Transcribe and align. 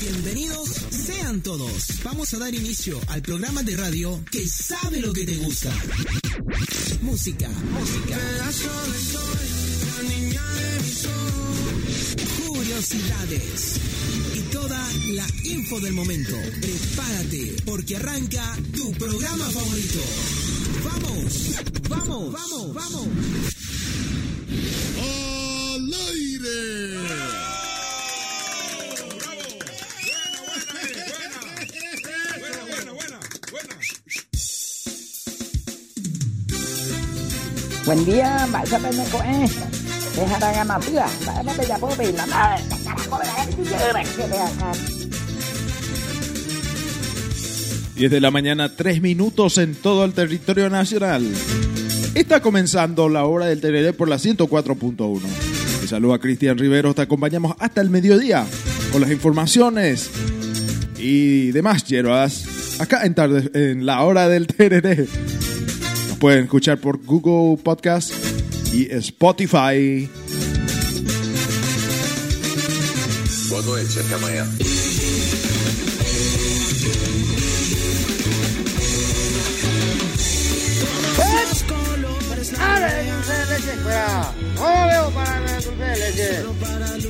Bienvenidos 0.00 0.68
sean 0.90 1.40
todos. 1.42 2.02
Vamos 2.04 2.32
a 2.34 2.38
dar 2.38 2.54
inicio 2.54 3.00
al 3.08 3.22
programa 3.22 3.62
de 3.62 3.76
radio 3.76 4.24
que 4.30 4.46
sabe 4.46 5.00
lo 5.00 5.12
que 5.12 5.24
te 5.24 5.36
gusta. 5.36 5.72
Música, 7.02 7.48
música. 7.48 8.18
Curiosidades 12.46 13.80
y 14.34 14.40
toda 14.52 14.88
la 15.12 15.26
info 15.44 15.80
del 15.80 15.92
momento. 15.92 16.36
Prepárate 16.60 17.56
porque 17.64 17.96
arranca 17.96 18.56
tu 18.74 18.92
programa 18.92 19.44
favorito. 19.50 20.00
Vamos, 20.86 21.58
vamos, 21.88 22.32
vamos, 22.32 22.74
vamos. 22.74 23.06
¡Al 25.02 25.92
aire! 26.10 26.58
Buen 37.84 38.04
día, 38.04 38.46
Mbak 38.48 38.72
apa 41.36 41.54
beda 41.54 41.76
apa 41.76 41.86
beda 41.98 42.26
lah, 42.26 42.58
carajo 42.84 43.18
de 43.18 44.38
la 44.38 44.95
10 47.96 48.10
de 48.10 48.20
la 48.20 48.30
mañana, 48.30 48.68
3 48.76 49.00
minutos 49.00 49.56
en 49.56 49.74
todo 49.74 50.04
el 50.04 50.12
territorio 50.12 50.68
nacional. 50.68 51.26
Está 52.14 52.40
comenzando 52.42 53.08
la 53.08 53.24
hora 53.24 53.46
del 53.46 53.60
Tereré 53.60 53.94
por 53.94 54.08
la 54.08 54.16
104.1. 54.16 55.20
Te 55.80 55.88
saluda 55.88 56.18
Cristian 56.18 56.58
Rivero, 56.58 56.94
te 56.94 57.02
acompañamos 57.02 57.56
hasta 57.58 57.80
el 57.80 57.88
mediodía 57.88 58.46
con 58.92 59.00
las 59.00 59.10
informaciones 59.10 60.10
y 60.98 61.52
demás 61.52 61.84
hierbas 61.84 62.80
acá 62.80 63.04
en, 63.06 63.14
tarde, 63.14 63.50
en 63.54 63.86
la 63.86 64.02
hora 64.02 64.28
del 64.28 64.46
Tereré. 64.46 65.06
Nos 66.08 66.18
pueden 66.18 66.44
escuchar 66.44 66.78
por 66.78 67.02
Google 67.02 67.62
Podcast 67.62 68.12
y 68.74 68.92
Spotify. 68.92 70.08
Boa 73.48 73.62
noite, 73.62 74.00
até 74.00 74.14
amanhã. 74.14 74.75
Leche! 83.56 83.72
¡Fuera! 83.82 84.32
¡No 84.54 84.86
veo 84.86 85.10
para 85.10 85.36
el 85.38 85.64
dulce 85.64 85.82
de 85.82 85.96
leche! 85.96 86.44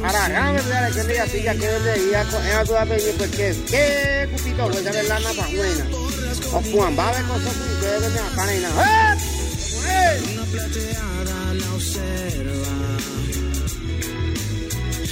Ahora, 0.02 0.28
déjame 0.28 0.62
ver 0.62 0.66
la 0.66 0.90
leche 0.90 1.42
ya 1.42 1.52
que 1.54 1.66
desde 1.66 2.10
ya 2.10 2.24
con 2.24 2.46
ella 2.46 2.64
toda 2.64 2.86
peña 2.86 3.12
pues 3.18 3.30
que 3.30 3.56
qué 3.70 4.28
cupito 4.32 4.68
lo 4.68 4.80
llame 4.80 5.02
la 5.04 5.20
napa 5.20 5.46
buena. 5.48 5.86
O 6.52 6.62
Juan 6.72 6.98
va 6.98 7.08
a 7.08 7.12
ver 7.12 7.22
cosas 7.24 7.52
que 7.52 7.86
debe 7.86 8.08
de 8.10 8.60
nada. 8.60 9.14
¡Eh! 9.14 9.18
¡Eh! 9.88 10.36
plateada 10.52 11.54
la 11.54 11.74
observa. 11.74 12.76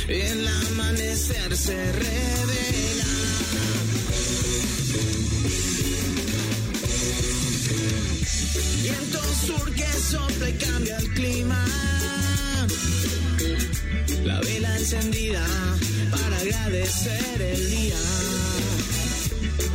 El 0.08 0.48
amanecer 0.48 1.56
se 1.56 1.92
revela. 1.92 2.93
Viento 8.83 9.19
sur 9.47 9.72
que 9.72 9.84
sopla 9.84 10.48
y 10.48 10.52
cambia 10.55 10.97
el 10.98 11.08
clima. 11.14 11.64
La 14.24 14.41
vela 14.41 14.78
encendida 14.78 15.44
para 16.11 16.36
agradecer 16.36 17.42
el 17.42 17.70
día. 17.70 17.96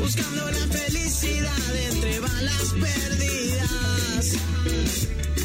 Buscando 0.02 0.50
la 0.52 0.68
felicidad 0.68 1.76
entre 1.92 2.20
balas 2.20 2.74
perdidas. 2.80 4.36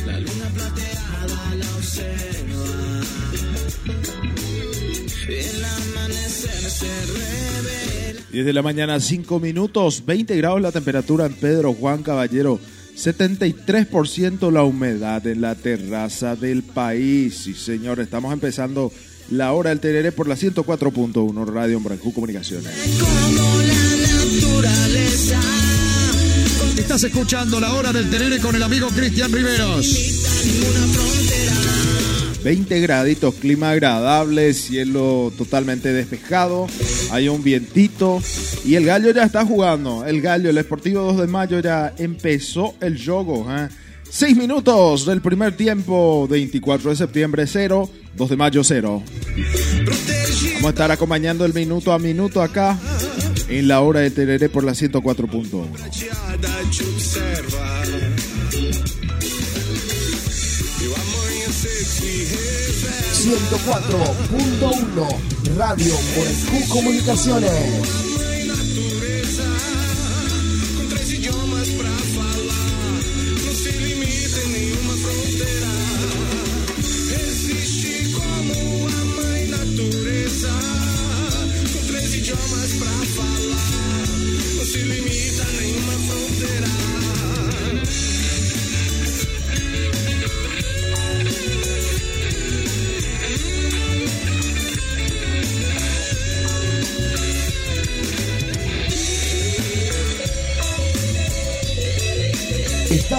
La 0.07 0.21
luna 0.21 0.49
plateada 0.55 1.55
la 1.57 1.77
observa. 1.77 3.01
El 5.29 5.65
amanecer 5.65 6.71
se 6.71 7.07
revela. 7.07 8.21
10 8.31 8.47
de 8.47 8.53
la 8.53 8.63
mañana, 8.63 9.01
5 9.01 9.41
minutos, 9.41 10.05
20 10.07 10.37
grados 10.37 10.61
la 10.61 10.73
temperatura 10.73 11.27
en 11.27 11.35
Pedro 11.35 11.73
Juan 11.73 12.03
Caballero, 12.03 12.61
73% 12.97 14.51
la 14.51 14.63
humedad 14.63 15.27
en 15.27 15.41
la 15.41 15.55
terraza 15.55 16.37
del 16.37 16.63
país. 16.63 17.37
Sí, 17.45 17.55
señor, 17.55 18.01
estamos 18.01 18.33
empezando 18.33 18.93
la 19.31 19.53
hora 19.53 19.71
del 19.71 19.81
Tereré 19.81 20.13
por 20.13 20.29
la 20.29 20.37
104.1 20.37 21.47
Radio 21.47 21.81
Branjú 21.81 22.13
Comunicaciones. 22.13 22.73
Como 23.01 23.63
la 23.63 23.75
naturaleza. 24.05 25.41
Estás 26.77 27.05
escuchando 27.05 27.61
la 27.61 27.73
hora 27.75 27.93
del 27.93 28.11
Terere 28.11 28.39
con 28.41 28.55
el 28.55 28.63
amigo 28.63 28.89
Cristian 28.89 29.33
Riveros. 29.33 31.14
20 32.45 32.81
graditos, 32.81 33.35
clima 33.37 33.71
agradable, 33.71 34.53
cielo 34.53 35.33
totalmente 35.37 35.95
despejado, 35.95 36.67
hay 37.11 37.31
un 37.31 37.43
vientito 37.43 38.21
y 38.67 38.75
el 38.75 38.85
gallo 38.85 39.11
ya 39.13 39.25
está 39.25 39.47
jugando. 39.47 40.05
El 40.05 40.21
gallo, 40.21 40.51
el 40.51 40.59
Esportivo 40.59 41.01
2 41.05 41.23
de 41.23 41.27
mayo 41.27 41.61
ya 41.61 41.95
empezó 41.97 42.75
el 42.83 43.03
juego. 43.03 43.47
¿eh? 43.51 43.71
6 44.11 44.37
minutos 44.37 45.07
del 45.07 45.23
primer 45.23 45.57
tiempo, 45.57 46.29
24 46.29 46.91
de 46.91 46.97
septiembre 46.97 47.47
0, 47.47 47.91
2 48.15 48.31
de 48.31 48.37
mayo 48.37 48.63
0. 48.63 49.03
Vamos 50.53 50.67
a 50.67 50.69
estar 50.69 50.93
acompañando 50.93 51.47
el 51.47 51.55
minuto 51.55 51.95
a 51.95 51.99
minuto 51.99 52.43
acá 52.43 52.79
en 53.49 53.69
la 53.69 53.81
hora 53.81 54.01
de 54.01 54.11
Tereré 54.11 54.51
por 54.51 54.65
la 54.65 54.73
104.1. 54.73 55.65
104.1 63.25 65.57
Radio 65.57 65.95
Morecú 66.15 66.69
Comunicaciones. 66.69 68.14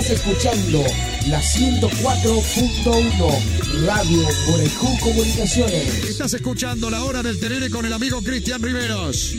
Estás 0.06 0.20
escuchando 0.20 0.86
la 1.30 1.42
104.1 1.42 3.88
Radio 3.88 4.22
Morecú 4.52 5.00
Comunicaciones. 5.00 6.04
Estás 6.04 6.36
escuchando 6.36 6.92
la 6.92 7.04
hora 7.04 7.24
del 7.24 7.40
Terere 7.40 7.72
con 7.72 7.88
el 7.88 7.94
amigo 7.94 8.22
Cristian 8.22 8.62
Riveros. 8.62 9.34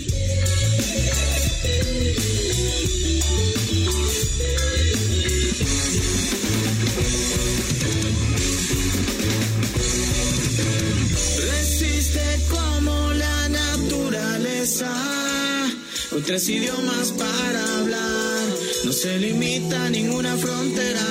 Resiste 11.48 12.40
como 12.50 13.12
la 13.12 13.48
naturaleza, 13.50 14.92
con 16.10 16.24
tres 16.24 16.48
idiomas 16.48 17.12
para 17.12 17.62
hablar, 17.78 18.35
se 18.96 19.18
limita 19.18 19.84
a 19.84 19.90
ninguna 19.90 20.34
frontera. 20.38 21.06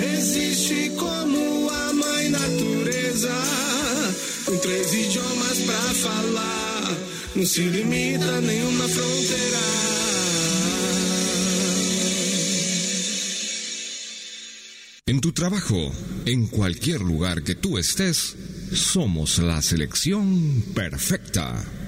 Resiste 0.00 0.90
como 0.98 1.70
a 1.70 1.92
mãe 1.92 2.30
natureza, 2.30 3.32
com 4.44 4.56
três 4.58 4.92
idiomas 4.92 5.58
para 5.60 5.94
falar, 6.06 6.98
não 7.36 7.46
se 7.46 7.60
limita 7.60 8.24
a 8.24 8.40
nenhuma 8.40 8.88
fronteira. 8.88 9.62
En 15.06 15.20
tu 15.20 15.32
trabajo, 15.32 15.92
en 16.26 16.48
cualquier 16.48 17.02
lugar 17.02 17.42
que 17.42 17.54
tú 17.54 17.78
estés, 17.78 18.34
somos 18.72 19.38
la 19.38 19.62
selección 19.62 20.64
perfecta. 20.74 21.81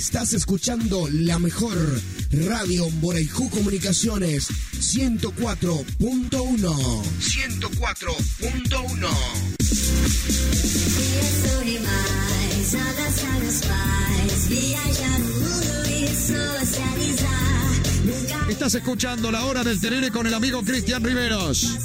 Estás 0.00 0.32
escuchando 0.32 1.06
la 1.12 1.38
mejor 1.38 1.76
radio 2.32 2.88
Boraiju 3.02 3.50
Comunicaciones 3.50 4.48
104.1. 4.78 6.30
104.1. 6.30 9.08
Estás 18.48 18.74
escuchando 18.76 19.30
la 19.30 19.44
hora 19.44 19.62
del 19.62 19.78
terere 19.78 20.10
con 20.10 20.26
el 20.26 20.32
amigo 20.32 20.62
Cristian 20.62 21.04
Riveros. 21.04 21.76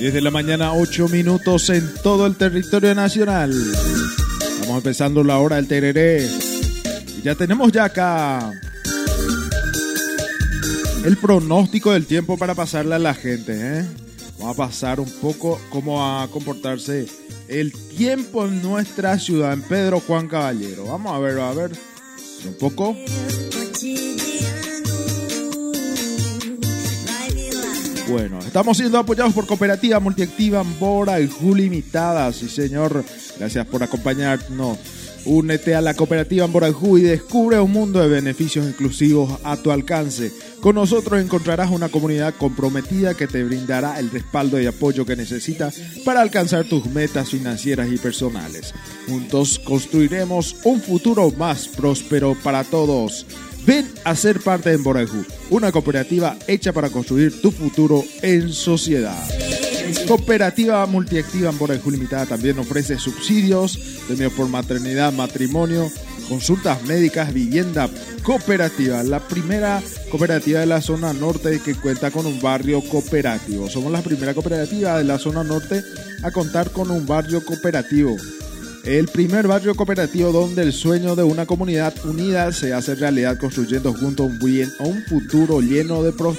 Desde 0.00 0.22
la 0.22 0.30
mañana, 0.30 0.72
8 0.72 1.08
minutos 1.08 1.68
en 1.68 1.92
todo 2.02 2.26
el 2.26 2.36
territorio 2.36 2.94
nacional. 2.94 3.52
Estamos 4.66 4.82
empezando 4.82 5.22
la 5.22 5.38
hora 5.38 5.54
del 5.54 5.68
tereré. 5.68 6.28
Y 7.16 7.22
ya 7.22 7.36
tenemos 7.36 7.70
ya 7.70 7.84
acá 7.84 8.50
el 11.04 11.16
pronóstico 11.18 11.92
del 11.92 12.04
tiempo 12.04 12.36
para 12.36 12.52
pasarle 12.56 12.96
a 12.96 12.98
la 12.98 13.14
gente. 13.14 13.52
¿eh? 13.56 13.84
Vamos 14.40 14.58
a 14.58 14.66
pasar 14.66 14.98
un 14.98 15.08
poco 15.08 15.60
cómo 15.70 16.00
va 16.00 16.24
a 16.24 16.26
comportarse 16.26 17.06
el 17.46 17.72
tiempo 17.96 18.44
en 18.44 18.60
nuestra 18.60 19.20
ciudad, 19.20 19.52
en 19.52 19.62
Pedro 19.62 20.00
Juan 20.00 20.26
Caballero. 20.26 20.86
Vamos 20.86 21.14
a 21.14 21.20
ver, 21.20 21.38
a 21.38 21.52
ver. 21.52 21.70
Un 22.44 22.54
poco. 22.58 22.96
Bueno, 28.08 28.40
estamos 28.40 28.76
siendo 28.76 28.98
apoyados 28.98 29.32
por 29.32 29.46
Cooperativa 29.46 30.00
Multiactiva 30.00 30.58
Ambora 30.58 31.20
y 31.20 31.28
Ju 31.28 31.54
Limitada. 31.54 32.32
Sí, 32.32 32.48
señor. 32.48 33.04
Gracias 33.38 33.66
por 33.66 33.82
acompañarnos. 33.82 34.78
Únete 35.26 35.74
a 35.74 35.80
la 35.80 35.94
Cooperativa 35.94 36.44
Ambora 36.44 36.68
y 36.68 37.00
descubre 37.00 37.58
un 37.58 37.72
mundo 37.72 38.00
de 38.00 38.06
beneficios 38.06 38.64
exclusivos 38.64 39.40
a 39.42 39.56
tu 39.56 39.72
alcance. 39.72 40.30
Con 40.60 40.76
nosotros 40.76 41.20
encontrarás 41.20 41.70
una 41.70 41.88
comunidad 41.88 42.34
comprometida 42.38 43.14
que 43.14 43.26
te 43.26 43.42
brindará 43.42 43.98
el 43.98 44.10
respaldo 44.10 44.60
y 44.60 44.66
apoyo 44.66 45.04
que 45.04 45.16
necesitas 45.16 45.80
para 46.04 46.20
alcanzar 46.20 46.64
tus 46.64 46.86
metas 46.86 47.30
financieras 47.30 47.88
y 47.90 47.98
personales. 47.98 48.72
Juntos 49.08 49.58
construiremos 49.58 50.56
un 50.62 50.80
futuro 50.80 51.32
más 51.32 51.66
próspero 51.66 52.36
para 52.44 52.62
todos. 52.62 53.26
Ven 53.66 53.90
a 54.04 54.14
ser 54.14 54.38
parte 54.38 54.68
de 54.68 54.76
Emborajú, 54.76 55.24
una 55.50 55.72
cooperativa 55.72 56.36
hecha 56.46 56.72
para 56.72 56.88
construir 56.88 57.40
tu 57.42 57.50
futuro 57.50 58.04
en 58.22 58.52
sociedad. 58.52 59.26
Cooperativa 60.06 60.86
Multiactiva 60.86 61.50
Emborajú 61.50 61.90
Limitada 61.90 62.26
también 62.26 62.58
ofrece 62.58 62.98
subsidios, 62.98 63.76
premios 64.06 64.32
por 64.32 64.48
maternidad, 64.48 65.12
matrimonio, 65.12 65.90
consultas 66.28 66.82
médicas, 66.84 67.32
vivienda 67.32 67.88
cooperativa. 68.22 69.02
La 69.02 69.20
primera 69.20 69.82
cooperativa 70.10 70.60
de 70.60 70.66
la 70.66 70.80
zona 70.80 71.12
norte 71.12 71.60
que 71.64 71.74
cuenta 71.74 72.10
con 72.10 72.26
un 72.26 72.40
barrio 72.40 72.80
cooperativo. 72.82 73.68
Somos 73.68 73.90
la 73.92 74.02
primera 74.02 74.34
cooperativa 74.34 74.98
de 74.98 75.04
la 75.04 75.18
zona 75.18 75.42
norte 75.42 75.82
a 76.22 76.30
contar 76.30 76.70
con 76.70 76.90
un 76.90 77.06
barrio 77.06 77.44
cooperativo. 77.44 78.16
El 78.84 79.08
primer 79.08 79.48
barrio 79.48 79.74
cooperativo 79.74 80.30
donde 80.30 80.62
el 80.62 80.72
sueño 80.72 81.16
de 81.16 81.24
una 81.24 81.46
comunidad 81.46 81.92
unida 82.04 82.52
se 82.52 82.72
hace 82.72 82.94
realidad 82.94 83.36
construyendo 83.38 83.92
juntos 83.92 84.30
un, 84.40 84.72
un 84.78 85.02
futuro 85.04 85.60
lleno 85.60 86.04
de 86.04 86.12
pro- 86.12 86.36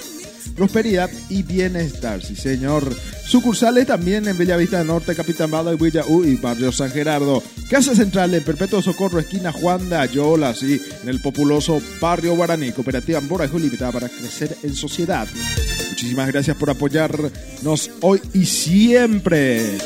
prosperidad 0.55 1.09
y 1.29 1.43
bienestar. 1.43 2.21
Sí, 2.21 2.35
señor. 2.35 2.83
Sucursales 3.25 3.87
también 3.87 4.27
en 4.27 4.37
Bellavista 4.37 4.83
Norte, 4.83 5.15
Capitán 5.15 5.51
Bada 5.51 5.73
y 5.73 5.77
Villa 5.77 6.03
U 6.07 6.23
y 6.23 6.35
Barrio 6.35 6.71
San 6.71 6.91
Gerardo. 6.91 7.43
Casa 7.69 7.93
Central 7.93 8.33
en 8.33 8.43
Perpetuo 8.43 8.81
Socorro, 8.81 9.19
esquina 9.19 9.51
Juan 9.51 9.89
de 9.89 9.97
Ayola, 9.97 10.53
sí, 10.53 10.81
en 11.03 11.09
el 11.09 11.21
populoso 11.21 11.81
Barrio 11.99 12.35
Guaraní. 12.35 12.71
Cooperativa 12.71 13.17
Ambora 13.19 13.45
Limitada 13.45 13.91
para 13.91 14.09
crecer 14.09 14.55
en 14.63 14.73
sociedad. 14.75 15.27
Muchísimas 15.89 16.27
gracias 16.27 16.55
por 16.55 16.69
apoyarnos 16.69 17.89
hoy 18.01 18.21
y 18.33 18.45
siempre. 18.45 19.77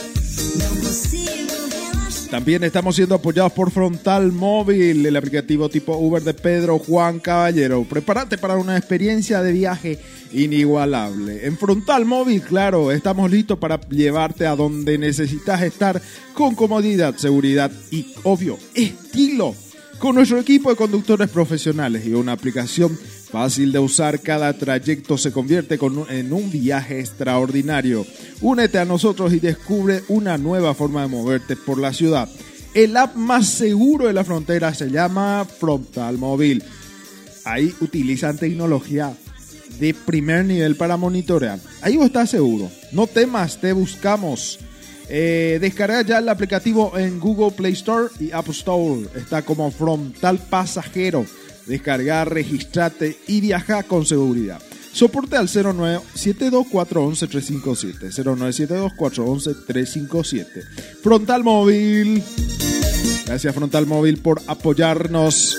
También 2.32 2.64
estamos 2.64 2.96
siendo 2.96 3.16
apoyados 3.16 3.52
por 3.52 3.72
Frontal 3.72 4.32
Móvil, 4.32 5.06
el 5.06 5.18
aplicativo 5.18 5.68
tipo 5.68 5.98
Uber 5.98 6.24
de 6.24 6.34
Pedro 6.34 6.80
Juan 6.80 7.20
Caballero. 7.20 7.84
Prepárate 7.84 8.38
para 8.38 8.56
una 8.56 8.78
experiencia 8.78 9.44
de 9.44 9.52
viaje 9.52 10.00
inigualable. 10.32 11.46
En 11.46 11.58
Frontal 11.58 12.06
Móvil, 12.06 12.42
claro, 12.42 12.94
estamos 12.94 13.30
listos 13.30 13.60
para 13.60 13.82
llevarte 13.82 14.48
a 14.48 14.56
donde 14.56 14.98
necesitas 14.98 15.62
estar 15.62 16.02
con 16.34 16.56
comodidad, 16.56 17.18
seguridad 17.18 17.70
y, 17.92 18.14
obvio, 18.24 18.58
estilo. 18.76 19.54
Con 20.00 20.16
nuestro 20.16 20.40
equipo 20.40 20.70
de 20.70 20.78
conductores 20.78 21.30
profesionales 21.30 22.06
y 22.06 22.14
una 22.14 22.32
aplicación 22.32 22.98
fácil 23.32 23.72
de 23.72 23.80
usar, 23.80 24.20
cada 24.20 24.54
trayecto 24.54 25.18
se 25.18 25.32
convierte 25.32 25.80
en 26.10 26.34
un 26.34 26.52
viaje 26.52 27.00
extraordinario. 27.00 28.06
Únete 28.42 28.78
a 28.78 28.86
nosotros 28.86 29.34
y 29.34 29.40
descubre 29.40 30.04
una 30.10 30.38
nueva 30.38 30.74
forma 30.74 31.02
de 31.02 31.08
moverte 31.08 31.56
por 31.56 31.80
la 31.80 31.94
ciudad. 31.94 32.30
El 32.74 32.96
app 32.98 33.16
más 33.16 33.48
seguro 33.48 34.08
de 34.08 34.14
la 34.14 34.24
frontera 34.24 34.74
se 34.74 34.90
llama 34.90 35.46
Frontal 35.46 36.18
Móvil. 36.18 36.64
Ahí 37.44 37.74
utilizan 37.82 38.38
tecnología 38.38 39.14
de 39.80 39.94
primer 39.94 40.46
nivel 40.46 40.76
para 40.76 40.98
monitorear. 40.98 41.60
Ahí 41.82 41.98
vos 41.98 42.08
estás 42.08 42.30
seguro. 42.30 42.70
No 42.92 43.08
temas, 43.08 43.60
te 43.60 43.74
buscamos. 43.74 44.60
Eh, 45.10 45.58
descarga 45.60 46.04
ya 46.04 46.20
el 46.20 46.30
aplicativo 46.30 46.98
en 46.98 47.20
Google 47.20 47.52
Play 47.52 47.74
Store 47.74 48.08
y 48.20 48.32
App 48.32 48.48
Store. 48.50 49.08
Está 49.16 49.42
como 49.42 49.70
Frontal 49.72 50.38
Pasajero. 50.38 51.26
Descargar, 51.72 52.32
registrate 52.34 53.18
y 53.28 53.40
viaja 53.40 53.84
con 53.84 54.06
seguridad. 54.06 54.62
Soporte 54.92 55.38
al 55.38 55.48
0972411357. 55.48 58.12
0972411357. 58.12 60.66
Frontal 61.02 61.46
Móvil. 61.46 62.22
Gracias 63.26 63.56
Frontal 63.56 63.86
Móvil 63.86 64.18
por 64.18 64.42
apoyarnos. 64.48 65.58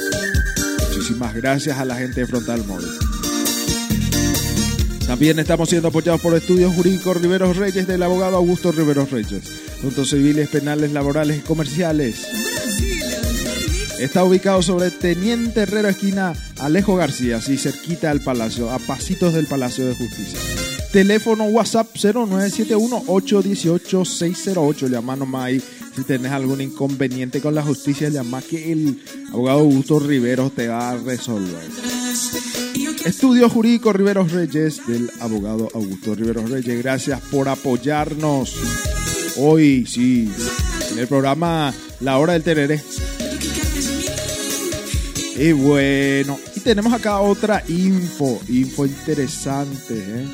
Muchísimas 0.90 1.34
gracias 1.34 1.78
a 1.78 1.86
la 1.86 1.96
gente 1.96 2.20
de 2.20 2.26
Frontal 2.26 2.62
Móvil. 2.66 2.90
También 5.06 5.38
estamos 5.38 5.70
siendo 5.70 5.88
apoyados 5.88 6.20
por 6.20 6.34
Estudios 6.34 6.74
Jurídicos 6.74 7.22
Riveros 7.22 7.56
Reyes 7.56 7.86
del 7.86 8.02
abogado 8.02 8.36
Augusto 8.36 8.70
Riveros 8.70 9.10
Reyes. 9.10 9.44
Asuntos 9.78 10.10
civiles, 10.10 10.50
penales, 10.50 10.92
laborales 10.92 11.38
y 11.38 11.40
comerciales. 11.40 12.51
Está 14.02 14.24
ubicado 14.24 14.60
sobre 14.62 14.90
Teniente 14.90 15.60
Herrero, 15.60 15.88
esquina 15.88 16.32
Alejo 16.58 16.96
García, 16.96 17.36
así 17.36 17.56
cerquita 17.56 18.10
al 18.10 18.20
Palacio, 18.20 18.68
a 18.68 18.80
pasitos 18.80 19.32
del 19.32 19.46
Palacio 19.46 19.86
de 19.86 19.94
Justicia. 19.94 20.40
Teléfono 20.90 21.44
WhatsApp 21.44 21.86
0971-818-608. 21.94 24.88
Llama 24.88 25.14
nomás 25.14 25.44
ahí 25.44 25.62
si 25.94 26.02
tenés 26.02 26.32
algún 26.32 26.60
inconveniente 26.60 27.40
con 27.40 27.54
la 27.54 27.62
justicia. 27.62 28.08
Llama 28.08 28.42
que 28.42 28.72
el 28.72 29.00
abogado 29.32 29.60
Augusto 29.60 30.00
Riveros 30.00 30.52
te 30.52 30.66
va 30.66 30.90
a 30.90 30.96
resolver. 30.96 31.62
Estudio 33.04 33.48
Jurídico 33.48 33.92
Riveros 33.92 34.32
Reyes 34.32 34.84
del 34.84 35.12
abogado 35.20 35.68
Augusto 35.74 36.16
Riveros 36.16 36.50
Reyes. 36.50 36.82
Gracias 36.82 37.20
por 37.30 37.48
apoyarnos. 37.48 38.56
Hoy, 39.36 39.86
sí, 39.86 40.28
en 40.90 40.98
el 40.98 41.06
programa 41.06 41.72
La 42.00 42.18
Hora 42.18 42.32
del 42.32 42.42
Tereré. 42.42 42.82
Y 45.42 45.50
bueno, 45.50 46.38
y 46.54 46.60
tenemos 46.60 46.92
acá 46.92 47.18
otra 47.18 47.64
info, 47.66 48.40
info 48.46 48.86
interesante. 48.86 49.98
¿eh? 49.98 50.26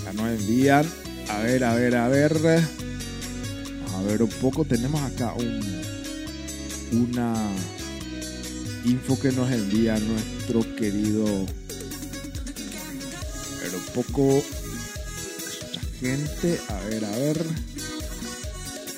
Acá 0.00 0.12
nos 0.12 0.40
envían, 0.40 0.84
a 1.28 1.38
ver, 1.38 1.62
a 1.62 1.74
ver, 1.76 1.94
a 1.94 2.08
ver. 2.08 2.32
A 3.94 4.02
ver 4.02 4.24
un 4.24 4.28
poco, 4.28 4.64
tenemos 4.64 5.00
acá 5.02 5.34
un, 5.34 5.60
una 6.90 7.32
info 8.86 9.20
que 9.20 9.30
nos 9.30 9.48
envía 9.52 9.96
nuestro 10.00 10.62
querido. 10.74 11.46
Pero 13.62 13.78
poco. 13.94 14.42
Nuestra 15.60 15.82
gente, 16.00 16.60
a 16.70 16.80
ver, 16.86 17.04
a 17.04 17.10
ver. 17.10 17.46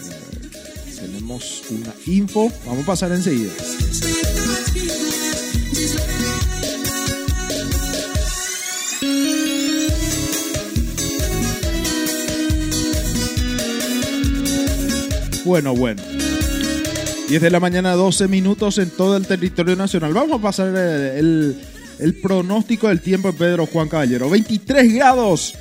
Eh, 0.09 0.97
tenemos 0.97 1.63
una 1.69 1.95
info, 2.07 2.51
vamos 2.65 2.85
a 2.85 2.87
pasar 2.87 3.13
enseguida. 3.13 3.53
Bueno, 15.45 15.75
bueno. 15.75 16.03
10 17.29 17.41
de 17.43 17.51
la 17.51 17.61
mañana, 17.61 17.93
12 17.93 18.29
minutos 18.29 18.79
en 18.79 18.91
todo 18.91 19.17
el 19.17 19.27
territorio 19.27 19.75
nacional. 19.77 20.13
Vamos 20.13 20.39
a 20.39 20.43
pasar 20.43 20.69
el, 20.69 21.57
el- 21.99 22.15
pronóstico 22.15 22.89
del 22.89 23.01
tiempo 23.01 23.29
en 23.31 23.37
Pedro 23.37 23.67
Juan 23.67 23.89
Caballero. 23.89 24.29
23 24.29 24.93
grados, 24.95 25.55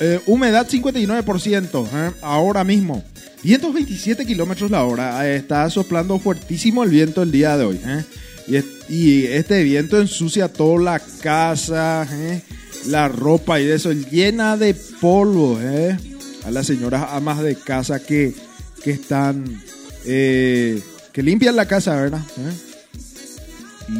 eh, 0.00 0.20
humedad 0.26 0.66
59%, 0.68 1.86
¿eh? 1.92 2.10
ahora 2.22 2.62
mismo. 2.64 3.02
127 3.42 4.24
kilómetros 4.26 4.70
la 4.70 4.84
hora. 4.84 5.26
Eh, 5.28 5.36
Está 5.36 5.68
soplando 5.70 6.18
fuertísimo 6.18 6.82
el 6.84 6.90
viento 6.90 7.22
el 7.22 7.30
día 7.30 7.56
de 7.56 7.64
hoy. 7.64 7.80
¿eh? 7.84 8.04
Y, 8.46 8.56
es- 8.56 8.64
y 8.90 9.26
este 9.26 9.62
viento 9.62 10.00
ensucia 10.00 10.48
toda 10.48 10.82
la 10.82 10.98
casa, 11.22 12.06
¿eh? 12.10 12.42
la 12.86 13.08
ropa 13.08 13.60
y 13.60 13.68
eso, 13.70 13.92
llena 13.92 14.56
de 14.56 14.74
polvo. 14.74 15.58
¿eh? 15.62 15.96
A 16.44 16.50
las 16.50 16.66
señoras 16.66 17.06
amas 17.10 17.42
de 17.42 17.54
casa 17.56 18.00
que, 18.00 18.34
que 18.82 18.90
están, 18.90 19.62
eh, 20.04 20.80
que 21.12 21.22
limpian 21.22 21.56
la 21.56 21.66
casa, 21.66 21.96
¿verdad? 21.96 22.20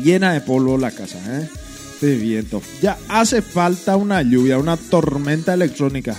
Llena 0.03 0.33
de 0.33 0.41
polvo 0.41 0.77
la 0.79 0.91
casa. 0.91 1.19
De 2.01 2.17
viento. 2.17 2.61
Ya 2.83 2.99
hace 3.09 3.41
falta 3.41 3.97
una 3.97 4.21
lluvia, 4.23 4.59
una 4.59 4.77
tormenta 4.77 5.55
electrónica. 5.55 6.15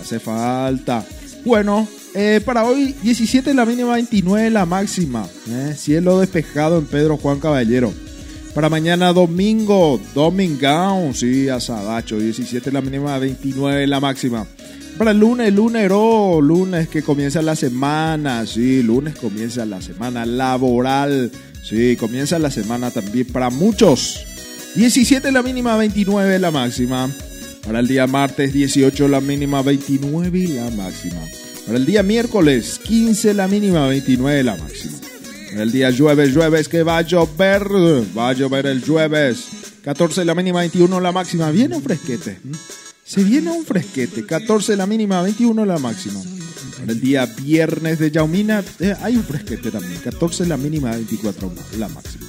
Hace 0.00 0.20
falta. 0.20 1.04
Bueno, 1.46 1.88
eh, 2.14 2.40
para 2.44 2.64
hoy 2.64 2.94
17 3.02 3.54
la 3.54 3.64
mínima, 3.64 3.94
29 3.94 4.50
la 4.50 4.66
máxima. 4.66 5.26
¿eh? 5.48 5.74
Cielo 5.76 6.20
despejado 6.20 6.78
en 6.78 6.86
Pedro 6.86 7.16
Juan 7.16 7.40
Caballero. 7.40 7.92
Para 8.54 8.68
mañana 8.68 9.12
domingo, 9.12 10.00
domingao, 10.14 11.12
sí, 11.14 11.48
asadacho, 11.48 12.18
17 12.18 12.72
la 12.72 12.80
mínima, 12.80 13.18
29 13.18 13.86
la 13.86 14.00
máxima. 14.00 14.46
Para 14.96 15.12
el 15.12 15.20
lunes, 15.20 15.54
lunero, 15.54 16.40
lunes 16.40 16.88
que 16.88 17.02
comienza 17.02 17.40
la 17.40 17.54
semana, 17.54 18.44
sí, 18.46 18.82
lunes 18.82 19.14
comienza 19.14 19.64
la 19.64 19.80
semana 19.80 20.26
laboral, 20.26 21.30
sí, 21.62 21.96
comienza 21.96 22.38
la 22.40 22.50
semana 22.50 22.90
también 22.90 23.28
para 23.28 23.50
muchos. 23.50 24.24
17 24.74 25.30
la 25.30 25.42
mínima, 25.42 25.76
29 25.76 26.38
la 26.40 26.50
máxima. 26.50 27.08
Para 27.64 27.80
el 27.80 27.86
día 27.86 28.06
martes 28.06 28.52
18 28.52 29.06
la 29.08 29.20
mínima, 29.20 29.62
29 29.62 30.48
la 30.48 30.70
máxima. 30.70 31.20
Para 31.68 31.80
el 31.80 31.84
día 31.84 32.02
miércoles 32.02 32.80
15 32.82 33.34
la 33.34 33.46
mínima, 33.46 33.86
29 33.88 34.42
la 34.42 34.56
máxima. 34.56 34.96
Para 35.50 35.64
el 35.64 35.70
día 35.70 35.92
jueves, 35.94 36.32
jueves 36.32 36.66
que 36.66 36.82
va 36.82 36.96
a 36.96 37.02
llover, 37.02 37.68
va 38.16 38.30
a 38.30 38.32
llover 38.32 38.64
el 38.68 38.82
jueves. 38.82 39.48
14 39.84 40.24
la 40.24 40.34
mínima, 40.34 40.60
21 40.60 40.98
la 40.98 41.12
máxima. 41.12 41.50
Viene 41.50 41.76
un 41.76 41.82
fresquete. 41.82 42.40
Se 43.04 43.22
viene 43.22 43.50
un 43.50 43.66
fresquete. 43.66 44.24
14 44.24 44.76
la 44.76 44.86
mínima, 44.86 45.20
21 45.20 45.66
la 45.66 45.76
máxima. 45.76 46.22
Para 46.78 46.90
el 46.90 47.02
día 47.02 47.26
viernes 47.26 47.98
de 47.98 48.12
Yaumina 48.12 48.64
eh, 48.80 48.94
hay 49.02 49.16
un 49.16 49.24
fresquete 49.24 49.70
también. 49.70 50.00
14 50.00 50.46
la 50.46 50.56
mínima, 50.56 50.92
24 50.92 51.52
la 51.76 51.88
máxima. 51.88 52.24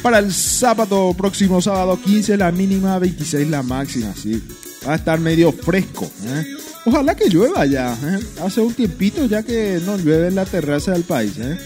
Para 0.00 0.20
el 0.20 0.32
sábado, 0.32 1.12
próximo 1.12 1.60
sábado 1.60 2.00
15 2.02 2.34
la 2.38 2.50
mínima, 2.50 2.98
26 2.98 3.46
la 3.50 3.62
máxima, 3.62 4.14
sí. 4.14 4.42
Va 4.86 4.92
a 4.94 4.96
estar 4.96 5.20
medio 5.20 5.52
fresco. 5.52 6.10
¿eh? 6.26 6.44
Ojalá 6.84 7.14
que 7.14 7.28
llueva 7.28 7.66
ya. 7.66 7.96
¿eh? 8.02 8.18
Hace 8.42 8.60
un 8.60 8.72
tiempito 8.74 9.24
ya 9.26 9.42
que 9.42 9.80
no 9.84 9.96
llueve 9.96 10.28
en 10.28 10.34
la 10.34 10.46
terraza 10.46 10.92
del 10.92 11.04
país. 11.04 11.32
¿eh? 11.38 11.58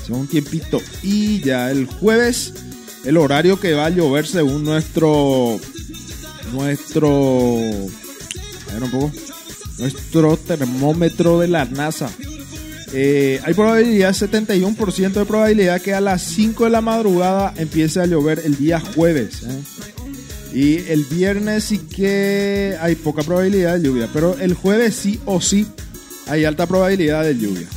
Hace 0.00 0.12
un 0.12 0.26
tiempito. 0.26 0.80
Y 1.02 1.40
ya 1.40 1.70
el 1.70 1.86
jueves, 1.86 2.54
el 3.04 3.16
horario 3.16 3.58
que 3.58 3.72
va 3.74 3.86
a 3.86 3.90
llover 3.90 4.26
según 4.26 4.64
nuestro... 4.64 5.58
Nuestro... 6.52 7.58
A 8.68 8.72
ver 8.74 8.82
un 8.82 8.90
poco. 8.90 9.12
Nuestro 9.78 10.36
termómetro 10.36 11.40
de 11.40 11.48
la 11.48 11.64
NASA. 11.64 12.10
Eh, 12.92 13.40
hay 13.44 13.54
probabilidad, 13.54 14.12
71% 14.12 15.12
de 15.12 15.24
probabilidad 15.24 15.80
que 15.80 15.94
a 15.94 16.00
las 16.00 16.22
5 16.22 16.64
de 16.64 16.70
la 16.70 16.80
madrugada 16.80 17.54
empiece 17.56 18.00
a 18.00 18.06
llover 18.06 18.42
el 18.44 18.56
día 18.56 18.80
jueves. 18.80 19.42
¿eh? 19.44 19.62
Y 20.52 20.78
el 20.88 21.04
viernes 21.04 21.64
sí 21.64 21.78
que 21.78 22.76
hay 22.80 22.96
poca 22.96 23.22
probabilidad 23.22 23.74
de 23.76 23.82
lluvia, 23.82 24.08
pero 24.12 24.36
el 24.38 24.54
jueves 24.54 24.96
sí 24.96 25.20
o 25.24 25.40
sí 25.40 25.66
hay 26.26 26.44
alta 26.44 26.66
probabilidad 26.66 27.24
de 27.24 27.36
lluvia. 27.36 27.68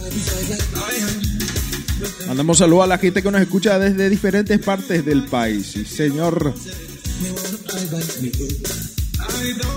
Mandamos 2.28 2.58
saludos 2.58 2.86
a 2.86 2.88
la 2.88 2.98
gente 2.98 3.22
que 3.22 3.32
nos 3.32 3.42
escucha 3.42 3.80
desde 3.80 4.10
diferentes 4.10 4.60
partes 4.60 5.06
del 5.06 5.26
país. 5.26 5.76
Señor. 5.88 6.54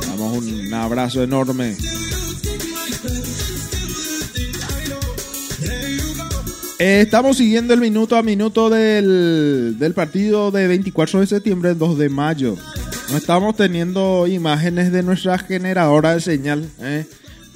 Damos 0.06 0.38
un 0.38 0.74
abrazo 0.74 1.22
enorme. 1.22 1.76
Eh, 6.78 7.00
estamos 7.00 7.38
siguiendo 7.38 7.72
el 7.72 7.80
minuto 7.80 8.16
a 8.16 8.22
minuto 8.22 8.68
del, 8.68 9.76
del 9.78 9.94
partido 9.94 10.50
de 10.50 10.68
24 10.68 11.20
de 11.20 11.26
septiembre, 11.26 11.74
2 11.74 11.98
de 11.98 12.08
mayo. 12.10 12.56
No 13.10 13.16
estamos 13.16 13.56
teniendo 13.56 14.26
imágenes 14.26 14.92
de 14.92 15.02
nuestra 15.02 15.38
generadora 15.38 16.14
de 16.14 16.20
señal. 16.20 16.68
¿eh? 16.80 17.06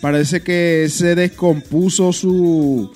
Parece 0.00 0.40
que 0.42 0.88
se 0.88 1.14
descompuso 1.14 2.12
su 2.12 2.90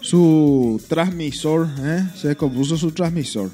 su 0.00 0.80
transmisor. 0.88 1.68
¿eh? 1.80 2.04
Se 2.16 2.28
descompuso 2.28 2.76
su 2.76 2.92
transmisor. 2.92 3.50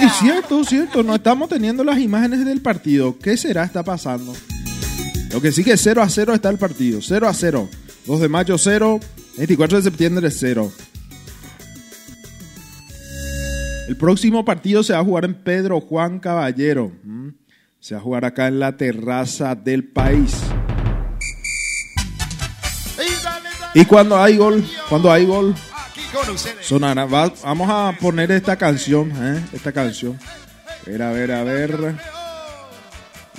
Es 0.00 0.12
cierto, 0.20 0.64
cierto. 0.64 1.02
No 1.02 1.14
estamos 1.14 1.48
teniendo 1.48 1.84
las 1.84 1.98
imágenes 1.98 2.44
del 2.44 2.60
partido. 2.60 3.16
¿Qué 3.18 3.36
será 3.36 3.64
está 3.64 3.84
pasando? 3.84 4.32
Lo 5.30 5.40
que 5.40 5.52
sí 5.52 5.62
que 5.62 5.76
0 5.76 6.02
a 6.02 6.08
0 6.08 6.34
está 6.34 6.48
el 6.48 6.58
partido. 6.58 7.00
0 7.00 7.28
a 7.28 7.34
0. 7.34 7.68
2 8.06 8.20
de 8.20 8.28
mayo 8.28 8.58
0. 8.58 9.00
24 9.36 9.76
de 9.78 9.82
septiembre 9.84 10.30
0. 10.30 10.72
El 13.88 13.96
próximo 13.96 14.44
partido 14.44 14.82
se 14.82 14.92
va 14.92 15.00
a 15.00 15.04
jugar 15.04 15.24
en 15.24 15.34
Pedro 15.34 15.80
Juan 15.80 16.18
Caballero. 16.20 16.92
¿m? 17.04 17.32
Se 17.80 17.94
va 17.94 18.00
a 18.00 18.04
jugar 18.04 18.24
acá 18.24 18.48
en 18.48 18.60
la 18.60 18.76
terraza 18.76 19.54
del 19.54 19.84
país. 19.84 20.36
Y 23.74 23.84
cuando 23.84 24.20
hay 24.20 24.36
gol, 24.36 24.64
cuando 24.88 25.10
hay 25.12 25.24
gol, 25.26 25.54
sonará. 26.60 27.04
Va- 27.06 27.32
vamos 27.44 27.68
a 27.70 27.96
poner 28.00 28.30
esta 28.32 28.56
canción, 28.56 29.12
¿eh? 29.16 29.40
esta 29.52 29.70
canción. 29.72 30.18
A 30.86 30.90
ver, 30.90 31.02
a 31.02 31.12
ver, 31.12 31.32
a 31.32 31.44
ver. 31.44 31.94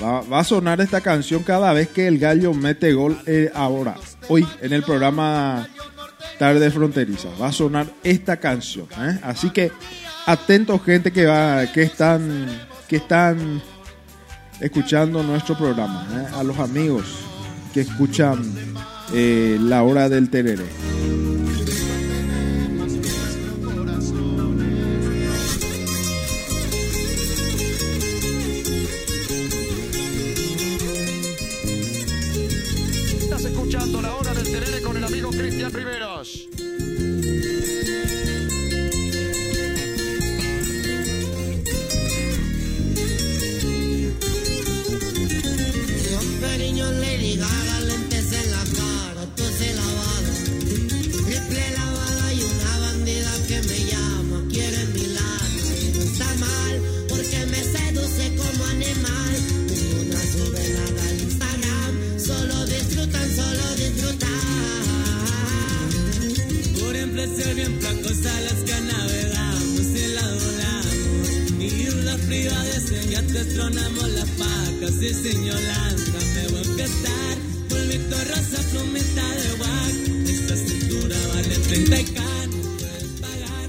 Va, 0.02 0.22
va 0.22 0.40
a 0.40 0.44
sonar 0.44 0.80
esta 0.82 1.02
canción 1.02 1.44
cada 1.44 1.74
vez 1.74 1.90
que 1.90 2.08
el 2.08 2.18
gallo 2.18 2.54
mete 2.54 2.94
gol 2.94 3.22
eh, 3.28 3.52
ahora, 3.54 3.96
hoy, 4.32 4.48
en 4.62 4.72
el 4.72 4.82
programa 4.82 5.68
Tarde 6.40 6.72
Fronteriza. 6.72 7.28
Va 7.40 7.48
a 7.48 7.52
sonar 7.52 7.88
esta 8.02 8.38
canción. 8.38 8.88
¿eh? 8.98 9.20
Así 9.24 9.50
que 9.50 9.72
atentos 10.26 10.82
gente 10.84 11.12
que 11.12 11.26
va, 11.26 11.68
que 11.68 11.84
están, 11.84 12.48
que 12.88 12.96
están 12.96 13.62
escuchando 14.62 15.22
nuestro 15.22 15.58
programa. 15.58 16.08
¿eh? 16.14 16.36
A 16.38 16.44
los 16.44 16.58
amigos 16.60 17.04
que 17.74 17.82
escuchan 17.82 18.42
eh, 19.14 19.58
la 19.60 19.84
hora 19.84 20.08
del 20.08 20.30
tereré. 20.30 21.31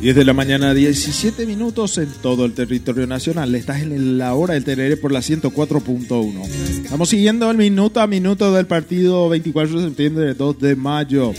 10 0.03 0.17
de 0.17 0.25
la 0.25 0.33
mañana, 0.33 0.75
17 0.75 1.47
minutos 1.47 1.97
en 1.97 2.09
todo 2.21 2.45
el 2.45 2.55
territorio 2.55 3.07
nacional. 3.07 3.55
Estás 3.55 3.83
en 3.83 4.19
la 4.19 4.35
hora 4.35 4.55
del 4.55 4.65
Terere 4.65 4.97
por 4.97 5.13
la 5.13 5.21
104.1. 5.21 6.45
Estamos 6.83 7.09
siguiendo 7.09 7.49
el 7.49 7.57
minuto 7.57 8.01
a 8.01 8.09
minuto 8.09 8.53
del 8.53 8.67
partido 8.67 9.29
24 9.29 9.79
de 9.79 9.87
septiembre, 9.87 10.35
2 10.35 10.59
de 10.59 10.75
mayo. 10.75 11.33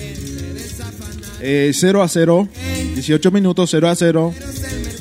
Eh, 1.41 1.71
0 1.73 2.03
a 2.03 2.07
0, 2.07 2.47
18 2.95 3.31
minutos, 3.31 3.69
0 3.69 3.89
a 3.89 3.95
0. 3.97 4.33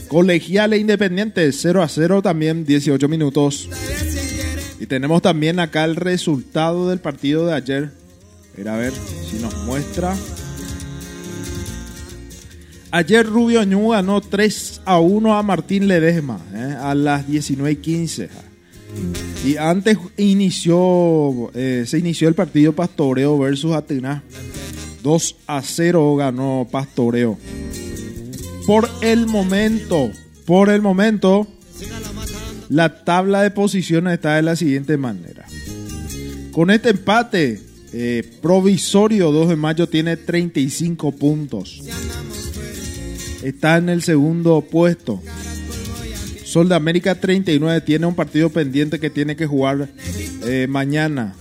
Colegial 0.09 0.73
e 0.73 0.79
Independiente, 0.79 1.53
0 1.53 1.85
a 1.85 1.89
0 1.89 2.21
también, 2.21 2.65
18 2.65 3.07
minutos. 3.07 3.69
Y 4.81 4.87
tenemos 4.87 5.23
también 5.23 5.61
acá 5.61 5.85
el 5.85 5.95
resultado 5.95 6.89
del 6.89 6.99
partido 6.99 7.47
de 7.47 7.55
ayer. 7.55 7.93
Era 8.57 8.75
a 8.75 8.79
ver 8.79 8.93
si 9.31 9.39
nos 9.39 9.55
muestra. 9.59 10.17
Ayer 12.95 13.27
Rubio 13.27 13.65
Ñu 13.65 13.89
ganó 13.89 14.21
3 14.21 14.83
a 14.85 14.99
1 15.01 15.39
a 15.39 15.43
Martín 15.43 15.89
Ledesma 15.89 16.39
¿eh? 16.55 16.77
a 16.79 16.95
las 16.95 17.27
19.15. 17.27 18.29
Y 19.47 19.57
antes 19.57 19.97
inició, 20.19 21.51
eh, 21.55 21.85
se 21.87 21.99
inició 21.99 22.29
el 22.29 22.35
partido 22.35 22.75
Pastoreo 22.75 23.39
versus 23.39 23.73
Atenas. 23.73 24.23
2 25.03 25.37
a 25.47 25.63
0 25.63 26.17
ganó 26.17 26.69
Pastoreo. 26.71 27.39
Por 28.67 28.87
el 29.01 29.27
momento, 29.27 30.11
por 30.45 30.69
el 30.69 30.83
momento, 30.83 31.49
la 32.69 33.05
tabla 33.05 33.43
de 33.43 33.53
posiciones 33.53 34.13
está 34.13 34.37
de 34.37 34.43
la 34.43 34.55
siguiente 34.55 34.99
manera. 34.99 35.47
Con 36.53 36.71
este 36.71 36.91
empate 36.91 37.59
eh, 37.95 38.23
provisorio, 38.43 39.33
2 39.33 39.49
de 39.49 39.57
mayo 39.57 39.89
tiene 39.89 40.19
35 40.19 41.13
puntos. 41.13 41.81
Está 43.43 43.77
en 43.77 43.89
el 43.89 44.03
segundo 44.03 44.61
puesto. 44.63 45.21
Sol 46.45 46.69
de 46.69 46.75
América 46.75 47.15
39 47.15 47.81
tiene 47.81 48.07
un 48.07 48.15
partido 48.15 48.51
pendiente 48.51 49.01
que 49.01 49.11
tiene 49.11 49.37
que 49.37 49.47
jugar 49.47 49.89
eh, 50.45 50.67
mañana. 50.69 51.35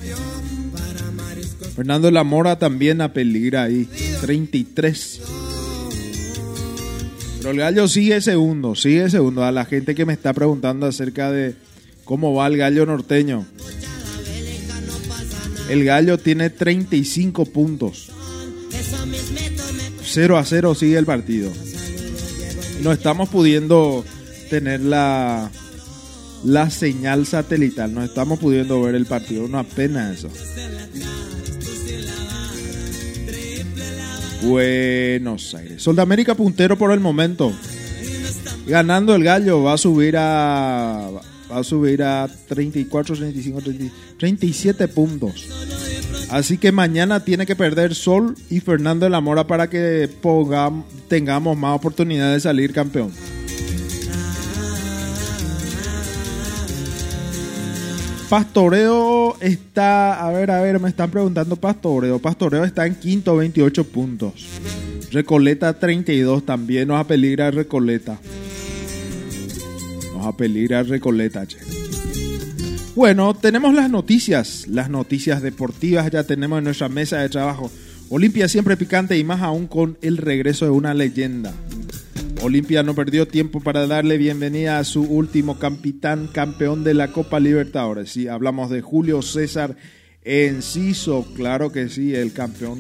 Fernando 1.76 2.12
La 2.12 2.24
Mora 2.24 2.58
también 2.60 3.02
a 3.02 3.14
peligra 3.14 3.64
ahí, 3.64 3.88
33. 4.22 5.22
Pero 7.40 7.52
el 7.52 7.58
gallo 7.58 7.88
sigue 7.88 8.22
segundo, 8.22 8.76
sigue 8.76 9.10
segundo. 9.10 9.44
A 9.44 9.52
la 9.52 9.66
gente 9.66 9.96
que 9.96 10.06
me 10.06 10.14
está 10.14 10.34
preguntando 10.34 10.86
acerca 10.86 11.32
de 11.32 11.56
cómo 12.06 12.34
va 12.34 12.48
el 12.48 12.58
gallo 12.58 12.86
norteño. 12.86 13.46
El 15.70 15.84
gallo 15.84 16.18
tiene 16.18 16.50
35 16.50 17.46
puntos. 17.46 18.12
0 20.04 20.38
a 20.38 20.46
0 20.46 20.76
sigue 20.76 20.98
el 20.98 21.06
partido. 21.06 21.52
No 22.82 22.92
estamos 22.92 23.30
pudiendo 23.30 24.04
tener 24.50 24.82
la, 24.82 25.50
la 26.44 26.70
señal 26.70 27.26
satelital. 27.26 27.94
No 27.94 28.04
estamos 28.04 28.40
pudiendo 28.40 28.82
ver 28.82 28.96
el 28.96 29.06
partido. 29.06 29.46
Una 29.46 29.64
pena 29.64 30.12
eso. 30.12 30.30
Buenos 34.42 35.54
Aires. 35.54 35.84
Sol 35.84 35.96
de 35.96 36.02
América 36.02 36.36
puntero 36.36 36.78
por 36.78 36.92
el 36.92 37.00
momento. 37.00 37.54
Ganando 38.66 39.16
el 39.16 39.24
gallo 39.24 39.64
va 39.64 39.74
a 39.74 39.78
subir 39.78 40.16
a 40.18 41.10
va 41.52 41.58
a 41.58 41.64
subir 41.64 42.02
a 42.02 42.30
34, 42.48 43.16
35, 43.16 43.62
30, 43.62 43.94
37 44.18 44.88
puntos. 44.88 45.48
Así 46.32 46.58
que 46.58 46.72
mañana 46.72 47.26
tiene 47.26 47.46
que 47.46 47.58
perder 47.58 47.94
Sol 47.94 48.36
y 48.50 48.62
Fernando 48.62 49.06
de 49.06 49.10
la 49.10 49.20
Mora 49.20 49.48
para 49.48 49.70
que 49.70 50.10
tengamos 51.10 51.58
más 51.58 51.76
oportunidad 51.76 52.32
de 52.32 52.40
salir 52.40 52.72
campeón. 52.72 53.12
Pastoreo 58.30 59.36
está, 59.42 60.26
a 60.26 60.32
ver, 60.32 60.52
a 60.52 60.62
ver, 60.62 60.80
me 60.80 60.88
están 60.88 61.12
preguntando 61.12 61.58
Pastoreo. 61.58 62.18
Pastoreo 62.18 62.64
está 62.64 62.88
en 62.88 62.96
quinto, 62.96 63.36
28 63.36 63.84
puntos. 63.84 64.48
Recoleta 65.12 65.78
32 65.78 66.46
también 66.46 66.88
nos 66.88 66.98
apeligra 66.98 67.52
Recoleta. 67.52 68.22
Nos 70.16 70.26
apeligra 70.26 70.82
Recoleta, 70.84 71.46
che. 71.46 71.81
Bueno, 72.94 73.34
tenemos 73.34 73.74
las 73.74 73.90
noticias, 73.90 74.68
las 74.68 74.90
noticias 74.90 75.42
deportivas 75.42 76.12
ya 76.12 76.26
tenemos 76.26 76.58
en 76.58 76.66
nuestra 76.66 76.90
mesa 76.90 77.20
de 77.20 77.30
trabajo. 77.30 77.72
Olimpia 78.10 78.50
siempre 78.50 78.76
picante 78.76 79.18
y 79.18 79.24
más 79.24 79.42
aún 79.42 79.68
con 79.68 79.98
el 80.02 80.18
regreso 80.18 80.66
de 80.66 80.72
una 80.72 80.94
leyenda. 80.94 81.54
Olimpia 82.42 82.84
no 82.84 82.94
perdió 82.94 83.28
tiempo 83.28 83.62
para 83.62 83.88
darle 83.88 84.18
bienvenida 84.18 84.78
a 84.78 84.84
su 84.84 85.04
último 85.04 85.58
capitán 85.58 86.28
campeón 86.28 86.84
de 86.84 86.94
la 86.94 87.14
Copa 87.14 87.40
Libertadores. 87.40 88.12
Sí, 88.12 88.28
hablamos 88.28 88.70
de 88.70 88.82
Julio 88.82 89.22
César 89.22 89.78
Enciso, 90.24 91.26
claro 91.34 91.72
que 91.72 91.88
sí, 91.88 92.14
el 92.14 92.34
campeón 92.34 92.80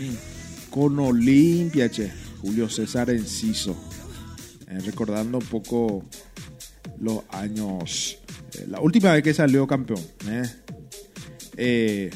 con 0.69 0.99
Olimpia, 0.99 1.89
che. 1.89 2.11
Julio 2.41 2.69
César 2.69 3.11
Enciso. 3.11 3.77
Eh, 4.67 4.79
recordando 4.79 5.37
un 5.37 5.45
poco 5.45 6.03
los 6.99 7.19
años, 7.29 8.17
la 8.67 8.79
última 8.79 9.13
vez 9.13 9.23
que 9.23 9.33
salió 9.33 9.65
campeón. 9.67 10.01
eh. 10.27 10.43
Eh, 11.57 12.09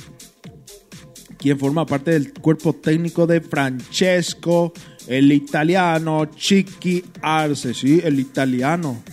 quien 1.38 1.60
forma 1.60 1.86
parte 1.86 2.12
del 2.12 2.34
cuerpo 2.34 2.74
técnico 2.74 3.28
de 3.28 3.41
Francesco, 3.41 4.74
el 5.08 5.32
italiano 5.32 6.26
Chiqui 6.26 7.04
Arce, 7.21 7.74
sí, 7.74 8.02
el 8.04 8.19
italiano. 8.19 9.04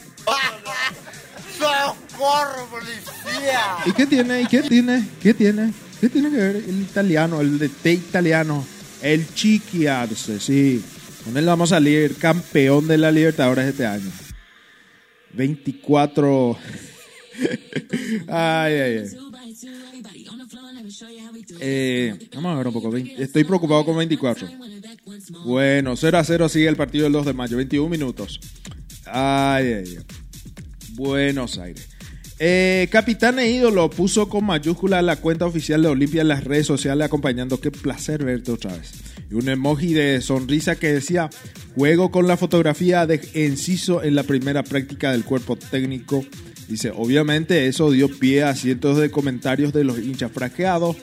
¡Socorro, 1.59 2.67
policía! 2.71 3.77
¿Y 3.85 3.93
qué 3.93 4.07
tiene? 4.07 4.43
¿Y 4.43 4.47
qué 4.47 4.63
tiene? 4.63 5.09
¿Qué 5.21 5.35
tiene? 5.35 5.73
¿Qué 6.01 6.09
tiene 6.09 6.31
que 6.31 6.37
ver 6.37 6.57
el 6.57 6.81
italiano, 6.81 7.41
el 7.41 7.59
de 7.59 7.69
té 7.69 7.93
italiano? 7.93 8.65
El 9.03 9.33
Chiqui 9.35 9.87
Arce, 9.87 10.41
sí. 10.41 10.83
Con 11.25 11.37
él 11.37 11.45
vamos 11.45 11.73
a 11.73 11.77
salir 11.77 12.17
campeón 12.17 12.89
de 12.89 12.99
la 12.99 13.11
Libertadores 13.11 13.67
este 13.67 13.85
año. 13.87 14.11
24. 15.35 16.57
ay, 18.29 18.75
ay, 18.75 18.99
ay. 18.99 19.07
Eh, 21.61 22.29
vamos 22.35 22.55
a 22.55 22.59
ver 22.59 22.67
un 22.67 22.73
poco. 22.73 22.91
20 22.91 23.23
Estoy 23.23 23.45
preocupado 23.45 23.85
con 23.85 23.97
24. 23.97 24.49
Bueno, 25.45 25.97
0 25.97 26.19
a 26.19 26.25
0 26.25 26.49
sigue 26.49 26.69
el 26.69 26.77
partido 26.77 27.05
del 27.05 27.13
2 27.13 27.27
de 27.27 27.33
mayo. 27.33 27.57
21 27.57 27.89
minutos. 27.89 28.41
Ay, 29.07 29.73
ay, 29.73 29.97
ay. 29.99 29.99
Buenos 30.95 31.59
Aires. 31.59 31.89
Eh, 32.39 32.89
Capitán 32.91 33.39
e 33.39 33.51
ídolo 33.51 33.89
puso 33.89 34.29
con 34.29 34.45
mayúscula 34.45 35.01
la 35.01 35.17
cuenta 35.17 35.47
oficial 35.47 35.81
de 35.81 35.89
Olimpia 35.89 36.23
en 36.23 36.29
las 36.29 36.45
redes 36.45 36.67
sociales 36.67 37.07
acompañando. 37.07 37.61
Qué 37.61 37.71
placer 37.71 38.25
verte 38.25 38.51
otra 38.51 38.77
vez. 38.77 38.93
Y 39.31 39.35
un 39.35 39.49
emoji 39.49 39.95
de 39.95 40.21
sonrisa 40.21 40.77
que 40.77 40.93
decía: 40.93 41.31
Juego 41.77 42.11
con 42.11 42.27
la 42.27 42.37
fotografía 42.37 43.07
de 43.07 43.21
Enciso 43.35 44.03
en 44.03 44.17
la 44.17 44.25
primera 44.25 44.63
práctica 44.65 45.13
del 45.13 45.25
cuerpo 45.25 45.57
técnico. 45.57 46.25
Dice: 46.73 46.91
Obviamente, 46.97 47.67
eso 47.67 47.91
dio 47.91 48.09
pie 48.09 48.45
a 48.45 48.55
cientos 48.55 48.97
de 48.97 49.11
comentarios 49.11 49.75
de 49.75 49.85
los 49.85 49.99
hinchas 49.99 50.33
fraqueados 50.33 50.97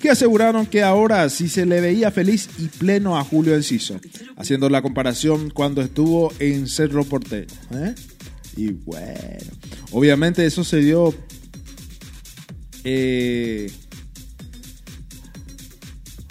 que 0.00 0.08
aseguraron 0.08 0.66
que 0.66 0.84
ahora 0.84 1.28
sí 1.30 1.48
se 1.48 1.66
le 1.66 1.80
veía 1.80 2.12
feliz 2.12 2.48
y 2.58 2.68
pleno 2.68 3.18
a 3.18 3.24
Julio 3.24 3.56
Enciso, 3.56 4.00
haciendo 4.36 4.68
la 4.68 4.82
comparación 4.82 5.50
cuando 5.50 5.82
estuvo 5.82 6.32
en 6.38 6.68
Cerro 6.68 7.02
Porteño. 7.02 7.52
¿eh? 7.72 7.92
Y 8.56 8.70
bueno, 8.70 9.50
obviamente 9.90 10.46
eso 10.46 10.62
se 10.62 10.78
dio 10.78 11.12
eh, 12.84 13.68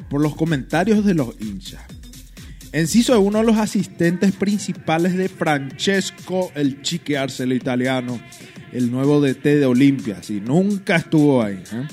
por 0.10 0.22
los 0.22 0.38
comentarios 0.38 1.04
de 1.04 1.16
los 1.16 1.36
hinchas. 1.42 1.82
Enciso 2.72 3.14
es 3.14 3.20
uno 3.20 3.40
de 3.40 3.46
los 3.46 3.58
asistentes 3.58 4.32
principales 4.32 5.16
de 5.18 5.28
Francesco 5.28 6.50
el 6.56 6.82
Chique 6.82 7.18
Arce, 7.18 7.44
el 7.44 7.52
italiano, 7.52 8.22
el 8.76 8.92
nuevo 8.92 9.22
DT 9.22 9.44
de 9.44 9.66
Olimpia. 9.66 10.22
Sí, 10.22 10.42
nunca 10.42 10.98
estuvo 10.98 11.42
ahí. 11.42 11.64
¿eh? 11.72 11.88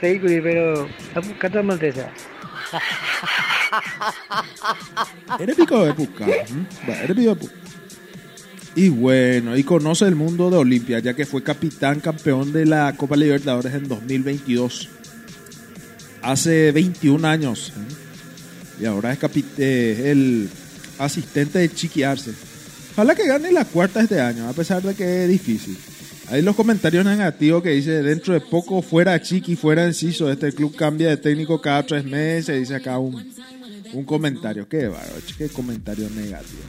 Sai 0.00 0.18
guri 0.18 0.40
pero 0.40 0.88
abu 1.14 1.38
kata 1.38 1.62
maltesa. 1.62 2.12
Eres 5.40 5.56
pico 5.56 5.84
de 5.84 5.94
puca. 5.94 6.28
¿eh? 6.28 6.44
Eres 7.02 7.16
pico 7.16 7.34
de 7.34 7.36
puca. 7.36 7.54
Y 8.76 8.88
bueno, 8.88 9.56
y 9.56 9.62
conoce 9.62 10.06
el 10.06 10.16
mundo 10.16 10.50
de 10.50 10.56
Olimpia, 10.56 10.98
ya 10.98 11.14
que 11.14 11.26
fue 11.26 11.42
capitán 11.42 12.00
campeón 12.00 12.52
de 12.52 12.66
la 12.66 12.92
Copa 12.96 13.16
Libertadores 13.16 13.72
en 13.74 13.88
2022. 13.88 14.88
Hace 16.22 16.72
21 16.72 17.26
años. 17.26 17.72
¿eh? 17.76 18.82
Y 18.82 18.84
ahora 18.86 19.12
es 19.12 19.18
eh, 19.58 20.10
el 20.10 20.48
asistente 20.98 21.60
de 21.60 21.70
Chiqui 21.70 22.02
Arce. 22.02 22.32
Ojalá 22.94 23.16
que 23.16 23.26
gane 23.26 23.50
la 23.50 23.64
cuarta 23.64 24.00
este 24.02 24.20
año, 24.20 24.48
a 24.48 24.52
pesar 24.52 24.80
de 24.80 24.94
que 24.94 25.24
es 25.24 25.28
difícil. 25.28 25.76
Hay 26.28 26.42
los 26.42 26.54
comentarios 26.54 27.04
negativos 27.04 27.60
que 27.60 27.70
dice 27.70 28.04
dentro 28.04 28.34
de 28.34 28.40
poco 28.40 28.82
fuera 28.82 29.20
Chiqui, 29.20 29.56
fuera 29.56 29.84
Enciso, 29.84 30.30
este 30.30 30.52
club 30.52 30.76
cambia 30.76 31.08
de 31.08 31.16
técnico 31.16 31.60
cada 31.60 31.84
tres 31.84 32.04
meses, 32.04 32.56
dice 32.56 32.76
acá 32.76 32.98
un, 32.98 33.32
un 33.92 34.04
comentario. 34.04 34.68
Qué 34.68 34.86
bárbaro, 34.86 35.12
qué 35.36 35.48
comentario 35.48 36.08
negativo. 36.08 36.62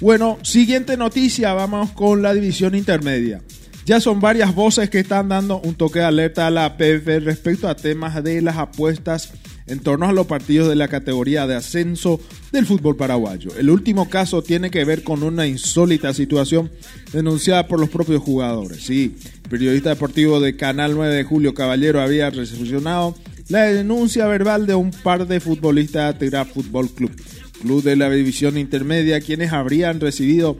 Bueno, 0.00 0.38
siguiente 0.42 0.96
noticia, 0.96 1.52
vamos 1.52 1.90
con 1.90 2.22
la 2.22 2.32
división 2.32 2.74
intermedia. 2.74 3.42
Ya 3.84 4.00
son 4.00 4.20
varias 4.20 4.54
voces 4.54 4.88
que 4.88 5.00
están 5.00 5.28
dando 5.28 5.60
un 5.60 5.74
toque 5.74 5.98
de 5.98 6.06
alerta 6.06 6.46
a 6.46 6.50
la 6.50 6.78
PF 6.78 7.20
respecto 7.20 7.68
a 7.68 7.76
temas 7.76 8.22
de 8.24 8.40
las 8.40 8.56
apuestas 8.56 9.32
en 9.68 9.80
torno 9.80 10.06
a 10.06 10.12
los 10.12 10.26
partidos 10.26 10.68
de 10.68 10.76
la 10.76 10.88
categoría 10.88 11.46
de 11.46 11.56
ascenso 11.56 12.20
del 12.52 12.66
fútbol 12.66 12.96
paraguayo. 12.96 13.50
El 13.58 13.70
último 13.70 14.08
caso 14.08 14.42
tiene 14.42 14.70
que 14.70 14.84
ver 14.84 15.02
con 15.02 15.22
una 15.22 15.46
insólita 15.46 16.12
situación 16.14 16.70
denunciada 17.12 17.68
por 17.68 17.78
los 17.78 17.90
propios 17.90 18.22
jugadores. 18.22 18.82
Sí, 18.84 19.16
el 19.44 19.50
periodista 19.50 19.90
deportivo 19.90 20.40
de 20.40 20.56
Canal 20.56 20.94
9 20.94 21.14
de 21.14 21.24
Julio 21.24 21.54
Caballero 21.54 22.00
había 22.00 22.30
recepcionado 22.30 23.14
la 23.48 23.62
denuncia 23.62 24.26
verbal 24.26 24.66
de 24.66 24.74
un 24.74 24.90
par 24.90 25.26
de 25.26 25.40
futbolistas 25.40 26.02
de 26.02 26.26
Atira 26.26 26.44
Fútbol 26.44 26.90
Club, 26.90 27.12
club 27.60 27.82
de 27.82 27.96
la 27.96 28.10
división 28.10 28.58
intermedia, 28.58 29.20
quienes 29.20 29.52
habrían 29.52 30.00
recibido 30.00 30.58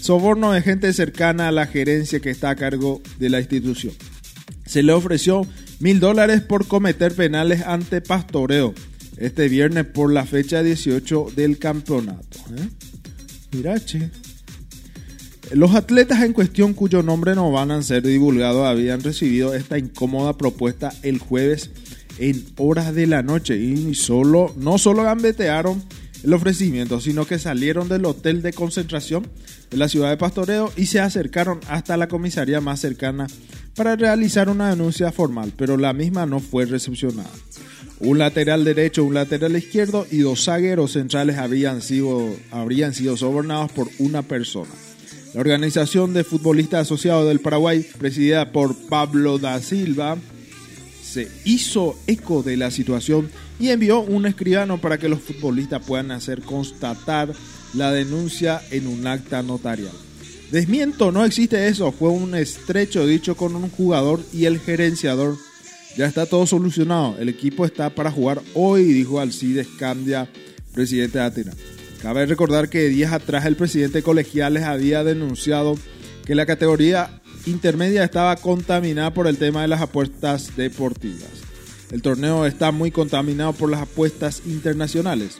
soborno 0.00 0.52
de 0.52 0.62
gente 0.62 0.92
cercana 0.92 1.48
a 1.48 1.52
la 1.52 1.66
gerencia 1.66 2.20
que 2.20 2.30
está 2.30 2.50
a 2.50 2.56
cargo 2.56 3.00
de 3.18 3.30
la 3.30 3.38
institución. 3.38 3.94
Se 4.66 4.82
le 4.82 4.92
ofreció 4.92 5.46
mil 5.82 5.98
dólares 5.98 6.40
por 6.42 6.68
cometer 6.68 7.12
penales 7.12 7.62
ante 7.62 8.00
Pastoreo 8.00 8.72
este 9.16 9.48
viernes 9.48 9.84
por 9.84 10.12
la 10.12 10.24
fecha 10.24 10.62
18 10.62 11.32
del 11.34 11.58
campeonato. 11.58 12.38
¿eh? 12.56 12.68
Mira, 13.50 13.78
che. 13.80 14.08
Los 15.52 15.74
atletas 15.74 16.22
en 16.22 16.32
cuestión 16.32 16.72
cuyo 16.72 17.02
nombre 17.02 17.34
no 17.34 17.50
van 17.50 17.72
a 17.72 17.82
ser 17.82 18.04
divulgados 18.04 18.64
habían 18.64 19.02
recibido 19.02 19.54
esta 19.54 19.76
incómoda 19.76 20.38
propuesta 20.38 20.92
el 21.02 21.18
jueves 21.18 21.70
en 22.18 22.44
horas 22.56 22.94
de 22.94 23.08
la 23.08 23.22
noche 23.22 23.56
y 23.58 23.94
solo, 23.96 24.54
no 24.56 24.78
solo 24.78 25.02
gambetearon 25.02 25.82
el 26.22 26.32
ofrecimiento, 26.32 27.00
sino 27.00 27.26
que 27.26 27.40
salieron 27.40 27.88
del 27.88 28.04
hotel 28.04 28.40
de 28.40 28.52
concentración 28.52 29.26
de 29.70 29.76
la 29.76 29.88
ciudad 29.88 30.10
de 30.10 30.16
Pastoreo 30.16 30.72
y 30.76 30.86
se 30.86 31.00
acercaron 31.00 31.58
hasta 31.68 31.96
la 31.96 32.06
comisaría 32.06 32.60
más 32.60 32.78
cercana 32.78 33.26
para 33.74 33.96
realizar 33.96 34.48
una 34.48 34.70
denuncia 34.70 35.12
formal, 35.12 35.52
pero 35.56 35.76
la 35.76 35.92
misma 35.92 36.26
no 36.26 36.40
fue 36.40 36.66
recepcionada. 36.66 37.30
Un 38.00 38.18
lateral 38.18 38.64
derecho, 38.64 39.04
un 39.04 39.14
lateral 39.14 39.56
izquierdo 39.56 40.06
y 40.10 40.18
dos 40.18 40.44
zagueros 40.44 40.92
centrales 40.92 41.38
habrían 41.38 41.82
sido, 41.82 42.34
habrían 42.50 42.94
sido 42.94 43.16
sobornados 43.16 43.70
por 43.72 43.88
una 43.98 44.22
persona. 44.22 44.70
La 45.34 45.40
organización 45.40 46.12
de 46.12 46.24
futbolistas 46.24 46.82
asociados 46.82 47.28
del 47.28 47.40
Paraguay, 47.40 47.86
presidida 47.98 48.52
por 48.52 48.76
Pablo 48.88 49.38
da 49.38 49.60
Silva, 49.60 50.18
se 51.02 51.28
hizo 51.44 51.96
eco 52.06 52.42
de 52.42 52.56
la 52.56 52.70
situación 52.70 53.30
y 53.58 53.68
envió 53.68 54.00
un 54.00 54.26
escribano 54.26 54.78
para 54.78 54.98
que 54.98 55.08
los 55.08 55.20
futbolistas 55.20 55.84
puedan 55.84 56.10
hacer 56.10 56.42
constatar 56.42 57.32
la 57.74 57.92
denuncia 57.92 58.60
en 58.70 58.86
un 58.86 59.06
acta 59.06 59.42
notarial. 59.42 59.92
Desmiento, 60.52 61.12
no 61.12 61.24
existe 61.24 61.68
eso, 61.68 61.92
fue 61.92 62.10
un 62.10 62.34
estrecho 62.34 63.06
dicho 63.06 63.38
con 63.38 63.56
un 63.56 63.70
jugador 63.70 64.20
y 64.34 64.44
el 64.44 64.60
gerenciador. 64.60 65.38
Ya 65.96 66.04
está 66.04 66.26
todo 66.26 66.46
solucionado, 66.46 67.16
el 67.18 67.30
equipo 67.30 67.64
está 67.64 67.88
para 67.88 68.10
jugar 68.10 68.42
hoy, 68.52 68.84
dijo 68.84 69.18
Alcides 69.18 69.66
Candia, 69.78 70.28
presidente 70.74 71.18
de 71.18 71.24
Atenas. 71.24 71.56
Cabe 72.02 72.26
recordar 72.26 72.68
que 72.68 72.90
días 72.90 73.14
atrás 73.14 73.46
el 73.46 73.56
presidente 73.56 74.02
colegiales 74.02 74.64
había 74.64 75.02
denunciado 75.04 75.78
que 76.26 76.34
la 76.34 76.44
categoría 76.44 77.22
intermedia 77.46 78.04
estaba 78.04 78.36
contaminada 78.36 79.14
por 79.14 79.28
el 79.28 79.38
tema 79.38 79.62
de 79.62 79.68
las 79.68 79.80
apuestas 79.80 80.54
deportivas. 80.54 81.30
El 81.90 82.02
torneo 82.02 82.44
está 82.44 82.72
muy 82.72 82.90
contaminado 82.90 83.54
por 83.54 83.70
las 83.70 83.80
apuestas 83.80 84.42
internacionales. 84.44 85.38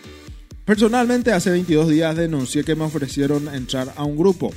Personalmente 0.65 1.33
hace 1.33 1.51
22 1.51 1.91
días 1.91 2.17
denuncié 2.17 2.65
que 2.65 2.77
me 2.77 2.85
ofrecieron 2.85 3.55
entrar 3.55 3.93
a 3.97 4.05
un 4.05 4.17
grupo. 4.17 4.53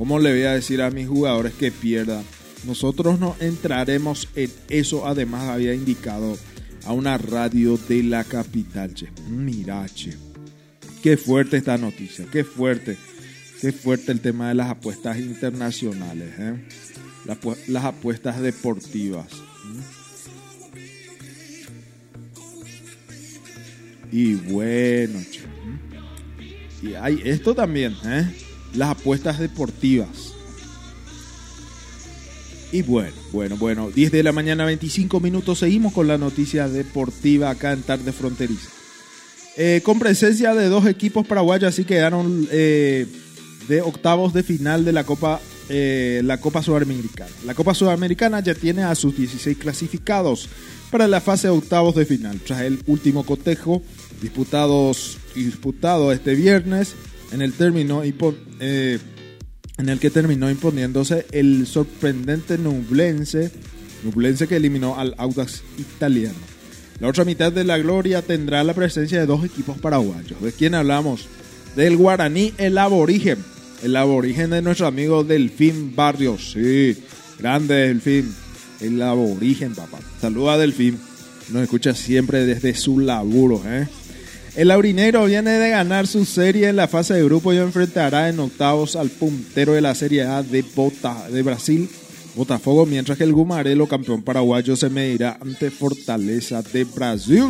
¿Cómo 0.00 0.18
le 0.18 0.32
voy 0.32 0.44
a 0.44 0.54
decir 0.54 0.80
a 0.80 0.90
mis 0.90 1.06
jugadores 1.06 1.52
que 1.52 1.70
pierdan? 1.70 2.24
Nosotros 2.64 3.20
no 3.20 3.36
entraremos 3.38 4.30
en 4.34 4.50
eso, 4.70 5.06
además 5.06 5.50
había 5.50 5.74
indicado 5.74 6.38
a 6.86 6.94
una 6.94 7.18
radio 7.18 7.76
de 7.76 8.04
la 8.04 8.24
capital. 8.24 8.94
Che. 8.94 9.08
Qué 11.02 11.18
fuerte 11.18 11.58
esta 11.58 11.76
noticia, 11.76 12.24
qué 12.32 12.44
fuerte, 12.44 12.96
qué 13.60 13.72
fuerte 13.72 14.10
el 14.12 14.20
tema 14.20 14.48
de 14.48 14.54
las 14.54 14.70
apuestas 14.70 15.18
internacionales, 15.18 16.30
¿eh? 16.38 16.54
las, 17.26 17.36
las, 17.68 17.84
apuestas 17.84 18.40
deportivas. 18.40 19.26
Y 24.10 24.32
bueno, 24.32 25.20
che. 25.30 25.42
y 26.88 26.94
hay 26.94 27.20
esto 27.22 27.54
también, 27.54 27.94
¿eh? 28.06 28.49
Las 28.74 28.90
apuestas 28.90 29.38
deportivas. 29.38 30.34
Y 32.72 32.82
bueno, 32.82 33.14
bueno, 33.32 33.56
bueno, 33.56 33.90
10 33.90 34.12
de 34.12 34.22
la 34.22 34.32
mañana, 34.32 34.64
25 34.64 35.18
minutos, 35.18 35.58
seguimos 35.58 35.92
con 35.92 36.06
la 36.06 36.18
noticia 36.18 36.68
deportiva 36.68 37.50
acá 37.50 37.72
en 37.72 37.82
Tarde 37.82 38.12
Fronteriza. 38.12 38.68
Eh, 39.56 39.80
con 39.82 39.98
presencia 39.98 40.54
de 40.54 40.68
dos 40.68 40.86
equipos 40.86 41.26
paraguayos, 41.26 41.68
así 41.68 41.84
quedaron 41.84 42.46
eh, 42.52 43.06
de 43.68 43.82
octavos 43.82 44.32
de 44.32 44.44
final 44.44 44.84
de 44.84 44.92
la 44.92 45.02
Copa, 45.04 45.40
eh, 45.68 46.22
la 46.24 46.38
Copa 46.38 46.62
Sudamericana. 46.62 47.30
La 47.44 47.54
Copa 47.54 47.74
Sudamericana 47.74 48.40
ya 48.40 48.54
tiene 48.54 48.84
a 48.84 48.94
sus 48.94 49.16
16 49.16 49.58
clasificados 49.58 50.48
para 50.92 51.08
la 51.08 51.20
fase 51.20 51.48
de 51.48 51.54
octavos 51.54 51.96
de 51.96 52.04
final, 52.04 52.40
tras 52.40 52.60
el 52.62 52.80
último 52.86 53.24
cotejo 53.24 53.82
disputados, 54.22 55.18
disputado 55.34 56.12
este 56.12 56.34
viernes 56.34 56.94
en 57.32 57.42
el 57.42 57.52
término 57.52 58.02
eh, 58.04 58.98
en 59.78 59.88
el 59.88 59.98
que 59.98 60.10
terminó 60.10 60.50
imponiéndose 60.50 61.26
el 61.32 61.66
sorprendente 61.66 62.58
Nublense, 62.58 63.50
Nublense 64.04 64.46
que 64.46 64.56
eliminó 64.56 64.98
al 64.98 65.14
Audax 65.18 65.62
italiano. 65.78 66.38
La 67.00 67.08
otra 67.08 67.24
mitad 67.24 67.50
de 67.50 67.64
la 67.64 67.78
gloria 67.78 68.20
tendrá 68.20 68.62
la 68.62 68.74
presencia 68.74 69.20
de 69.20 69.26
dos 69.26 69.44
equipos 69.44 69.78
paraguayos. 69.78 70.40
¿De 70.42 70.52
quién 70.52 70.74
hablamos? 70.74 71.28
Del 71.74 71.96
Guaraní, 71.96 72.52
el 72.58 72.76
aborigen. 72.76 73.38
El 73.82 73.96
aborigen 73.96 74.50
de 74.50 74.60
nuestro 74.60 74.86
amigo 74.86 75.24
Delfín 75.24 75.96
Barrios. 75.96 76.52
Sí, 76.52 76.98
grande 77.38 77.74
Delfín. 77.74 78.34
El 78.80 79.00
aborigen, 79.00 79.74
papá. 79.74 79.98
Saluda 80.20 80.58
Delfín. 80.58 80.98
Nos 81.50 81.62
escucha 81.62 81.94
siempre 81.94 82.44
desde 82.44 82.74
su 82.74 83.00
laburo, 83.00 83.62
¿eh? 83.66 83.88
El 84.56 84.68
laurinero 84.68 85.26
viene 85.26 85.52
de 85.52 85.70
ganar 85.70 86.06
su 86.08 86.24
serie 86.24 86.68
en 86.68 86.76
la 86.76 86.88
fase 86.88 87.14
de 87.14 87.24
grupo 87.24 87.52
y 87.52 87.58
enfrentará 87.58 88.28
en 88.28 88.40
octavos 88.40 88.96
al 88.96 89.08
puntero 89.08 89.74
de 89.74 89.80
la 89.80 89.94
Serie 89.94 90.24
A 90.24 90.42
de, 90.42 90.62
Bota, 90.74 91.28
de 91.30 91.42
Brasil, 91.42 91.88
Botafogo, 92.34 92.84
mientras 92.84 93.16
que 93.16 93.24
el 93.24 93.32
Gumarelo, 93.32 93.86
campeón 93.86 94.22
paraguayo, 94.22 94.74
se 94.74 94.90
medirá 94.90 95.38
ante 95.40 95.70
Fortaleza 95.70 96.62
de 96.62 96.84
Brasil. 96.84 97.44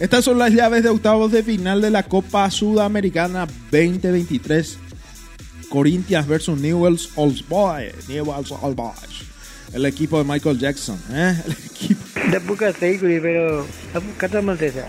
Estas 0.00 0.24
son 0.24 0.38
las 0.38 0.52
llaves 0.52 0.82
de 0.82 0.88
octavos 0.88 1.30
de 1.30 1.44
final 1.44 1.80
de 1.80 1.90
la 1.90 2.02
Copa 2.02 2.50
Sudamericana 2.50 3.46
2023. 3.70 4.78
Corinthians 5.68 6.26
versus 6.26 6.58
Newell's 6.58 7.10
Old 7.14 7.46
Boys. 7.48 8.08
Newell's 8.08 8.50
Old 8.50 8.74
Boys. 8.74 9.22
El 9.72 9.86
equipo 9.86 10.18
de 10.18 10.24
Michael 10.24 10.58
Jackson. 10.58 10.98
¿eh? 11.12 11.40
El 11.46 11.52
equipo. 11.52 12.02
De 12.30 12.40
poca 12.40 12.74
pero. 12.78 13.66
Cata 14.18 14.42
maltesa. 14.42 14.86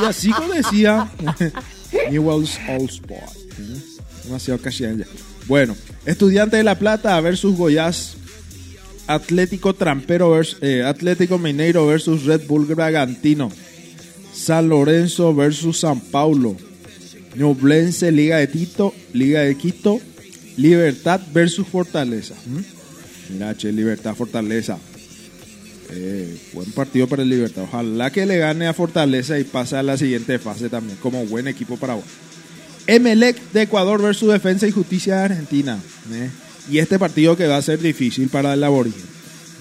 Y 0.00 0.04
así 0.04 0.30
como 0.30 0.52
decía 0.52 1.10
Newell's 2.10 2.58
Old 2.68 3.06
Boys. 3.06 3.98
Demasiado 4.24 4.60
cachilla. 4.60 5.06
Bueno, 5.46 5.76
Estudiante 6.06 6.56
de 6.56 6.64
La 6.64 6.78
Plata 6.78 7.20
versus 7.20 7.56
Goiás. 7.56 8.16
Atlético 9.06 9.74
Trampero 9.74 10.30
versus, 10.30 10.58
eh, 10.62 10.84
Atlético 10.84 11.36
Mineiro 11.38 11.86
versus 11.86 12.24
Red 12.24 12.46
Bull 12.46 12.66
Bragantino. 12.66 13.50
San 14.32 14.68
Lorenzo 14.68 15.34
versus 15.34 15.80
San 15.80 16.00
Paulo. 16.00 16.56
Ñublense 17.34 18.12
Liga 18.12 18.36
de 18.38 18.46
Tito, 18.46 18.94
Liga 19.12 19.40
de 19.40 19.56
Quito. 19.56 20.00
Libertad 20.56 21.20
versus 21.32 21.66
Fortaleza. 21.66 22.34
¿Mm? 22.46 23.32
Mira, 23.32 23.54
che, 23.54 23.72
Libertad 23.72 24.14
Fortaleza. 24.14 24.78
Eh, 25.92 26.36
buen 26.52 26.70
partido 26.72 27.06
para 27.08 27.22
el 27.22 27.30
Libertad. 27.30 27.64
Ojalá 27.64 28.10
que 28.10 28.26
le 28.26 28.38
gane 28.38 28.66
a 28.66 28.74
Fortaleza 28.74 29.38
y 29.38 29.44
pase 29.44 29.76
a 29.76 29.82
la 29.82 29.96
siguiente 29.96 30.38
fase 30.38 30.68
también, 30.68 30.98
como 31.00 31.24
buen 31.26 31.48
equipo 31.48 31.76
paraguayo. 31.76 32.08
Emelec 32.86 33.40
de 33.52 33.62
Ecuador 33.62 34.02
versus 34.02 34.32
Defensa 34.32 34.66
y 34.66 34.72
Justicia 34.72 35.16
de 35.16 35.24
Argentina. 35.24 35.78
¿eh? 36.12 36.30
Y 36.70 36.78
este 36.78 36.98
partido 36.98 37.36
que 37.36 37.46
va 37.46 37.56
a 37.56 37.62
ser 37.62 37.80
difícil 37.80 38.28
para 38.28 38.54
el 38.54 38.64
aborigen. 38.64 39.02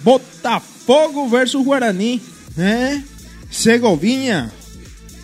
Botafogo 0.04 1.30
versus 1.30 1.64
Guaraní. 1.64 2.22
¿eh? 2.58 3.04
Segoviña. 3.50 4.52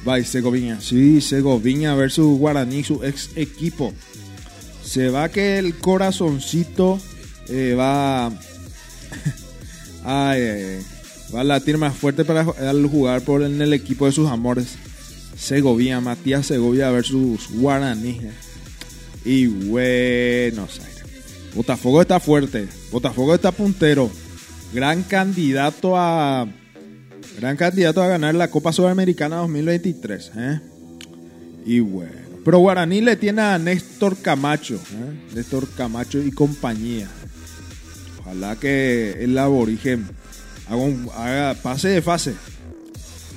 Va, 0.08 0.24
Segoviña. 0.24 0.80
Sí, 0.82 1.22
Segoviña 1.22 1.96
versus 1.96 2.38
Guaraní, 2.38 2.84
su 2.84 3.04
ex 3.04 3.32
equipo. 3.36 3.94
Se 4.84 5.10
va 5.10 5.30
que 5.30 5.58
el 5.58 5.76
corazoncito 5.76 7.00
eh, 7.48 7.76
va. 7.78 8.28
Ay, 10.04 10.80
va 11.34 11.42
a 11.42 11.44
latir 11.44 11.78
más 11.78 11.96
fuerte 11.96 12.26
para 12.26 12.46
jugar 12.46 13.22
por 13.22 13.44
en 13.44 13.62
el 13.62 13.74
equipo 13.74 14.06
de 14.06 14.12
sus 14.12 14.30
amores. 14.30 14.76
Segovia, 15.38 16.00
Matías 16.00 16.48
Segovia 16.48 16.90
versus 16.92 17.50
Guaraní. 17.52 18.22
Y 19.24 19.48
Buenos 19.48 20.80
Aires. 20.80 21.04
Botafogo 21.56 22.02
está 22.02 22.20
fuerte. 22.20 22.68
Botafogo 22.92 23.34
está 23.34 23.52
puntero. 23.52 24.10
Gran 24.74 25.04
candidato 25.04 25.98
a. 25.98 26.48
Gran 27.40 27.58
candidato 27.58 28.04
a 28.04 28.08
ganar 28.08 28.36
la 28.36 28.50
Copa 28.50 28.72
Sudamericana 28.72 29.38
2023. 29.38 30.32
¿eh? 30.38 30.60
Y 31.66 31.80
bueno. 31.80 32.26
Pero 32.44 32.60
Guaraní 32.60 33.02
le 33.02 33.16
tiene 33.16 33.42
a 33.42 33.58
Néstor 33.58 34.18
Camacho. 34.18 34.76
¿eh? 34.76 35.34
Néstor 35.34 35.68
Camacho 35.76 36.22
y 36.22 36.32
compañía. 36.32 37.10
Ojalá 38.20 38.56
que 38.58 39.24
el 39.24 39.38
aborigen 39.38 40.08
haga, 40.68 41.54
pase 41.56 41.90
de 41.90 42.02
fase 42.02 42.34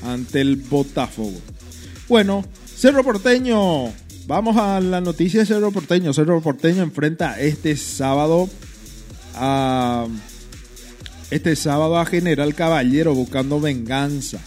ante 0.04 0.40
el 0.40 0.56
Botafogo. 0.56 1.38
Bueno, 2.08 2.44
Cerro 2.76 3.04
Porteño. 3.04 3.92
Vamos 4.26 4.56
a 4.56 4.80
la 4.80 5.00
noticia 5.00 5.40
de 5.40 5.46
Cerro 5.46 5.72
Porteño. 5.72 6.12
Cerro 6.12 6.40
Porteño 6.40 6.82
enfrenta 6.82 7.40
este 7.40 7.76
sábado 7.76 8.48
a 9.34 10.06
este 11.30 11.56
sábado 11.56 11.98
a 11.98 12.06
General 12.06 12.54
Caballero 12.54 13.14
buscando 13.14 13.60
venganza. 13.60 14.38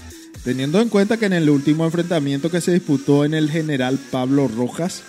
Teniendo 0.44 0.82
en 0.82 0.90
cuenta 0.90 1.18
que 1.18 1.28
en 1.28 1.34
el 1.34 1.50
último 1.50 1.86
enfrentamiento 1.86 2.50
que 2.50 2.62
se 2.62 2.74
disputó 2.74 3.26
en 3.26 3.36
el 3.36 3.52
General 3.52 4.00
Pablo 4.10 4.48
Rojas, 4.48 5.04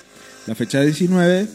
la 0.46 0.54
fecha 0.54 0.82
19, 0.82 1.46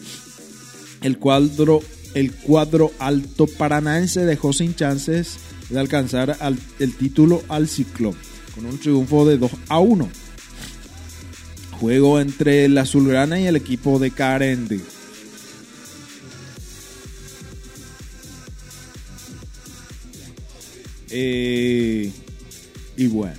el 1.02 1.18
cuadro, 1.18 1.80
el 2.14 2.32
cuadro 2.32 2.90
alto 2.98 3.46
paranaense 3.46 4.24
dejó 4.24 4.52
sin 4.52 4.74
chances 4.74 5.38
de 5.70 5.78
alcanzar 5.80 6.36
al- 6.40 6.58
el 6.78 6.94
título 6.94 7.42
al 7.48 7.68
ciclo, 7.68 8.14
con 8.54 8.66
un 8.66 8.78
triunfo 8.78 9.26
de 9.26 9.38
2 9.38 9.50
a 9.68 9.78
1. 9.78 10.08
Juego 11.80 12.20
entre 12.20 12.64
el 12.64 12.76
Azulgrana 12.78 13.38
y 13.40 13.46
el 13.46 13.56
equipo 13.56 13.98
de 13.98 14.10
Carende. 14.10 14.80
Eh, 21.10 22.10
y 22.96 23.06
bueno. 23.06 23.34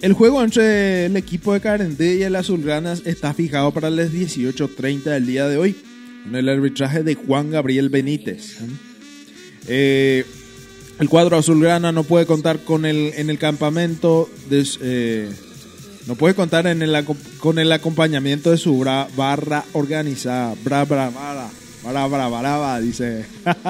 El 0.00 0.14
juego 0.14 0.42
entre 0.42 1.06
el 1.06 1.16
equipo 1.16 1.52
de 1.54 1.60
Carendé 1.60 2.16
y 2.16 2.22
el 2.22 2.34
Azulgranas 2.34 3.02
está 3.06 3.32
fijado 3.34 3.70
para 3.72 3.88
las 3.88 4.10
18.30 4.10 5.04
del 5.04 5.26
día 5.26 5.46
de 5.46 5.56
hoy, 5.58 5.76
con 6.24 6.34
el 6.34 6.48
arbitraje 6.48 7.04
de 7.04 7.14
Juan 7.14 7.50
Gabriel 7.52 7.88
Benítez. 7.88 8.58
Eh, 9.68 10.24
el 10.98 11.08
cuadro 11.08 11.36
Azulgrana 11.36 11.92
no 11.92 12.04
puede 12.04 12.26
contar 12.26 12.60
con 12.60 12.84
el, 12.86 13.12
en 13.16 13.30
el 13.30 13.38
campamento, 13.38 14.28
de, 14.50 14.66
eh, 14.82 15.30
no 16.06 16.14
puede 16.16 16.34
contar 16.34 16.66
en 16.66 16.82
el, 16.82 17.04
con 17.38 17.58
el 17.58 17.72
acompañamiento 17.72 18.50
de 18.50 18.58
su 18.58 18.78
bra- 18.78 19.08
barra 19.16 19.64
organizada. 19.72 20.54
Bra, 20.64 20.84
bra, 20.84 21.10
bra, 21.10 22.28
bra, 22.28 22.28
bra, 22.28 22.80
dice, 22.80 23.24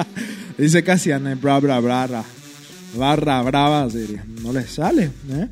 dice 0.57 0.81
bra, 1.41 1.59
bra, 1.59 1.79
bra, 1.79 2.23
barra 2.95 3.41
brava, 3.41 3.89
sería. 3.89 4.23
no 4.41 4.53
le 4.53 4.67
sale, 4.67 5.09
¿eh? 5.31 5.47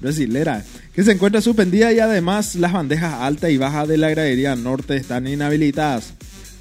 brasilera, 0.00 0.64
que 0.92 1.02
se 1.04 1.12
encuentra 1.12 1.40
suspendida 1.40 1.92
y 1.92 1.98
además 2.00 2.56
las 2.56 2.72
bandejas 2.72 3.14
alta 3.14 3.48
y 3.50 3.56
baja 3.56 3.86
de 3.86 3.96
la 3.96 4.10
gradería 4.10 4.54
norte 4.56 4.96
están 4.96 5.26
inhabilitadas 5.26 6.12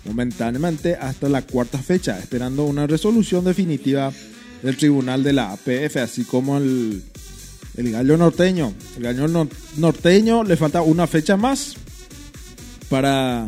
momentáneamente 0.06 0.96
hasta 0.96 1.30
la 1.30 1.42
cuarta 1.42 1.78
fecha, 1.78 2.20
esperando 2.20 2.66
una 2.66 2.88
resolución 2.88 3.46
definitiva 3.46 4.12
del 4.62 4.78
tribunal 4.78 5.24
de 5.24 5.34
la 5.34 5.52
APF, 5.52 5.98
así 5.98 6.24
como 6.24 6.58
el, 6.58 7.04
gallo 7.76 8.18
norteño. 8.18 8.74
El 8.98 9.04
gallo 9.04 9.28
no- 9.28 9.50
norteño 9.78 10.44
le 10.44 10.56
falta 10.58 10.82
una 10.82 11.08
fecha 11.08 11.38
más 11.38 11.76
para 12.90 13.48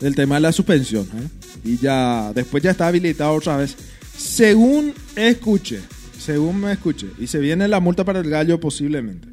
el 0.00 0.14
tema 0.14 0.36
de 0.36 0.40
la 0.42 0.52
suspensión. 0.52 1.04
¿eh? 1.04 1.28
Y 1.64 1.78
ya 1.78 2.32
después 2.34 2.62
ya 2.62 2.70
está 2.72 2.88
habilitado 2.88 3.32
otra 3.32 3.56
vez. 3.56 3.76
Según 4.16 4.92
escuche, 5.16 5.80
según 6.18 6.60
me 6.60 6.72
escuche. 6.72 7.08
Y 7.18 7.26
se 7.26 7.38
viene 7.38 7.66
la 7.68 7.80
multa 7.80 8.04
para 8.04 8.20
el 8.20 8.30
gallo 8.30 8.60
posiblemente. 8.60 9.28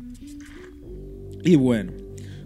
Y 1.43 1.55
bueno, 1.55 1.91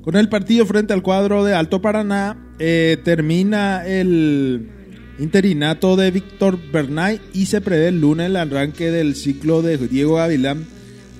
con 0.05 0.15
el 0.15 0.29
partido 0.29 0.67
frente 0.67 0.93
al 0.93 1.01
cuadro 1.01 1.43
de 1.43 1.55
Alto 1.55 1.81
Paraná, 1.81 2.37
eh, 2.59 3.01
termina 3.03 3.83
el 3.87 4.69
interinato 5.17 5.95
de 5.95 6.11
Víctor 6.11 6.59
Bernay 6.71 7.19
y 7.33 7.47
se 7.47 7.59
prevé 7.59 7.87
el 7.87 8.01
lunes 8.01 8.27
el 8.27 8.35
arranque 8.35 8.91
del 8.91 9.15
ciclo 9.15 9.63
de 9.63 9.79
Diego 9.79 10.17
Gavilán 10.17 10.67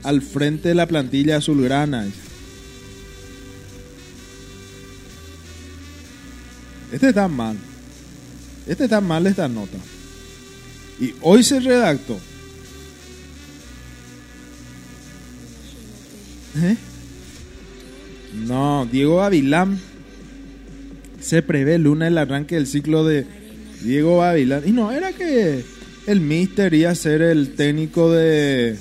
al 0.04 0.22
frente 0.22 0.70
de 0.70 0.76
la 0.76 0.86
plantilla 0.86 1.38
azulgrana. 1.38 2.06
Este 6.92 7.10
está 7.10 7.28
mal. 7.28 7.58
Este 8.68 8.84
está 8.84 9.02
mal 9.02 9.26
esta 9.26 9.48
nota. 9.48 9.80
Y 11.00 11.16
hoy 11.22 11.44
se 11.44 11.60
redactó. 11.60 12.20
¿Eh? 16.58 16.78
No, 18.36 18.88
Diego 18.92 19.22
Avilán 19.22 19.80
se 21.22 21.42
prevé 21.42 21.76
el 21.76 21.84
lunes 21.84 22.10
el 22.10 22.18
arranque 22.18 22.56
del 22.56 22.68
ciclo 22.68 23.04
de 23.04 23.26
Diego 23.82 24.24
Avilán. 24.24 24.64
Y 24.66 24.72
no, 24.72 24.92
era 24.92 25.12
que 25.14 25.64
el 26.06 26.22
Mister 26.22 26.74
iba 26.74 26.92
a 26.92 26.96
ser 26.96 27.22
el 27.22 27.56
técnico 27.56 28.12
de... 28.12 28.76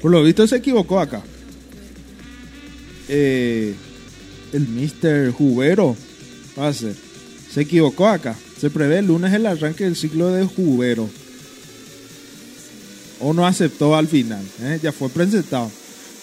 Por 0.00 0.10
lo 0.10 0.22
visto 0.22 0.46
se 0.46 0.56
equivocó 0.56 1.00
acá. 1.00 1.22
Eh, 3.08 3.74
el 4.52 4.68
Mister 4.68 5.30
Jubero 5.32 5.96
va 6.58 6.68
a 6.68 6.72
ser. 6.72 6.94
Se 7.52 7.62
equivocó 7.62 8.08
acá. 8.08 8.34
Se 8.58 8.70
prevé 8.70 8.98
el 8.98 9.06
lunes 9.08 9.32
el 9.32 9.46
arranque 9.46 9.84
del 9.84 9.96
ciclo 9.96 10.30
de 10.30 10.44
Jubero. 10.44 11.10
O 13.20 13.34
no 13.34 13.46
aceptó 13.46 13.94
al 13.94 14.08
final. 14.08 14.44
¿eh? 14.62 14.80
Ya 14.82 14.92
fue 14.92 15.08
presentado. 15.08 15.70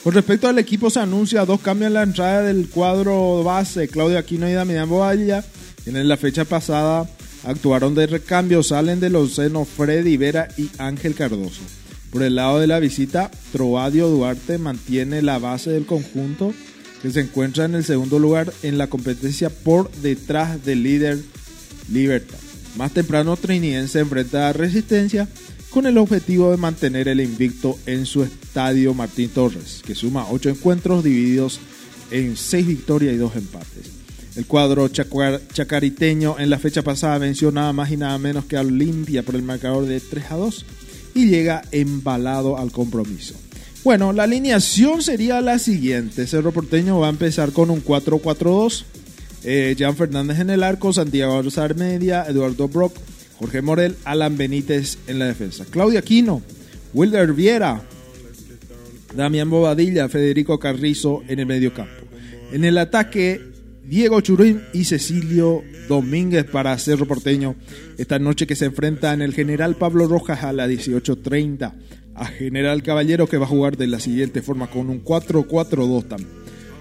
Con 0.10 0.16
respecto 0.16 0.48
al 0.48 0.58
equipo, 0.58 0.90
se 0.90 1.02
anuncia 1.02 1.46
dos 1.46 1.62
cambios 1.62 1.90
en 1.90 1.94
la 1.94 2.02
entrada 2.02 2.42
del 2.42 2.68
cuadro 2.68 3.44
base. 3.44 3.88
Claudio 3.88 4.18
Aquino 4.18 4.50
y 4.50 4.54
Damián 4.54 4.90
Boballa, 4.90 5.46
quienes 5.84 6.02
en 6.02 6.08
la 6.08 6.18
fecha 6.18 6.46
pasada 6.46 7.08
actuaron 7.44 7.94
de 7.94 8.08
recambio. 8.08 8.64
Salen 8.64 9.00
de 9.00 9.12
los 9.12 9.36
senos 9.36 9.68
Freddy 9.68 10.18
Vera 10.18 10.48
y 10.58 10.72
Ángel 10.80 11.14
Cardoso. 11.14 11.62
Por 12.10 12.24
el 12.24 12.34
lado 12.34 12.60
de 12.60 12.66
la 12.66 12.80
visita, 12.80 13.30
Troadio 13.52 14.08
Duarte 14.08 14.58
mantiene 14.58 15.22
la 15.22 15.38
base 15.38 15.70
del 15.70 15.86
conjunto, 15.86 16.56
que 17.04 17.12
se 17.12 17.20
encuentra 17.20 17.66
en 17.66 17.76
el 17.76 17.84
segundo 17.84 18.18
lugar 18.18 18.52
en 18.64 18.80
la 18.80 18.88
competencia 18.88 19.52
por 19.52 19.92
detrás 19.92 20.66
del 20.66 20.82
líder 20.82 21.20
Libertad. 21.88 22.40
Más 22.78 22.92
temprano, 22.96 23.38
Triniense 23.38 24.00
enfrenta 24.00 24.50
a 24.50 24.54
Resistencia 24.54 25.28
con 25.70 25.86
el 25.86 25.98
objetivo 25.98 26.52
de 26.52 26.58
mantener 26.58 27.08
el 27.08 27.22
invicto 27.22 27.78
en 27.86 28.06
su 28.06 28.24
estadio 28.24 28.94
Martín 28.94 29.30
Torres, 29.30 29.82
que 29.86 29.96
suma 29.96 30.28
8 30.30 30.50
encuentros 30.50 31.04
divididos 31.04 31.60
en 32.12 32.36
6 32.36 32.68
victorias 32.68 33.14
y 33.14 33.18
2 33.18 33.36
empates. 33.36 34.00
El 34.36 34.46
cuadro 34.46 34.88
chacariteño 34.88 36.40
en 36.40 36.50
la 36.50 36.60
fecha 36.60 36.82
pasada 36.82 37.18
venció 37.18 37.52
nada 37.52 37.74
más 37.74 37.92
y 37.92 37.98
nada 37.98 38.18
menos 38.18 38.46
que 38.46 38.58
a 38.58 38.62
Olimpia 38.62 39.24
por 39.24 39.36
el 39.36 39.44
marcador 39.44 39.86
de 39.86 40.00
3 40.00 40.32
a 40.32 40.36
2 40.36 40.66
y 41.16 41.28
llega 41.28 41.64
embalado 41.72 42.58
al 42.58 42.72
compromiso. 42.72 43.36
Bueno, 43.84 44.14
la 44.14 44.24
alineación 44.24 45.02
sería 45.02 45.42
la 45.42 45.58
siguiente. 45.58 46.28
Cerro 46.28 46.52
Porteño 46.52 47.00
va 47.00 47.08
a 47.08 47.12
empezar 47.12 47.52
con 47.52 47.70
un 47.70 47.84
4-4-2. 47.84 48.84
Eh, 49.44 49.76
Fernández 49.96 50.40
en 50.40 50.50
el 50.50 50.64
arco, 50.64 50.92
Santiago 50.92 51.42
Media, 51.76 52.26
Eduardo 52.28 52.68
Brock, 52.68 52.94
Jorge 53.40 53.62
Morel, 53.62 53.96
Alan 54.04 54.38
Benítez 54.38 54.98
en 55.08 55.18
la 55.18 55.26
defensa. 55.26 55.66
Claudia 55.70 56.00
Aquino, 56.00 56.42
Wilder 56.94 57.32
Viera, 57.32 57.82
Damián 59.16 59.50
Bobadilla, 59.50 60.10
Federico 60.10 60.60
Carrizo 60.60 61.24
en 61.28 61.40
el 61.40 61.46
medio 61.46 61.74
campo. 61.74 61.94
En 62.52 62.66
el 62.66 62.78
ataque, 62.78 63.42
Diego 63.86 64.20
Churín 64.20 64.62
y 64.74 64.84
Cecilio 64.84 65.64
Domínguez 65.88 66.46
para 66.46 66.78
Cerro 66.78 67.08
Porteño. 67.08 67.56
Esta 67.98 68.20
noche 68.20 68.46
que 68.46 68.56
se 68.56 68.66
enfrenta 68.66 69.14
en 69.14 69.22
el 69.22 69.34
General 69.34 69.76
Pablo 69.76 70.08
Rojas 70.08 70.44
a 70.44 70.52
las 70.52 70.70
18.30 70.70 71.74
a 72.16 72.26
General 72.26 72.84
Caballero 72.84 73.28
que 73.28 73.38
va 73.38 73.46
a 73.46 73.50
jugar 73.50 73.78
de 73.78 73.88
la 73.88 74.00
siguiente 74.02 74.42
forma 74.42 74.70
con 74.70 74.90
un 74.90 75.04
4-4-2 75.04 76.08
también. 76.08 76.30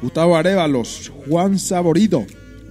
Gustavo 0.02 0.36
Arevalos, 0.36 1.12
Juan 1.26 1.58
Saborido, 1.58 2.26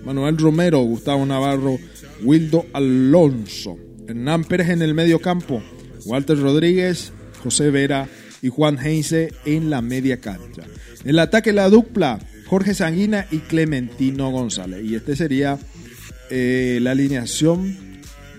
Manuel 0.05 0.37
Romero, 0.37 0.79
Gustavo 0.81 1.25
Navarro, 1.25 1.77
Wildo 2.23 2.65
Alonso, 2.73 3.77
Hernán 4.07 4.43
Pérez 4.43 4.69
en 4.69 4.81
el 4.81 4.93
medio 4.93 5.19
campo, 5.19 5.61
Walter 6.05 6.39
Rodríguez, 6.39 7.11
José 7.43 7.69
Vera 7.71 8.07
y 8.41 8.49
Juan 8.49 8.77
Heinze 8.77 9.33
en 9.45 9.69
la 9.69 9.81
media 9.81 10.19
cancha. 10.19 10.63
En 11.03 11.09
el 11.09 11.19
ataque 11.19 11.53
la 11.53 11.69
dupla, 11.69 12.19
Jorge 12.47 12.73
Sanguina 12.73 13.27
y 13.31 13.39
Clementino 13.39 14.31
González. 14.31 14.83
Y 14.83 14.95
este 14.95 15.15
sería 15.15 15.59
eh, 16.29 16.79
la 16.81 16.91
alineación 16.91 17.75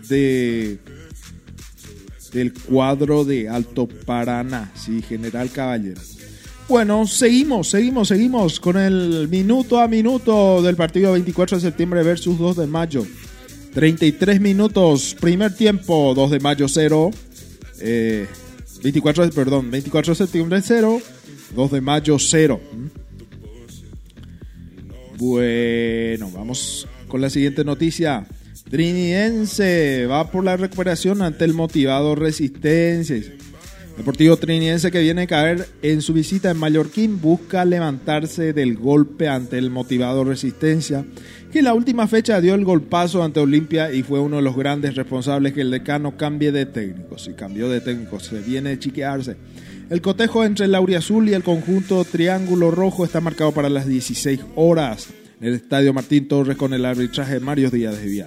de 0.08 0.78
del 2.32 2.52
cuadro 2.52 3.24
de 3.24 3.48
Alto 3.48 3.88
Paraná, 3.88 4.70
sí, 4.74 5.02
General 5.02 5.50
Caballero. 5.50 6.00
Bueno, 6.68 7.06
seguimos, 7.06 7.70
seguimos, 7.70 8.08
seguimos 8.08 8.60
con 8.60 8.76
el 8.76 9.28
minuto 9.28 9.80
a 9.80 9.88
minuto 9.88 10.60
del 10.60 10.76
partido 10.76 11.12
24 11.12 11.56
de 11.56 11.62
septiembre 11.62 12.02
versus 12.02 12.38
2 12.38 12.56
de 12.56 12.66
mayo. 12.66 13.06
33 13.74 14.40
minutos, 14.40 15.14
primer 15.20 15.54
tiempo, 15.54 16.12
2 16.14 16.30
de 16.30 16.40
mayo 16.40 16.66
0. 16.68 17.10
Eh, 17.80 18.26
24, 18.82 19.26
de- 19.26 19.32
perdón, 19.32 19.70
24 19.70 20.12
de 20.12 20.16
septiembre 20.16 20.60
0, 20.62 21.00
2 21.54 21.70
de 21.72 21.80
mayo 21.80 22.18
0. 22.18 22.60
Bueno, 25.16 26.30
vamos 26.32 26.86
con 27.08 27.20
la 27.20 27.30
siguiente 27.30 27.64
noticia. 27.64 28.26
Trinidense 28.70 30.06
va 30.06 30.30
por 30.30 30.44
la 30.44 30.56
recuperación 30.56 31.22
ante 31.22 31.44
el 31.44 31.54
motivado 31.54 32.14
Resistencia. 32.14 33.22
Deportivo 33.96 34.36
Triniense 34.36 34.92
que 34.92 35.00
viene 35.00 35.22
a 35.22 35.26
caer 35.26 35.66
en 35.82 36.02
su 36.02 36.12
visita 36.12 36.50
en 36.52 36.56
Mallorquín 36.58 37.20
busca 37.20 37.64
levantarse 37.64 38.52
del 38.52 38.76
golpe 38.76 39.26
ante 39.26 39.58
el 39.58 39.70
motivado 39.70 40.22
Resistencia, 40.22 41.04
que 41.52 41.62
la 41.62 41.74
última 41.74 42.06
fecha 42.06 42.40
dio 42.40 42.54
el 42.54 42.64
golpazo 42.64 43.22
ante 43.22 43.40
Olimpia 43.40 43.92
y 43.92 44.02
fue 44.02 44.20
uno 44.20 44.36
de 44.36 44.42
los 44.42 44.56
grandes 44.56 44.94
responsables 44.94 45.54
que 45.54 45.62
el 45.62 45.70
decano 45.70 46.16
cambie 46.16 46.52
de 46.52 46.66
técnico. 46.66 47.18
Si 47.18 47.32
cambió 47.32 47.68
de 47.68 47.80
técnico, 47.80 48.20
se 48.20 48.40
viene 48.40 48.72
a 48.72 48.78
chiquearse. 48.78 49.36
El 49.88 50.02
cotejo 50.02 50.44
entre 50.44 50.66
el 50.66 50.74
Azul 50.74 51.28
y 51.28 51.34
el 51.34 51.42
conjunto 51.42 52.04
Triángulo 52.04 52.70
Rojo 52.70 53.04
está 53.04 53.22
marcado 53.22 53.52
para 53.52 53.70
las 53.70 53.86
16 53.86 54.40
horas 54.54 55.08
en 55.40 55.48
el 55.48 55.54
Estadio 55.54 55.94
Martín 55.94 56.28
Torres 56.28 56.58
con 56.58 56.74
el 56.74 56.84
arbitraje 56.84 57.34
de 57.34 57.40
Mario 57.40 57.70
Díaz 57.70 57.98
de. 57.98 58.26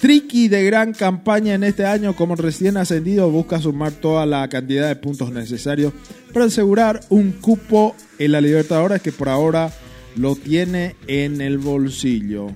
Triqui 0.00 0.48
de 0.48 0.64
gran 0.64 0.92
campaña 0.92 1.54
en 1.54 1.64
este 1.64 1.84
año 1.84 2.14
como 2.14 2.36
recién 2.36 2.76
ascendido 2.76 3.30
busca 3.30 3.60
sumar 3.60 3.92
toda 3.92 4.24
la 4.24 4.46
cantidad 4.48 4.88
de 4.88 4.96
puntos 4.96 5.32
necesarios 5.32 5.92
para 6.32 6.46
asegurar 6.46 7.00
un 7.08 7.32
cupo 7.32 7.94
en 8.18 8.32
la 8.32 8.40
Libertadores 8.40 9.02
que 9.02 9.12
por 9.12 9.28
ahora 9.28 9.70
lo 10.16 10.34
tiene 10.34 10.96
en 11.06 11.40
el 11.40 11.58
bolsillo. 11.58 12.48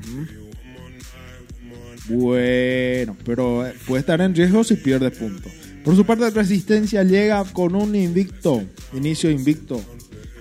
Bueno, 2.08 3.16
pero 3.24 3.66
eh, 3.66 3.74
puede 3.86 4.00
estar 4.00 4.20
en 4.20 4.34
riesgo 4.34 4.64
si 4.64 4.74
pierde 4.74 5.10
puntos. 5.10 5.52
Por 5.84 5.94
su 5.94 6.04
parte, 6.04 6.28
Resistencia 6.30 7.04
llega 7.04 7.44
con 7.44 7.74
un 7.74 7.94
invicto, 7.94 8.64
inicio 8.92 9.30
invicto, 9.30 9.80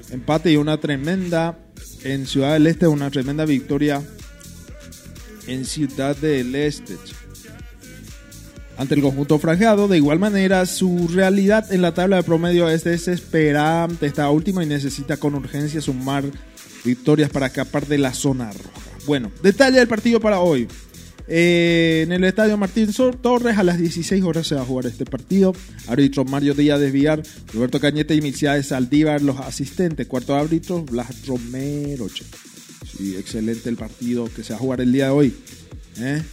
empate 0.09 0.51
y 0.51 0.57
una 0.57 0.79
tremenda 0.79 1.59
en 2.03 2.25
Ciudad 2.25 2.53
del 2.53 2.67
Este, 2.67 2.87
una 2.87 3.11
tremenda 3.11 3.45
victoria 3.45 4.01
en 5.47 5.65
Ciudad 5.65 6.15
del 6.15 6.55
Este. 6.55 6.95
Ante 8.77 8.95
el 8.95 9.01
conjunto 9.01 9.37
franjeado, 9.39 9.89
de 9.89 9.97
igual 9.97 10.19
manera, 10.19 10.65
su 10.65 11.09
realidad 11.09 11.71
en 11.71 11.81
la 11.81 11.93
tabla 11.93 12.15
de 12.15 12.23
promedio 12.23 12.69
es 12.69 12.85
desesperante 12.85 14.05
esta 14.05 14.29
última 14.29 14.63
y 14.63 14.67
necesita 14.67 15.17
con 15.17 15.35
urgencia 15.35 15.81
sumar 15.81 16.23
victorias 16.83 17.29
para 17.29 17.47
escapar 17.47 17.87
de 17.87 17.97
la 17.97 18.13
zona 18.13 18.51
roja. 18.51 18.89
Bueno, 19.05 19.31
detalle 19.41 19.79
del 19.79 19.87
partido 19.87 20.19
para 20.19 20.39
hoy. 20.39 20.67
Eh, 21.31 22.01
en 22.03 22.11
el 22.11 22.23
estadio 22.23 22.57
Martín 22.57 22.91
Torres 23.21 23.55
a 23.59 23.63
las 23.63 23.77
16 23.77 24.23
horas 24.23 24.47
se 24.47 24.55
va 24.55 24.61
a 24.61 24.65
jugar 24.65 24.87
este 24.87 25.05
partido. 25.05 25.53
Árbitro 25.87 26.25
Mario 26.25 26.55
Díaz 26.55 26.79
Desviar, 26.79 27.21
Roberto 27.53 27.79
Cañete 27.79 28.15
y 28.15 28.21
de 28.21 28.63
Saldívar, 28.63 29.21
los 29.21 29.39
asistentes. 29.39 30.07
Cuarto 30.07 30.35
árbitro, 30.35 30.83
Blas 30.83 31.27
Romero. 31.27 32.07
Sí, 32.09 33.15
excelente 33.15 33.69
el 33.69 33.75
partido 33.75 34.27
que 34.35 34.43
se 34.43 34.53
va 34.53 34.57
a 34.57 34.59
jugar 34.59 34.81
el 34.81 34.91
día 34.91 35.05
de 35.05 35.11
hoy. 35.11 35.33
¿eh? 35.99 36.23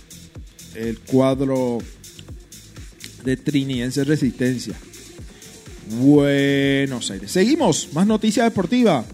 El 0.75 0.99
cuadro 1.01 1.79
de 3.23 3.37
Triniense 3.37 4.03
Resistencia. 4.05 4.75
Buenos 6.01 7.11
Aires. 7.11 7.31
Seguimos, 7.31 7.91
más 7.93 8.07
noticias 8.07 8.47
deportivas. 8.47 9.05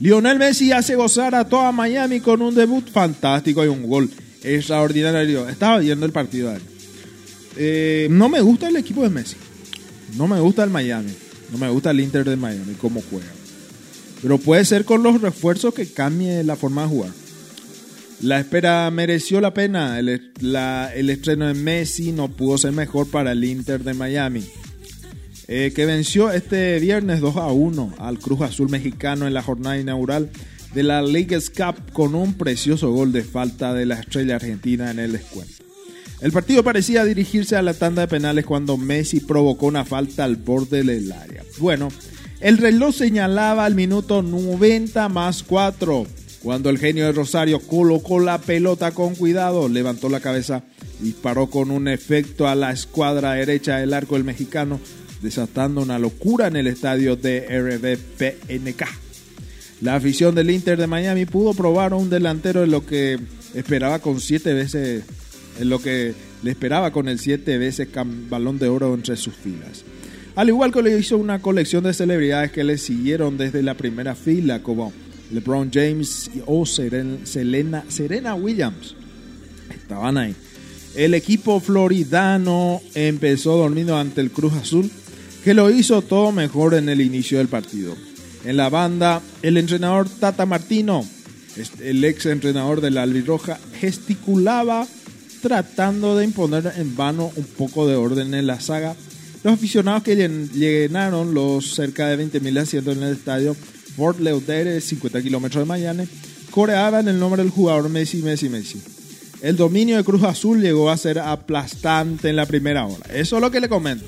Lionel 0.00 0.38
Messi 0.38 0.70
hace 0.70 0.94
gozar 0.94 1.34
a 1.34 1.48
toda 1.48 1.72
Miami 1.72 2.20
con 2.20 2.40
un 2.40 2.54
debut 2.54 2.88
fantástico 2.88 3.64
y 3.64 3.68
un 3.68 3.88
gol 3.88 4.08
extraordinario. 4.42 5.48
Estaba 5.48 5.78
viendo 5.78 6.06
el 6.06 6.12
partido 6.12 6.54
eh, 7.60 8.06
no 8.10 8.28
me 8.28 8.40
gusta 8.40 8.68
el 8.68 8.76
equipo 8.76 9.02
de 9.02 9.10
Messi. 9.10 9.36
No 10.16 10.28
me 10.28 10.38
gusta 10.38 10.62
el 10.62 10.70
Miami. 10.70 11.12
No 11.50 11.58
me 11.58 11.68
gusta 11.68 11.90
el 11.90 11.98
Inter 11.98 12.24
de 12.24 12.36
Miami, 12.36 12.74
cómo 12.74 13.02
juega. 13.10 13.26
Pero 14.22 14.38
puede 14.38 14.64
ser 14.64 14.84
con 14.84 15.02
los 15.02 15.20
refuerzos 15.20 15.74
que 15.74 15.92
cambie 15.92 16.44
la 16.44 16.54
forma 16.54 16.82
de 16.82 16.88
jugar. 16.88 17.10
La 18.20 18.38
espera 18.38 18.88
mereció 18.92 19.40
la 19.40 19.54
pena. 19.54 19.98
El 19.98 21.10
estreno 21.10 21.46
de 21.46 21.54
Messi 21.54 22.12
no 22.12 22.28
pudo 22.28 22.58
ser 22.58 22.72
mejor 22.72 23.08
para 23.10 23.32
el 23.32 23.42
Inter 23.42 23.82
de 23.82 23.94
Miami. 23.94 24.44
Eh, 25.50 25.72
que 25.74 25.86
venció 25.86 26.30
este 26.30 26.78
viernes 26.78 27.20
2 27.20 27.36
a 27.36 27.46
1 27.46 27.94
al 27.98 28.18
Cruz 28.18 28.42
Azul 28.42 28.68
mexicano 28.68 29.26
en 29.26 29.32
la 29.32 29.42
jornada 29.42 29.78
inaugural 29.78 30.28
de 30.74 30.82
la 30.82 31.00
League's 31.00 31.48
Cup 31.48 31.90
con 31.94 32.14
un 32.14 32.34
precioso 32.34 32.92
gol 32.92 33.12
de 33.12 33.24
falta 33.24 33.72
de 33.72 33.86
la 33.86 33.94
estrella 33.94 34.36
argentina 34.36 34.90
en 34.90 34.98
el 34.98 35.12
descuento. 35.12 35.64
El 36.20 36.32
partido 36.32 36.62
parecía 36.62 37.02
dirigirse 37.04 37.56
a 37.56 37.62
la 37.62 37.72
tanda 37.72 38.02
de 38.02 38.08
penales 38.08 38.44
cuando 38.44 38.76
Messi 38.76 39.20
provocó 39.20 39.66
una 39.66 39.86
falta 39.86 40.24
al 40.24 40.36
borde 40.36 40.84
del 40.84 41.10
área. 41.10 41.42
Bueno, 41.56 41.88
el 42.40 42.58
reloj 42.58 42.94
señalaba 42.94 43.64
al 43.64 43.74
minuto 43.74 44.22
90 44.22 45.08
más 45.08 45.42
4, 45.44 46.06
cuando 46.42 46.68
el 46.68 46.78
genio 46.78 47.06
de 47.06 47.12
Rosario 47.12 47.60
colocó 47.60 48.20
la 48.20 48.38
pelota 48.38 48.90
con 48.90 49.14
cuidado, 49.14 49.68
levantó 49.70 50.10
la 50.10 50.20
cabeza, 50.20 50.62
disparó 51.00 51.48
con 51.48 51.70
un 51.70 51.88
efecto 51.88 52.48
a 52.48 52.54
la 52.54 52.70
escuadra 52.70 53.32
derecha 53.32 53.78
del 53.78 53.94
arco 53.94 54.16
del 54.16 54.24
mexicano, 54.24 54.78
desatando 55.22 55.82
una 55.82 55.98
locura 55.98 56.46
en 56.46 56.56
el 56.56 56.66
estadio 56.66 57.16
de 57.16 57.40
RBPNK. 57.48 58.82
La 59.80 59.94
afición 59.94 60.34
del 60.34 60.50
Inter 60.50 60.78
de 60.78 60.86
Miami 60.86 61.24
pudo 61.24 61.54
probar 61.54 61.92
a 61.92 61.96
un 61.96 62.10
delantero 62.10 62.64
en 62.64 62.70
lo 62.70 62.84
que 62.84 63.18
esperaba 63.54 64.00
con 64.00 64.20
siete 64.20 64.52
veces, 64.52 65.04
en 65.60 65.68
lo 65.68 65.80
que 65.80 66.14
le 66.42 66.50
esperaba 66.50 66.90
con 66.90 67.08
el 67.08 67.18
siete 67.18 67.58
veces 67.58 67.88
balón 68.28 68.58
de 68.58 68.68
oro 68.68 68.94
entre 68.94 69.16
sus 69.16 69.34
filas. 69.34 69.84
Al 70.34 70.48
igual 70.48 70.72
que 70.72 70.82
le 70.82 70.96
hizo 70.96 71.16
una 71.16 71.40
colección 71.40 71.84
de 71.84 71.92
celebridades 71.92 72.52
que 72.52 72.62
le 72.64 72.78
siguieron 72.78 73.36
desde 73.36 73.62
la 73.62 73.74
primera 73.74 74.14
fila, 74.14 74.62
como 74.62 74.92
LeBron 75.32 75.70
James 75.72 76.30
o 76.46 76.64
Serena, 76.64 77.84
Serena 77.88 78.34
Williams. 78.34 78.94
Estaban 79.70 80.16
ahí. 80.16 80.34
El 80.94 81.14
equipo 81.14 81.60
floridano 81.60 82.80
empezó 82.94 83.56
dormido 83.56 83.96
ante 83.96 84.20
el 84.20 84.30
Cruz 84.30 84.54
Azul, 84.54 84.90
que 85.44 85.54
lo 85.54 85.70
hizo 85.70 86.02
todo 86.02 86.32
mejor 86.32 86.74
en 86.74 86.88
el 86.88 87.00
inicio 87.00 87.38
del 87.38 87.48
partido. 87.48 87.96
En 88.44 88.56
la 88.56 88.68
banda, 88.68 89.20
el 89.42 89.56
entrenador 89.56 90.08
Tata 90.08 90.46
Martino, 90.46 91.04
el 91.80 92.04
ex 92.04 92.26
entrenador 92.26 92.80
de 92.80 92.90
la 92.90 93.02
Albirroja, 93.02 93.58
gesticulaba 93.80 94.86
tratando 95.42 96.16
de 96.16 96.24
imponer 96.24 96.72
en 96.76 96.96
vano 96.96 97.30
un 97.34 97.44
poco 97.44 97.86
de 97.86 97.96
orden 97.96 98.34
en 98.34 98.46
la 98.46 98.60
saga. 98.60 98.94
Los 99.44 99.54
aficionados 99.54 100.02
que 100.02 100.16
llenaron 100.16 101.34
los 101.34 101.74
cerca 101.74 102.08
de 102.08 102.24
20.000 102.24 102.58
asientos 102.60 102.96
en 102.96 103.02
el 103.04 103.12
estadio 103.14 103.54
Fort 103.96 104.20
Lauderdale, 104.20 104.80
50 104.80 105.22
kilómetros 105.22 105.62
de 105.62 105.68
Miami, 105.68 106.04
coreaban 106.50 107.08
el 107.08 107.18
nombre 107.18 107.42
del 107.42 107.50
jugador 107.50 107.88
Messi, 107.88 108.22
Messi, 108.22 108.48
Messi. 108.48 108.80
El 109.42 109.56
dominio 109.56 109.96
de 109.96 110.04
Cruz 110.04 110.24
Azul 110.24 110.60
llegó 110.60 110.90
a 110.90 110.96
ser 110.96 111.20
aplastante 111.20 112.28
en 112.28 112.36
la 112.36 112.46
primera 112.46 112.86
hora. 112.86 113.06
Eso 113.12 113.36
es 113.36 113.42
lo 113.42 113.50
que 113.50 113.60
le 113.60 113.68
comento. 113.68 114.04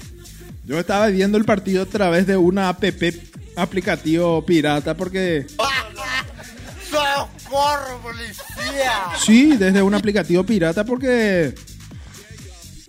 Yo 0.70 0.78
estaba 0.78 1.08
viendo 1.08 1.36
el 1.36 1.44
partido 1.44 1.82
a 1.82 1.86
través 1.86 2.28
de 2.28 2.36
una 2.36 2.68
app 2.68 2.84
aplicativo 3.56 4.46
pirata 4.46 4.96
porque... 4.96 5.44
¡Socorro, 6.88 8.00
policía! 8.00 8.92
Sí, 9.18 9.56
desde 9.56 9.82
un 9.82 9.94
aplicativo 9.94 10.44
pirata 10.44 10.84
porque 10.84 11.52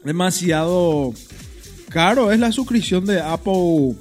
demasiado 0.03 1.11
caro 1.89 2.31
es 2.31 2.39
la 2.39 2.51
suscripción 2.51 3.03
de 3.07 3.19
Apple 3.19 3.95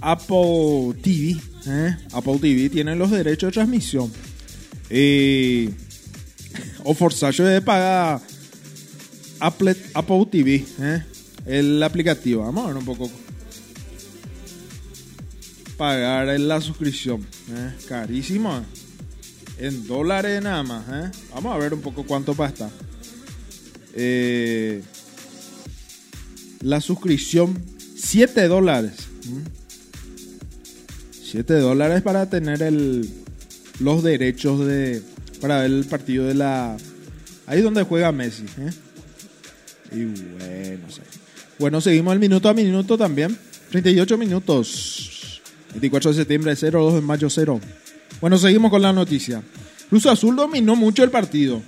Apple 0.00 0.94
TV. 1.02 1.36
¿eh? 1.66 1.98
Apple 2.10 2.38
TV 2.38 2.70
tiene 2.70 2.96
los 2.96 3.10
derechos 3.10 3.48
de 3.48 3.52
transmisión. 3.52 4.10
Y 4.88 5.68
o 6.82 6.94
forzacho 6.94 7.44
de 7.44 7.60
pagar 7.60 8.22
Apple, 9.40 9.76
Apple 9.92 10.26
TV, 10.30 10.64
¿eh? 10.80 11.02
El 11.46 11.82
aplicativo. 11.82 12.42
Vamos 12.42 12.64
a 12.64 12.68
ver 12.68 12.76
un 12.76 12.84
poco 12.84 13.10
pagar 15.76 16.38
la 16.38 16.60
suscripción. 16.60 17.26
¿eh? 17.50 17.72
Carísimo. 17.88 18.62
En 19.58 19.86
dólares 19.86 20.42
nada 20.42 20.62
más. 20.62 20.84
¿eh? 20.90 21.10
Vamos 21.34 21.54
a 21.54 21.58
ver 21.58 21.74
un 21.74 21.80
poco 21.80 22.04
cuánto 22.04 22.34
pasa. 22.34 22.70
Eh, 23.94 24.82
la 26.60 26.80
suscripción, 26.80 27.62
7 27.96 28.48
dólares. 28.48 28.92
7 31.22 31.54
dólares 31.54 32.02
para 32.02 32.30
tener 32.30 32.62
el, 32.62 33.08
los 33.80 34.02
derechos 34.02 34.64
de 34.66 35.02
para 35.40 35.60
ver 35.60 35.70
el 35.70 35.84
partido 35.84 36.26
de 36.26 36.34
la 36.34 36.76
ahí 37.46 37.60
donde 37.60 37.82
juega 37.82 38.12
Messi 38.12 38.44
¿eh? 38.58 38.70
y 39.92 40.04
bueno 40.04 40.86
bueno 41.58 41.80
seguimos 41.80 42.12
el 42.12 42.20
minuto 42.20 42.48
a 42.48 42.54
minuto 42.54 42.98
también 42.98 43.36
38 43.70 44.18
minutos 44.18 45.40
24 45.74 46.10
de 46.10 46.16
septiembre 46.16 46.56
0, 46.56 46.82
2 46.84 46.94
de 46.94 47.00
mayo 47.00 47.28
0. 47.28 47.60
Bueno, 48.20 48.38
seguimos 48.38 48.70
con 48.70 48.82
la 48.82 48.92
noticia. 48.92 49.42
Cruz 49.90 50.06
Azul 50.06 50.36
dominó 50.36 50.76
mucho 50.76 51.04
el 51.04 51.10
partido 51.10 51.60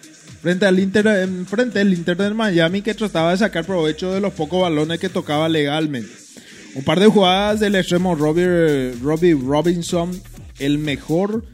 frente 0.43 0.67
al 0.67 0.79
Inter, 0.79 1.29
frente 1.47 1.81
al 1.81 1.93
Inter 1.93 2.17
de 2.17 2.31
Miami 2.33 2.83
que 2.83 2.95
trataba 2.95 3.33
de 3.33 3.39
sacar 3.39 3.65
provecho 3.65 4.13
de 4.13 4.21
los 4.21 4.33
pocos 4.33 4.63
balones 4.63 5.01
que 5.01 5.09
tocaba 5.09 5.49
legalmente. 5.49 6.13
Un 6.75 6.85
par 6.85 7.01
de 7.01 7.07
jugadas 7.07 7.59
del 7.59 7.75
extremo 7.75 8.15
Robbie, 8.15 8.93
Robbie 9.03 9.35
Robinson, 9.35 10.11
el 10.59 10.79
mejor 10.79 11.45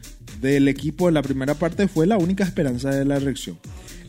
del 0.41 0.67
equipo 0.67 1.07
en 1.07 1.15
la 1.15 1.21
primera 1.21 1.55
parte, 1.55 1.87
fue 1.87 2.05
la 2.05 2.17
única 2.17 2.43
esperanza 2.43 2.91
de 2.91 3.05
la 3.05 3.17
reacción. 3.19 3.57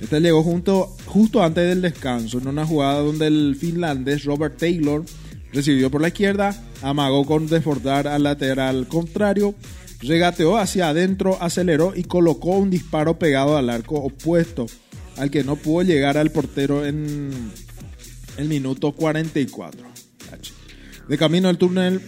Este 0.00 0.20
llegó 0.20 0.42
junto, 0.42 0.94
justo 1.06 1.42
antes 1.42 1.68
del 1.68 1.82
descanso, 1.82 2.38
en 2.38 2.48
una 2.48 2.66
jugada 2.66 3.00
donde 3.00 3.26
el 3.26 3.56
finlandés 3.58 4.24
Robert 4.24 4.58
Taylor 4.58 5.04
recibió 5.52 5.90
por 5.90 6.00
la 6.00 6.08
izquierda, 6.08 6.54
amagó 6.82 7.24
con 7.24 7.46
desbordar 7.46 8.08
al 8.08 8.24
lateral 8.24 8.88
contrario, 8.88 9.54
regateó 10.00 10.58
hacia 10.58 10.88
adentro, 10.88 11.38
aceleró 11.40 11.94
y 11.96 12.04
colocó 12.04 12.50
un 12.50 12.70
disparo 12.70 13.18
pegado 13.18 13.56
al 13.56 13.70
arco 13.70 13.96
opuesto, 13.96 14.66
al 15.16 15.30
que 15.30 15.44
no 15.44 15.56
pudo 15.56 15.82
llegar 15.82 16.18
al 16.18 16.30
portero 16.30 16.84
en 16.84 17.30
el 18.36 18.48
minuto 18.48 18.92
44. 18.92 19.86
De 21.08 21.18
camino 21.18 21.48
al 21.48 21.58
túnel, 21.58 22.00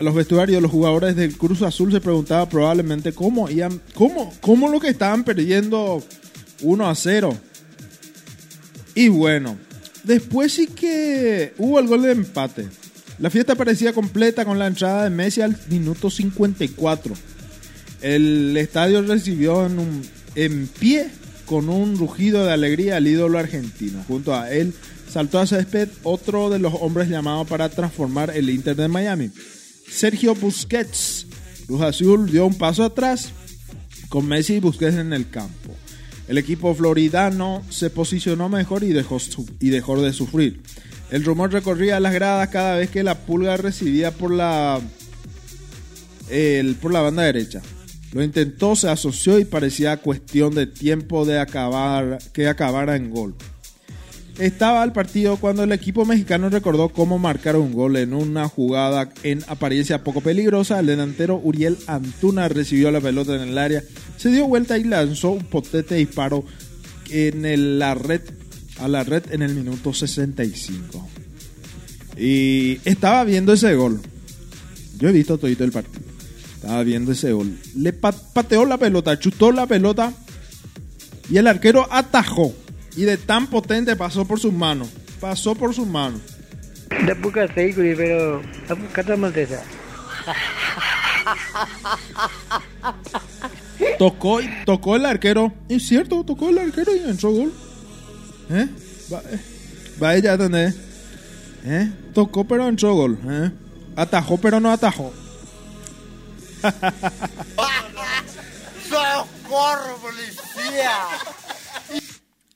los 0.00 0.14
vestuarios, 0.14 0.62
los 0.62 0.70
jugadores 0.70 1.14
del 1.16 1.36
Cruz 1.36 1.62
Azul 1.62 1.92
se 1.92 2.00
preguntaban 2.00 2.48
probablemente 2.48 3.12
cómo 3.12 3.50
iban, 3.50 3.80
cómo, 3.94 4.32
cómo 4.40 4.68
lo 4.68 4.80
que 4.80 4.88
estaban 4.88 5.24
perdiendo 5.24 6.02
1 6.62 6.88
a 6.88 6.94
0. 6.94 7.36
Y 8.94 9.08
bueno, 9.08 9.58
después 10.04 10.52
sí 10.52 10.68
que 10.68 11.54
hubo 11.58 11.80
el 11.80 11.86
gol 11.86 12.02
de 12.02 12.12
empate. 12.12 12.66
La 13.18 13.30
fiesta 13.30 13.54
parecía 13.54 13.92
completa 13.92 14.44
con 14.44 14.58
la 14.58 14.66
entrada 14.66 15.04
de 15.04 15.10
Messi 15.10 15.40
al 15.40 15.56
minuto 15.68 16.10
54. 16.10 17.14
El 18.02 18.56
estadio 18.56 19.02
recibió 19.02 19.66
en, 20.34 20.68
pie 20.78 21.08
con 21.46 21.68
un 21.68 21.96
rugido 21.96 22.44
de 22.44 22.52
alegría 22.52 22.96
al 22.96 23.06
ídolo 23.06 23.38
argentino. 23.38 24.02
Junto 24.06 24.34
a 24.34 24.50
él 24.50 24.74
saltó 25.10 25.38
a 25.38 25.46
césped 25.46 25.88
otro 26.02 26.50
de 26.50 26.58
los 26.58 26.74
hombres 26.74 27.08
llamados 27.08 27.46
para 27.46 27.68
transformar 27.68 28.30
el 28.34 28.50
Inter 28.50 28.76
de 28.76 28.88
Miami. 28.88 29.30
Sergio 29.88 30.34
Busquets. 30.34 31.26
Cruz 31.66 31.80
Azul 31.80 32.30
dio 32.30 32.46
un 32.46 32.58
paso 32.58 32.84
atrás 32.84 33.30
con 34.08 34.26
Messi 34.26 34.54
y 34.54 34.60
Busquets 34.60 34.96
en 34.96 35.12
el 35.12 35.30
campo. 35.30 35.74
El 36.28 36.38
equipo 36.38 36.74
floridano 36.74 37.62
se 37.70 37.90
posicionó 37.90 38.48
mejor 38.48 38.82
y 38.82 38.92
dejó, 38.92 39.18
y 39.60 39.68
dejó 39.70 40.00
de 40.00 40.12
sufrir. 40.12 40.62
El 41.10 41.24
rumor 41.24 41.52
recorría 41.52 42.00
las 42.00 42.14
gradas 42.14 42.48
cada 42.48 42.76
vez 42.76 42.88
que 42.90 43.02
la 43.02 43.18
pulga 43.18 43.56
recibía 43.56 44.10
por 44.10 44.32
la, 44.32 44.80
el- 46.30 46.76
por 46.76 46.92
la 46.92 47.02
banda 47.02 47.22
derecha. 47.22 47.60
Lo 48.12 48.22
intentó, 48.22 48.76
se 48.76 48.88
asoció 48.88 49.38
y 49.38 49.44
parecía 49.44 49.96
cuestión 49.98 50.54
de 50.54 50.66
tiempo 50.66 51.24
de 51.24 51.40
acabar, 51.40 52.18
que 52.32 52.48
acabara 52.48 52.96
en 52.96 53.10
gol. 53.10 53.34
Estaba 54.38 54.82
al 54.82 54.92
partido 54.92 55.36
cuando 55.36 55.62
el 55.62 55.70
equipo 55.70 56.04
mexicano 56.04 56.48
recordó 56.50 56.88
cómo 56.88 57.18
marcar 57.20 57.54
un 57.56 57.72
gol 57.72 57.96
en 57.96 58.12
una 58.12 58.48
jugada 58.48 59.10
en 59.22 59.44
apariencia 59.46 60.02
poco 60.02 60.20
peligrosa. 60.22 60.80
El 60.80 60.86
delantero 60.86 61.40
Uriel 61.42 61.78
Antuna 61.86 62.48
recibió 62.48 62.90
la 62.90 63.00
pelota 63.00 63.36
en 63.36 63.42
el 63.48 63.58
área, 63.58 63.84
se 64.16 64.30
dio 64.30 64.48
vuelta 64.48 64.76
y 64.76 64.84
lanzó 64.84 65.30
un 65.30 65.44
potente 65.44 65.94
disparo 65.94 66.44
en 67.10 67.46
el- 67.46 67.78
la 67.78 67.94
red, 67.94 68.22
a 68.80 68.88
la 68.88 69.04
red 69.04 69.22
en 69.30 69.42
el 69.42 69.54
minuto 69.54 69.92
65. 69.94 71.08
Y 72.18 72.80
estaba 72.84 73.22
viendo 73.22 73.52
ese 73.52 73.74
gol. 73.76 74.00
Yo 74.98 75.08
he 75.08 75.12
visto 75.12 75.38
todito 75.38 75.62
el 75.62 75.70
partido. 75.70 76.02
Estaba 76.56 76.82
viendo 76.82 77.12
ese 77.12 77.30
gol. 77.32 77.56
Le 77.76 77.92
pa- 77.92 78.10
pateó 78.12 78.64
la 78.64 78.78
pelota, 78.78 79.16
chutó 79.16 79.52
la 79.52 79.66
pelota 79.68 80.12
y 81.30 81.36
el 81.36 81.46
arquero 81.46 81.86
atajó. 81.88 82.52
Y 82.96 83.02
de 83.04 83.16
tan 83.16 83.46
potente 83.48 83.96
pasó 83.96 84.24
por 84.24 84.38
sus 84.40 84.52
manos. 84.52 84.88
Pasó 85.20 85.54
por 85.54 85.74
sus 85.74 85.86
manos. 85.86 86.20
Da 87.06 87.14
poca 87.14 87.46
seguri, 87.54 87.94
pero 87.96 88.40
kata 88.92 89.16
maltesa. 89.16 89.62
Tocó, 93.98 94.40
y- 94.40 94.48
tocó 94.64 94.96
el 94.96 95.06
arquero. 95.06 95.52
Es 95.68 95.86
cierto, 95.86 96.22
tocó 96.24 96.48
el 96.50 96.58
arquero 96.58 96.94
y 96.94 97.00
entró 97.08 97.30
gol. 97.32 97.52
¿Eh? 98.50 98.68
Va, 99.12 99.20
eh, 99.30 99.40
va 100.02 100.14
ella 100.14 100.34
a 100.34 100.38
tener. 100.38 100.74
¿Eh? 101.64 101.90
Tocó 102.12 102.44
pero 102.44 102.68
entró 102.68 102.94
gol. 102.94 103.18
¿eh? 103.26 103.50
Atajó 103.96 104.36
pero 104.38 104.60
no 104.60 104.70
atajó. 104.70 105.12
¡Socorro, 108.88 109.96
policía! 110.00 110.92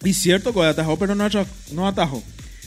Y 0.04 0.14
cierto 0.14 0.52
que 0.52 0.62
atajó, 0.62 0.96
pero 0.96 1.14
no, 1.14 1.86
atajó. 1.86 2.22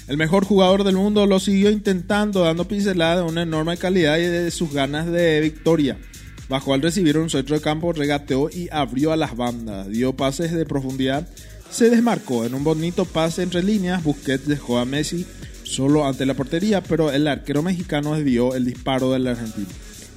El 0.07 0.17
mejor 0.17 0.43
jugador 0.43 0.83
del 0.83 0.97
mundo 0.97 1.25
lo 1.25 1.39
siguió 1.39 1.71
intentando, 1.71 2.41
dando 2.41 2.67
pinceladas 2.67 3.23
de 3.23 3.31
una 3.31 3.43
enorme 3.43 3.77
calidad 3.77 4.17
y 4.17 4.23
de 4.23 4.51
sus 4.51 4.73
ganas 4.73 5.07
de 5.07 5.39
victoria. 5.39 5.97
Bajó 6.49 6.73
al 6.73 6.81
recibir 6.81 7.17
un 7.17 7.29
centro 7.29 7.55
de 7.55 7.61
campo, 7.61 7.93
regateó 7.93 8.49
y 8.49 8.67
abrió 8.71 9.13
a 9.13 9.17
las 9.17 9.37
bandas. 9.37 9.87
Dio 9.87 10.13
pases 10.13 10.51
de 10.51 10.65
profundidad. 10.65 11.25
Se 11.69 11.89
desmarcó 11.89 12.43
en 12.43 12.53
un 12.53 12.65
bonito 12.65 13.05
pase 13.05 13.43
entre 13.43 13.63
líneas. 13.63 14.03
Busquets 14.03 14.47
dejó 14.47 14.77
a 14.77 14.85
Messi 14.85 15.25
solo 15.63 16.05
ante 16.05 16.25
la 16.25 16.33
portería, 16.33 16.83
pero 16.83 17.11
el 17.11 17.27
arquero 17.27 17.63
mexicano 17.63 18.13
desvió 18.15 18.55
el 18.55 18.65
disparo 18.65 19.13
del 19.13 19.27
argentino. 19.27 19.67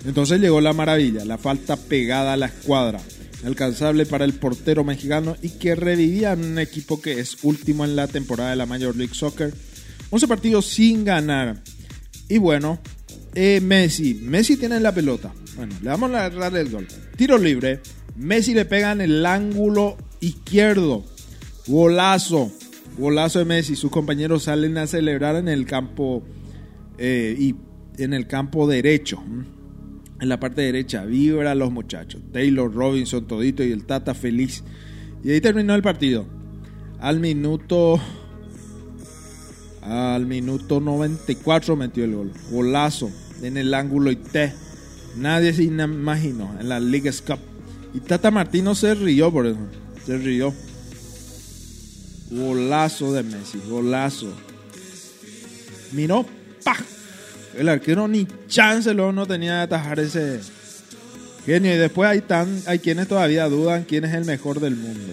Entonces 0.05 0.41
llegó 0.41 0.61
la 0.61 0.73
maravilla, 0.73 1.25
la 1.25 1.39
falta 1.39 1.77
pegada 1.77 2.33
a 2.33 2.37
la 2.37 2.47
escuadra, 2.47 3.01
alcanzable 3.45 4.07
para 4.07 4.25
el 4.25 4.35
portero 4.35 4.85
mexicano 4.85 5.37
y 5.43 5.51
que 5.51 5.75
revivía 5.75 6.33
en 6.33 6.45
un 6.45 6.59
equipo 6.59 7.01
que 7.01 7.21
es 7.21 7.45
último 7.45 7.85
en 7.85 7.97
la 7.97 8.09
temporada 8.09 8.51
de 8.51 8.57
la 8.57 8.67
Major 8.67 8.97
League 8.97 9.15
Soccer. 9.15 9.53
11 10.11 10.29
partidos 10.29 10.67
sin 10.67 11.05
ganar. 11.05 11.63
Y 12.29 12.39
bueno, 12.39 12.81
eh, 13.35 13.61
Messi, 13.61 14.15
Messi 14.15 14.57
tiene 14.57 14.81
la 14.81 14.93
pelota. 14.93 15.33
Bueno, 15.57 15.75
le 15.83 15.89
vamos 15.89 16.13
a 16.15 16.31
darle 16.31 16.61
el 16.61 16.71
gol. 16.71 16.87
Tiro 17.17 17.39
libre, 17.39 17.81
Messi 18.17 18.55
le 18.55 18.65
pega 18.65 18.93
en 18.93 19.01
el 19.01 19.27
ángulo 19.27 19.97
izquierdo. 20.21 21.05
Golazo, 21.67 22.53
golazo 22.99 23.41
de 23.41 23.45
Messi. 23.45 23.77
Sus 23.77 23.91
compañeros 23.91 24.45
salen 24.45 24.79
a 24.79 24.87
celebrar 24.87 25.37
en 25.37 25.49
el 25.49 25.67
campo 25.67 26.23
eh, 26.99 27.37
y 27.39 27.55
en 27.99 28.15
el 28.15 28.27
campo 28.27 28.67
derecho. 28.67 29.23
En 30.21 30.29
la 30.29 30.39
parte 30.39 30.63
derecha, 30.63 31.05
vibra 31.05 31.55
los 31.55 31.73
muchachos. 31.73 32.23
Taylor, 32.33 32.73
Robinson, 32.73 33.27
Todito 33.27 33.65
y 33.65 33.73
el 33.73 33.85
Tata 33.85 34.15
feliz. 34.15 34.63
Y 35.23 35.31
ahí 35.31 35.41
terminó 35.41 35.75
el 35.75 35.83
partido. 35.83 36.27
Al 37.01 37.21
minuto. 37.21 38.01
Al 39.83 40.25
minuto 40.27 40.81
94 40.81 41.77
metió 41.77 42.05
el 42.05 42.15
gol. 42.15 42.33
Golazo 42.51 43.11
en 43.43 43.57
el 43.57 43.75
ángulo 43.75 44.11
y 44.11 44.17
te. 44.17 44.53
Nadie 45.17 45.53
se 45.53 45.65
imaginó 45.65 46.57
en 46.59 46.69
la 46.69 46.81
League 46.81 47.11
Cup. 47.27 47.39
Y 47.93 48.01
Tata 48.01 48.31
Martino 48.31 48.75
se 48.75 48.95
rió 48.95 49.33
por 49.33 49.47
eso. 49.47 49.59
Se 50.07 50.17
rió. 50.19 50.55
Golazo 52.31 53.13
de 53.13 53.23
Messi. 53.23 53.61
Golazo. 53.69 54.33
Miró. 55.93 56.27
¡Pah! 56.65 56.77
El 57.59 57.69
arquero 57.69 58.09
ni 58.09 58.27
chance 58.49 58.93
luego 58.95 59.13
no 59.13 59.27
tenía 59.27 59.57
de 59.57 59.63
atajar 59.63 60.01
ese 60.01 60.41
genio. 61.45 61.75
Y 61.75 61.79
después 61.79 62.09
hay, 62.09 62.21
tan, 62.21 62.61
hay 62.67 62.79
quienes 62.79 63.09
todavía 63.09 63.49
dudan 63.49 63.85
quién 63.85 64.05
es 64.05 64.15
el 64.15 64.25
mejor 64.25 64.61
del 64.61 64.77
mundo. 64.77 65.13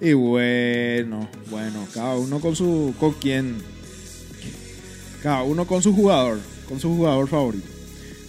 Y 0.00 0.12
bueno, 0.14 1.28
bueno, 1.50 1.86
cada 1.94 2.16
uno 2.16 2.40
con 2.40 2.56
su. 2.56 2.94
con 2.98 3.12
quién. 3.14 3.56
Cada 5.22 5.42
uno 5.42 5.66
con 5.66 5.82
su 5.82 5.94
jugador. 5.94 6.38
Con 6.68 6.80
su 6.80 6.88
jugador 6.88 7.28
favorito. 7.28 7.66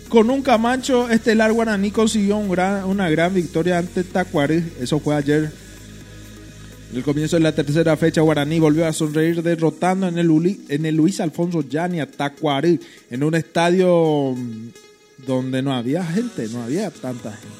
Con 0.09 0.29
un 0.29 0.43
Camacho, 0.43 1.09
Estelar 1.09 1.51
Guaraní 1.51 1.89
consiguió 1.89 2.37
una 2.37 3.09
gran 3.09 3.33
victoria 3.33 3.79
ante 3.79 4.03
Tacuarí. 4.03 4.63
Eso 4.79 4.99
fue 4.99 5.15
ayer. 5.15 5.62
En 6.93 6.97
el 6.97 7.03
comienzo 7.03 7.37
de 7.37 7.41
la 7.41 7.55
tercera 7.55 7.97
fecha, 7.97 8.21
Guaraní 8.21 8.59
volvió 8.59 8.85
a 8.85 8.93
sonreír 8.93 9.41
derrotando 9.41 10.07
en 10.07 10.19
el, 10.19 10.95
Luis 10.95 11.19
Alfonso 11.19 11.67
Yani 11.67 11.99
a 11.99 12.05
Tacuarí 12.05 12.79
en 13.09 13.23
un 13.23 13.33
estadio 13.33 14.35
mm, 14.37 14.67
donde 15.25 15.63
no 15.63 15.73
había 15.73 16.05
gente, 16.05 16.47
no 16.49 16.61
había 16.61 16.91
tanta 16.91 17.31
gente. 17.31 17.57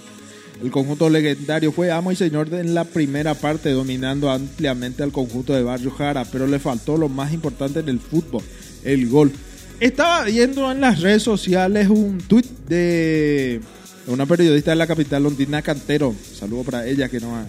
El 0.64 0.70
conjunto 0.70 1.10
legendario 1.10 1.72
fue 1.72 1.92
amo 1.92 2.12
y 2.12 2.16
señor 2.16 2.54
en 2.54 2.76
la 2.76 2.84
primera 2.84 3.34
parte, 3.34 3.72
dominando 3.72 4.30
ampliamente 4.30 5.02
al 5.02 5.12
conjunto 5.12 5.52
de 5.54 5.64
Barrio 5.64 5.90
Jara, 5.90 6.26
pero 6.26 6.46
le 6.46 6.60
faltó 6.60 6.96
lo 6.96 7.10
más 7.10 7.34
importante 7.34 7.80
en 7.80 7.90
el 7.90 8.00
fútbol, 8.00 8.44
el 8.84 9.10
gol. 9.10 9.32
Estaba 9.80 10.26
viendo 10.26 10.72
en 10.72 10.80
las 10.80 11.02
redes 11.02 11.24
sociales 11.24 11.90
un 11.90 12.20
tuit 12.20 12.46
de 12.70 13.62
una 14.06 14.28
periodista 14.28 14.70
de 14.70 14.78
la 14.78 14.86
capital 14.86 15.24
londina 15.24 15.64
Cantero. 15.64 16.14
Saludo 16.38 16.62
para 16.66 16.86
ella 16.88 17.10
que 17.10 17.20
no 17.20 17.36
ha- 17.36 17.48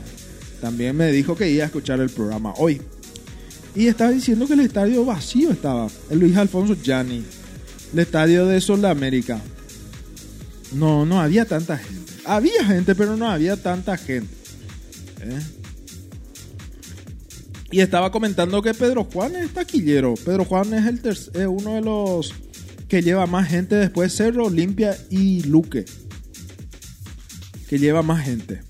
también 0.60 0.96
me 0.96 1.10
dijo 1.12 1.36
que 1.36 1.50
iba 1.50 1.64
a 1.64 1.66
escuchar 1.66 2.00
el 2.00 2.10
programa 2.10 2.54
hoy. 2.56 2.80
Y 3.74 3.88
estaba 3.88 4.10
diciendo 4.10 4.46
que 4.46 4.54
el 4.54 4.60
estadio 4.60 5.04
vacío 5.04 5.50
estaba. 5.50 5.88
El 6.10 6.20
Luis 6.20 6.36
Alfonso 6.36 6.76
Gianni. 6.80 7.24
El 7.92 7.98
estadio 7.98 8.46
de 8.46 8.60
Sudamérica. 8.60 9.40
No, 10.72 11.04
no 11.04 11.20
había 11.20 11.44
tanta 11.44 11.76
gente. 11.78 12.12
Había 12.24 12.64
gente, 12.64 12.94
pero 12.94 13.16
no 13.16 13.28
había 13.28 13.56
tanta 13.56 13.96
gente. 13.96 14.32
¿Eh? 15.20 15.40
Y 17.70 17.80
estaba 17.80 18.12
comentando 18.12 18.62
que 18.62 18.72
Pedro 18.72 19.04
Juan 19.04 19.34
es 19.34 19.52
taquillero. 19.52 20.14
Pedro 20.14 20.44
Juan 20.44 20.72
es, 20.74 20.86
el 20.86 21.00
es 21.04 21.30
uno 21.48 21.74
de 21.74 21.80
los 21.80 22.32
que 22.88 23.02
lleva 23.02 23.26
más 23.26 23.48
gente 23.48 23.74
después 23.74 24.12
de 24.12 24.16
Cerro, 24.16 24.46
Olimpia 24.46 24.96
y 25.10 25.42
Luque. 25.42 25.84
Que 27.68 27.78
lleva 27.78 28.02
más 28.02 28.24
gente. 28.24 28.60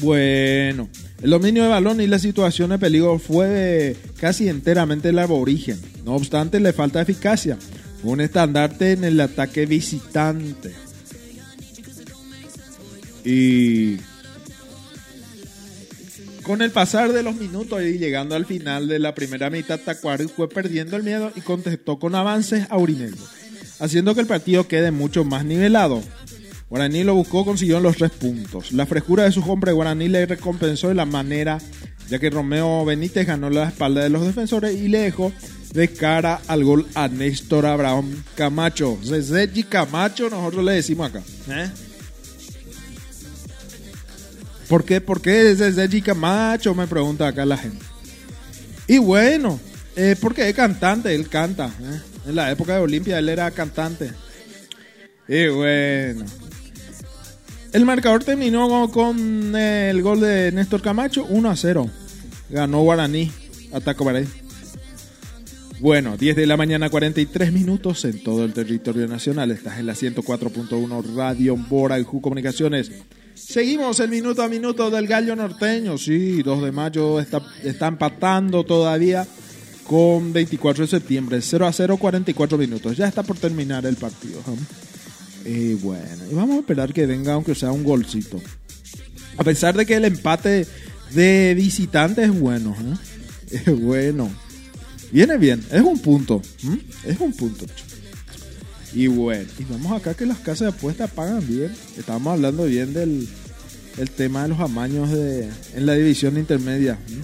Bueno, 0.00 0.88
el 1.22 1.30
dominio 1.30 1.64
de 1.64 1.70
balón 1.70 2.00
y 2.00 2.06
la 2.06 2.20
situación 2.20 2.70
de 2.70 2.78
peligro 2.78 3.18
fue 3.18 3.96
casi 4.20 4.48
enteramente 4.48 5.08
el 5.08 5.18
aborigen. 5.18 5.80
No 6.04 6.14
obstante, 6.14 6.60
le 6.60 6.72
falta 6.72 7.02
eficacia. 7.02 7.58
Un 8.04 8.20
estandarte 8.20 8.92
en 8.92 9.02
el 9.02 9.20
ataque 9.20 9.66
visitante. 9.66 10.72
Y 13.24 13.96
con 16.42 16.62
el 16.62 16.70
pasar 16.70 17.12
de 17.12 17.24
los 17.24 17.34
minutos 17.34 17.82
y 17.82 17.98
llegando 17.98 18.36
al 18.36 18.46
final 18.46 18.86
de 18.86 19.00
la 19.00 19.16
primera 19.16 19.50
mitad, 19.50 19.80
Tacuari 19.80 20.28
fue 20.28 20.48
perdiendo 20.48 20.96
el 20.96 21.02
miedo 21.02 21.32
y 21.34 21.40
contestó 21.40 21.98
con 21.98 22.14
avances 22.14 22.66
a 22.70 22.78
Urinegro, 22.78 23.18
haciendo 23.80 24.14
que 24.14 24.20
el 24.20 24.26
partido 24.28 24.68
quede 24.68 24.92
mucho 24.92 25.24
más 25.24 25.44
nivelado. 25.44 26.02
Guaraní 26.70 27.02
lo 27.02 27.14
buscó, 27.14 27.44
consiguió 27.44 27.80
los 27.80 27.96
tres 27.96 28.10
puntos. 28.10 28.72
La 28.72 28.84
frescura 28.84 29.24
de 29.24 29.32
su 29.32 29.40
hombre 29.40 29.72
Guaraní 29.72 30.08
le 30.08 30.26
recompensó 30.26 30.88
de 30.88 30.94
la 30.94 31.06
manera, 31.06 31.58
ya 32.08 32.18
que 32.18 32.28
Romeo 32.28 32.84
Benítez 32.84 33.26
ganó 33.26 33.48
la 33.48 33.68
espalda 33.68 34.02
de 34.02 34.10
los 34.10 34.26
defensores 34.26 34.76
y 34.76 34.88
le 34.88 34.98
dejó 34.98 35.32
de 35.72 35.88
cara 35.88 36.40
al 36.46 36.64
gol 36.64 36.86
a 36.94 37.08
Néstor 37.08 37.64
Abraham 37.64 38.22
Camacho. 38.34 38.98
Zezeji 39.02 39.62
Camacho, 39.64 40.28
nosotros 40.28 40.64
le 40.64 40.72
decimos 40.72 41.08
acá. 41.08 41.22
¿eh? 41.48 41.70
¿Por 44.68 44.84
qué? 44.84 45.00
¿Por 45.00 45.22
qué 45.22 45.54
Zezeji 45.56 46.02
Camacho? 46.02 46.74
Me 46.74 46.86
pregunta 46.86 47.28
acá 47.28 47.46
la 47.46 47.56
gente. 47.56 47.84
Y 48.86 48.98
bueno, 48.98 49.58
eh, 49.96 50.16
porque 50.20 50.48
es 50.48 50.54
cantante, 50.54 51.14
él 51.14 51.28
canta. 51.28 51.70
¿eh? 51.80 52.00
En 52.26 52.36
la 52.36 52.50
época 52.50 52.74
de 52.74 52.80
Olimpia 52.80 53.18
él 53.18 53.30
era 53.30 53.50
cantante. 53.50 54.10
Y 55.26 55.48
bueno. 55.48 56.24
El 57.72 57.84
marcador 57.84 58.24
terminó 58.24 58.90
con 58.90 59.54
el 59.54 60.02
gol 60.02 60.20
de 60.20 60.52
Néstor 60.52 60.80
Camacho, 60.80 61.26
1 61.28 61.50
a 61.50 61.56
0. 61.56 61.90
Ganó 62.48 62.82
Guaraní, 62.82 63.30
Ataco 63.72 64.04
Baray. 64.04 64.26
Bueno, 65.78 66.16
10 66.16 66.34
de 66.34 66.46
la 66.46 66.56
mañana, 66.56 66.88
43 66.88 67.52
minutos 67.52 68.04
en 68.06 68.22
todo 68.22 68.44
el 68.44 68.54
territorio 68.54 69.06
nacional. 69.06 69.50
Estás 69.50 69.78
en 69.78 69.86
la 69.86 69.92
104.1 69.92 71.14
Radio 71.14 71.56
Bora 71.56 72.00
y 72.00 72.04
Ju 72.04 72.22
Comunicaciones. 72.22 72.90
Seguimos 73.34 74.00
el 74.00 74.08
minuto 74.10 74.42
a 74.42 74.48
minuto 74.48 74.90
del 74.90 75.06
Gallo 75.06 75.36
Norteño. 75.36 75.98
Sí, 75.98 76.42
2 76.42 76.62
de 76.62 76.72
mayo 76.72 77.20
está, 77.20 77.42
está 77.62 77.86
empatando 77.88 78.64
todavía 78.64 79.26
con 79.84 80.32
24 80.32 80.84
de 80.84 80.88
septiembre. 80.88 81.40
0 81.42 81.66
a 81.66 81.72
0, 81.72 81.96
44 81.98 82.58
minutos. 82.58 82.96
Ya 82.96 83.06
está 83.06 83.22
por 83.22 83.36
terminar 83.36 83.84
el 83.84 83.96
partido. 83.96 84.40
Y 85.48 85.74
bueno, 85.74 86.24
y 86.30 86.34
vamos 86.34 86.56
a 86.56 86.60
esperar 86.60 86.92
que 86.92 87.06
venga 87.06 87.32
aunque 87.32 87.54
sea 87.54 87.72
un 87.72 87.82
golcito. 87.82 88.38
A 89.38 89.44
pesar 89.44 89.74
de 89.74 89.86
que 89.86 89.94
el 89.94 90.04
empate 90.04 90.66
de 91.12 91.54
visitante 91.54 92.22
es 92.24 92.38
bueno. 92.38 92.76
¿eh? 92.78 92.96
Es 93.64 93.80
bueno. 93.80 94.30
Viene 95.10 95.38
bien, 95.38 95.64
es 95.72 95.80
un 95.80 95.98
punto. 96.00 96.42
Es 97.02 97.18
un 97.18 97.32
punto. 97.32 97.64
Y 98.92 99.06
bueno, 99.06 99.48
y 99.58 99.64
vamos 99.64 99.92
acá 99.92 100.12
que 100.12 100.26
las 100.26 100.36
casas 100.38 100.60
de 100.60 100.68
apuestas 100.68 101.10
pagan 101.10 101.46
bien. 101.48 101.72
Estábamos 101.96 102.34
hablando 102.34 102.64
bien 102.64 102.92
del 102.92 103.26
el 103.96 104.10
tema 104.10 104.42
de 104.42 104.48
los 104.50 104.60
amaños 104.60 105.10
de, 105.10 105.48
en 105.74 105.86
la 105.86 105.94
división 105.94 106.36
intermedia. 106.36 106.98
¿m? 107.08 107.22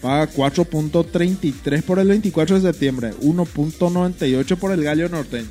Paga 0.00 0.30
4.33 0.30 1.82
por 1.82 1.98
el 1.98 2.06
24 2.06 2.60
de 2.60 2.70
septiembre, 2.70 3.14
1.98 3.20 4.56
por 4.56 4.70
el 4.70 4.84
Gallo 4.84 5.08
Norteño. 5.08 5.48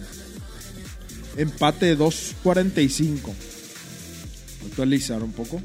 Empate 1.38 1.98
2.45. 1.98 3.32
Actualizar 4.68 5.24
un 5.24 5.32
poco. 5.32 5.62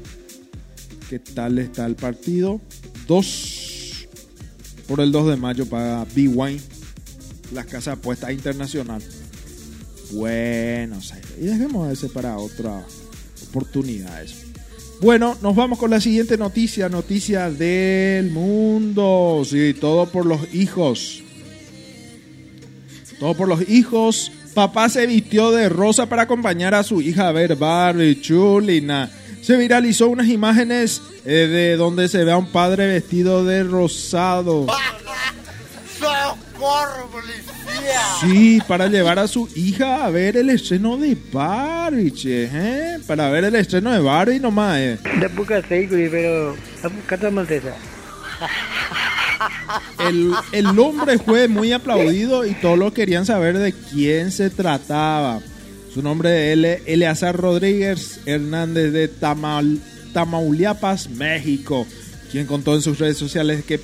¿Qué 1.09 1.19
tal 1.19 1.59
está 1.59 1.85
el 1.85 1.95
partido? 1.95 2.61
2 3.07 4.07
por 4.87 4.99
el 4.99 5.11
2 5.11 5.29
de 5.29 5.35
mayo 5.37 5.65
para 5.65 6.05
B-Wine. 6.05 6.61
Las 7.53 7.65
casas 7.65 7.85
de 7.85 7.91
apuestas 7.93 8.31
internacional. 8.31 9.01
Bueno, 10.11 10.99
y 11.39 11.45
dejemos 11.45 11.91
ese 11.91 12.09
para 12.09 12.37
otra 12.37 12.85
oportunidad. 13.47 14.23
Eso. 14.23 14.35
Bueno, 15.01 15.37
nos 15.41 15.55
vamos 15.55 15.79
con 15.79 15.89
la 15.89 15.99
siguiente 15.99 16.37
noticia. 16.37 16.89
Noticia 16.89 17.49
del 17.49 18.29
mundo. 18.31 19.43
Sí, 19.45 19.73
todo 19.73 20.05
por 20.07 20.25
los 20.25 20.53
hijos. 20.53 21.23
Todo 23.19 23.33
por 23.35 23.47
los 23.47 23.67
hijos. 23.69 24.31
Papá 24.53 24.89
se 24.89 25.05
vistió 25.07 25.51
de 25.51 25.69
rosa 25.69 26.07
para 26.07 26.23
acompañar 26.23 26.73
a 26.73 26.83
su 26.83 27.01
hija 27.01 27.27
a 27.27 27.31
ver 27.31 27.55
Barbie 27.55 28.19
Chulina. 28.19 29.09
Se 29.41 29.57
viralizó 29.57 30.09
unas 30.09 30.27
imágenes 30.27 31.01
eh, 31.25 31.47
de 31.47 31.77
donde 31.77 32.07
se 32.09 32.23
ve 32.23 32.31
a 32.31 32.37
un 32.37 32.47
padre 32.47 32.87
vestido 32.87 33.45
de 33.45 33.63
rosado. 33.63 34.67
Sí, 38.19 38.61
para 38.67 38.87
llevar 38.87 39.17
a 39.19 39.27
su 39.27 39.49
hija 39.55 40.05
a 40.05 40.09
ver 40.09 40.37
el 40.37 40.49
estreno 40.49 40.97
de 40.97 41.17
Barbie, 41.31 42.13
¿eh? 42.25 42.99
Para 43.07 43.29
ver 43.29 43.45
el 43.45 43.55
estreno 43.55 43.91
de 43.91 43.99
Barbie 43.99 44.39
nomás, 44.39 44.77
eh. 44.77 44.99
Da 45.19 45.29
poca 45.29 45.61
pero 45.67 46.55
maltesa. 47.31 47.73
El, 49.99 50.33
el 50.51 50.79
hombre 50.79 51.17
fue 51.19 51.47
muy 51.47 51.71
aplaudido 51.71 52.45
y 52.45 52.53
todos 52.55 52.93
querían 52.93 53.25
saber 53.25 53.57
de 53.57 53.73
quién 53.73 54.31
se 54.31 54.49
trataba. 54.49 55.41
Su 55.93 56.01
nombre 56.01 56.53
es 56.53 56.81
Eleazar 56.85 57.35
Rodríguez 57.35 58.21
Hernández 58.25 58.93
de 58.93 59.09
Tamal, 59.09 59.79
Tamauliapas, 60.13 61.09
México, 61.09 61.85
quien 62.31 62.45
contó 62.47 62.75
en 62.75 62.81
sus 62.81 62.97
redes 62.97 63.17
sociales 63.17 63.65
que, 63.65 63.79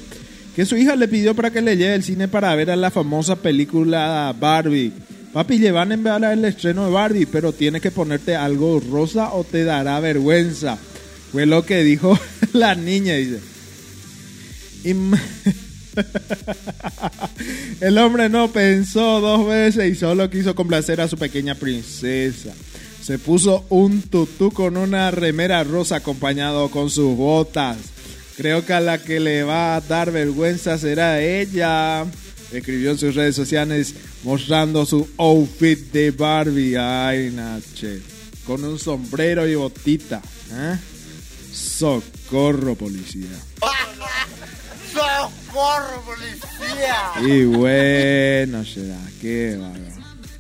que 0.55 0.66
su 0.66 0.78
hija 0.78 0.95
le 0.95 1.10
pidió 1.10 1.36
para 1.36 1.51
que 1.51 1.62
le 1.62 1.76
lleve 1.76 1.95
al 1.95 2.03
cine 2.03 2.30
para 2.30 2.55
ver 2.55 2.72
a 2.72 2.78
la 2.78 2.91
famosa 2.91 3.36
película 3.36 4.34
Barbie. 4.39 4.93
Papi, 5.34 5.60
llevan 5.60 5.91
en 5.91 6.03
ver 6.03 6.24
el 6.24 6.45
estreno 6.45 6.86
de 6.86 6.91
Barbie, 6.91 7.26
pero 7.26 7.51
tienes 7.51 7.82
que 7.82 7.91
ponerte 7.91 8.36
algo 8.36 8.80
rosa 8.80 9.34
o 9.34 9.43
te 9.43 9.66
dará 9.66 9.99
vergüenza. 9.99 10.78
Fue 11.32 11.45
lo 11.45 11.66
que 11.66 11.84
dijo 11.84 12.18
la 12.53 12.74
niña, 12.76 13.16
dice. 13.16 13.41
El 17.82 17.97
hombre 17.97 18.30
no 18.30 18.51
pensó 18.51 19.19
dos 19.19 19.47
veces 19.47 19.91
y 19.91 19.95
solo 19.95 20.30
quiso 20.30 20.55
complacer 20.55 21.01
a 21.01 21.07
su 21.07 21.17
pequeña 21.17 21.55
princesa. 21.55 22.53
Se 23.01 23.19
puso 23.19 23.65
un 23.69 24.01
tutú 24.01 24.51
con 24.51 24.78
una 24.78 25.11
remera 25.11 25.63
rosa 25.63 25.97
acompañado 25.97 26.69
con 26.69 26.89
sus 26.89 27.15
botas. 27.15 27.78
Creo 28.36 28.65
que 28.65 28.73
a 28.73 28.82
la 28.82 29.01
que 29.01 29.19
le 29.19 29.43
va 29.43 29.75
a 29.75 29.82
dar 29.82 30.11
vergüenza 30.11 30.78
será 30.78 31.21
ella. 31.21 32.05
Escribió 32.51 32.91
en 32.91 32.97
sus 32.97 33.15
redes 33.15 33.36
sociales 33.36 33.93
mostrando 34.23 34.86
su 34.86 35.07
outfit 35.17 35.91
de 35.91 36.11
Barbie. 36.11 36.78
Ay, 36.78 37.32
Nache. 37.32 38.01
Con 38.45 38.63
un 38.63 38.78
sombrero 38.78 39.47
y 39.47 39.55
botita. 39.55 40.21
¿eh? 40.51 40.78
Socorro, 41.51 42.75
policía. 42.75 43.28
¡Socorro, 44.97 46.03
policía! 46.05 46.97
Y 47.21 47.45
bueno, 47.45 48.65
será 48.65 48.97
bárbaro. 49.59 49.95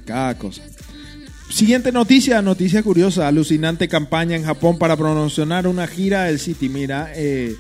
Cada 0.05 0.37
cosa. 0.37 0.61
Siguiente 1.49 1.91
noticia, 1.91 2.41
noticia 2.41 2.83
curiosa. 2.83 3.27
Alucinante 3.27 3.87
campaña 3.87 4.35
en 4.35 4.43
Japón 4.43 4.77
para 4.77 4.97
promocionar 4.97 5.67
una 5.67 5.87
gira 5.87 6.23
del 6.23 6.39
City. 6.39 6.69
Mira, 6.69 7.11
eh, 7.15 7.55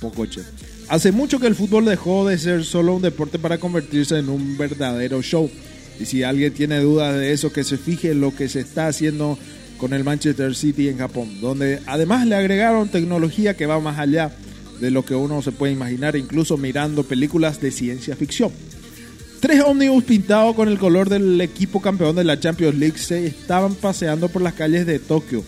Pocoche. 0.00 0.42
Hace 0.88 1.12
mucho 1.12 1.38
que 1.38 1.46
el 1.46 1.54
fútbol 1.54 1.84
dejó 1.84 2.26
de 2.26 2.38
ser 2.38 2.64
solo 2.64 2.94
un 2.94 3.02
deporte 3.02 3.38
para 3.38 3.58
convertirse 3.58 4.18
en 4.18 4.28
un 4.28 4.56
verdadero 4.56 5.20
show. 5.22 5.50
Y 6.00 6.06
si 6.06 6.22
alguien 6.22 6.54
tiene 6.54 6.80
dudas 6.80 7.16
de 7.16 7.32
eso, 7.32 7.52
que 7.52 7.64
se 7.64 7.76
fije 7.76 8.12
en 8.12 8.20
lo 8.20 8.34
que 8.34 8.48
se 8.48 8.60
está 8.60 8.86
haciendo 8.86 9.38
con 9.78 9.92
el 9.92 10.04
Manchester 10.04 10.54
City 10.54 10.88
en 10.88 10.98
Japón, 10.98 11.40
donde 11.40 11.80
además 11.86 12.26
le 12.26 12.36
agregaron 12.36 12.88
tecnología 12.88 13.56
que 13.56 13.66
va 13.66 13.80
más 13.80 13.98
allá 13.98 14.32
de 14.80 14.90
lo 14.90 15.04
que 15.04 15.14
uno 15.14 15.42
se 15.42 15.52
puede 15.52 15.72
imaginar, 15.72 16.16
incluso 16.16 16.56
mirando 16.56 17.04
películas 17.04 17.60
de 17.60 17.70
ciencia 17.70 18.16
ficción. 18.16 18.52
Tres 19.40 19.62
ómnibus 19.64 20.04
pintados 20.04 20.56
con 20.56 20.68
el 20.68 20.78
color 20.78 21.08
del 21.08 21.40
equipo 21.40 21.80
campeón 21.80 22.16
de 22.16 22.24
la 22.24 22.40
Champions 22.40 22.76
League 22.76 22.98
se 22.98 23.26
estaban 23.26 23.74
paseando 23.74 24.28
por 24.28 24.42
las 24.42 24.54
calles 24.54 24.84
de 24.84 24.98
Tokio 24.98 25.44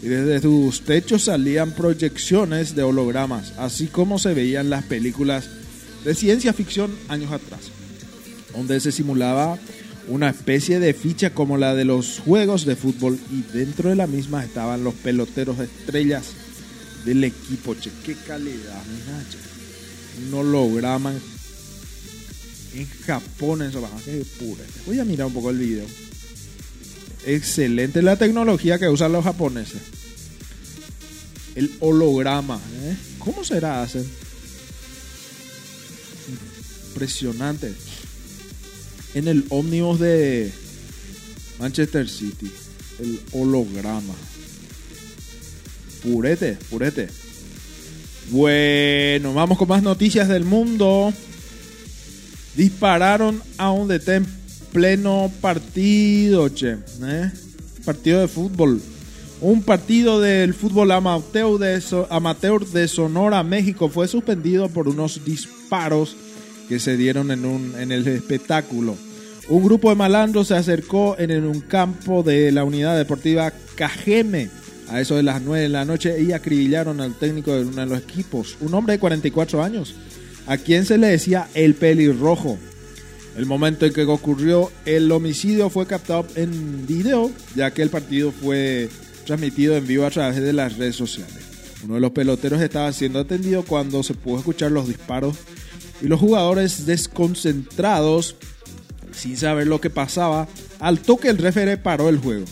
y 0.00 0.06
desde 0.06 0.40
sus 0.40 0.82
techos 0.82 1.24
salían 1.24 1.72
proyecciones 1.72 2.74
de 2.74 2.82
hologramas, 2.82 3.52
así 3.58 3.86
como 3.88 4.18
se 4.18 4.34
veían 4.34 4.70
las 4.70 4.84
películas 4.84 5.48
de 6.04 6.14
ciencia 6.14 6.52
ficción 6.52 6.92
años 7.08 7.32
atrás, 7.32 7.70
donde 8.54 8.78
se 8.80 8.92
simulaba 8.92 9.58
una 10.08 10.30
especie 10.30 10.80
de 10.80 10.94
ficha 10.94 11.30
como 11.30 11.56
la 11.56 11.74
de 11.74 11.84
los 11.84 12.20
juegos 12.20 12.64
de 12.64 12.76
fútbol 12.76 13.18
y 13.30 13.42
dentro 13.56 13.90
de 13.90 13.96
la 13.96 14.06
misma 14.06 14.44
estaban 14.44 14.84
los 14.84 14.94
peloteros 14.94 15.58
estrellas 15.60 16.32
del 17.04 17.24
equipo. 17.24 17.74
Che, 17.74 17.90
qué 18.04 18.14
calidad, 18.14 18.84
mira, 18.86 19.24
che. 19.30 19.38
Un 20.26 20.34
holograma 20.34 21.12
en 22.74 22.88
Japón, 23.06 23.62
eso 23.62 23.88
qué 24.04 24.24
pura. 24.38 24.64
Voy 24.86 24.98
a 24.98 25.04
mirar 25.04 25.26
un 25.26 25.34
poco 25.34 25.50
el 25.50 25.58
video. 25.58 25.86
Excelente 27.26 28.02
la 28.02 28.16
tecnología 28.16 28.78
que 28.78 28.88
usan 28.88 29.12
los 29.12 29.24
japoneses. 29.24 29.80
El 31.54 31.70
holograma, 31.80 32.60
¿eh? 32.82 32.96
¿cómo 33.18 33.44
será 33.44 33.82
hacer? 33.82 34.04
Impresionante. 36.88 37.72
en 39.14 39.28
el 39.28 39.44
ómnibus 39.50 40.00
de 40.00 40.50
Manchester 41.58 42.08
City. 42.08 42.50
El 42.98 43.20
holograma. 43.32 44.14
Purete, 46.02 46.58
purete. 46.70 47.08
Bueno, 48.30 49.34
vamos 49.34 49.58
con 49.58 49.68
más 49.68 49.82
noticias 49.82 50.28
del 50.28 50.44
mundo. 50.44 51.12
Dispararon 52.56 53.42
a 53.58 53.70
un 53.70 53.88
DT 53.88 54.08
en 54.08 54.26
pleno 54.72 55.30
partido, 55.40 56.48
che. 56.48 56.76
¿eh? 57.02 57.30
Partido 57.84 58.20
de 58.20 58.28
fútbol. 58.28 58.80
Un 59.40 59.62
partido 59.62 60.20
del 60.20 60.54
fútbol 60.54 60.90
amateur 60.92 61.58
de, 61.58 61.80
So- 61.80 62.06
amateur 62.10 62.64
de 62.66 62.86
Sonora, 62.88 63.42
México, 63.42 63.88
fue 63.88 64.06
suspendido 64.06 64.68
por 64.68 64.88
unos 64.88 65.24
disparos 65.24 66.16
que 66.68 66.78
se 66.78 66.96
dieron 66.96 67.30
en, 67.30 67.44
un, 67.44 67.74
en 67.78 67.90
el 67.90 68.06
espectáculo. 68.06 68.96
Un 69.48 69.64
grupo 69.64 69.90
de 69.90 69.96
malandros 69.96 70.48
se 70.48 70.54
acercó 70.54 71.16
en, 71.18 71.44
un 71.44 71.60
campo 71.60 72.22
de 72.22 72.52
la 72.52 72.64
unidad 72.64 72.96
deportiva 72.96 73.52
Cajeme 73.74 74.48
a 74.92 75.00
eso 75.00 75.16
de 75.16 75.22
las 75.22 75.40
9 75.40 75.62
de 75.62 75.68
la 75.70 75.86
noche 75.86 76.22
y 76.22 76.32
acribillaron 76.32 77.00
al 77.00 77.14
técnico 77.14 77.54
de 77.54 77.64
uno 77.64 77.80
de 77.80 77.86
los 77.86 77.98
equipos, 77.98 78.56
un 78.60 78.74
hombre 78.74 78.92
de 78.92 78.98
44 78.98 79.62
años, 79.62 79.94
a 80.46 80.58
quien 80.58 80.84
se 80.84 80.98
le 80.98 81.08
decía 81.08 81.48
el 81.54 81.74
pelirrojo. 81.74 82.58
El 83.36 83.46
momento 83.46 83.86
en 83.86 83.94
que 83.94 84.02
ocurrió 84.02 84.70
el 84.84 85.10
homicidio 85.10 85.70
fue 85.70 85.86
captado 85.86 86.26
en 86.34 86.86
video, 86.86 87.30
ya 87.56 87.70
que 87.70 87.80
el 87.80 87.88
partido 87.88 88.32
fue 88.32 88.90
transmitido 89.24 89.74
en 89.76 89.86
vivo 89.86 90.04
a 90.04 90.10
través 90.10 90.36
de 90.42 90.52
las 90.52 90.76
redes 90.76 90.96
sociales. 90.96 91.38
Uno 91.84 91.94
de 91.94 92.00
los 92.00 92.10
peloteros 92.10 92.60
estaba 92.60 92.92
siendo 92.92 93.18
atendido 93.18 93.64
cuando 93.64 94.02
se 94.02 94.12
pudo 94.12 94.38
escuchar 94.38 94.72
los 94.72 94.88
disparos 94.88 95.36
y 96.02 96.06
los 96.06 96.20
jugadores 96.20 96.84
desconcentrados, 96.84 98.36
sin 99.12 99.38
saber 99.38 99.66
lo 99.66 99.80
que 99.80 99.88
pasaba, 99.88 100.48
al 100.80 100.98
toque 100.98 101.30
el 101.30 101.38
referee 101.38 101.78
paró 101.78 102.10
el 102.10 102.18
juego. 102.18 102.44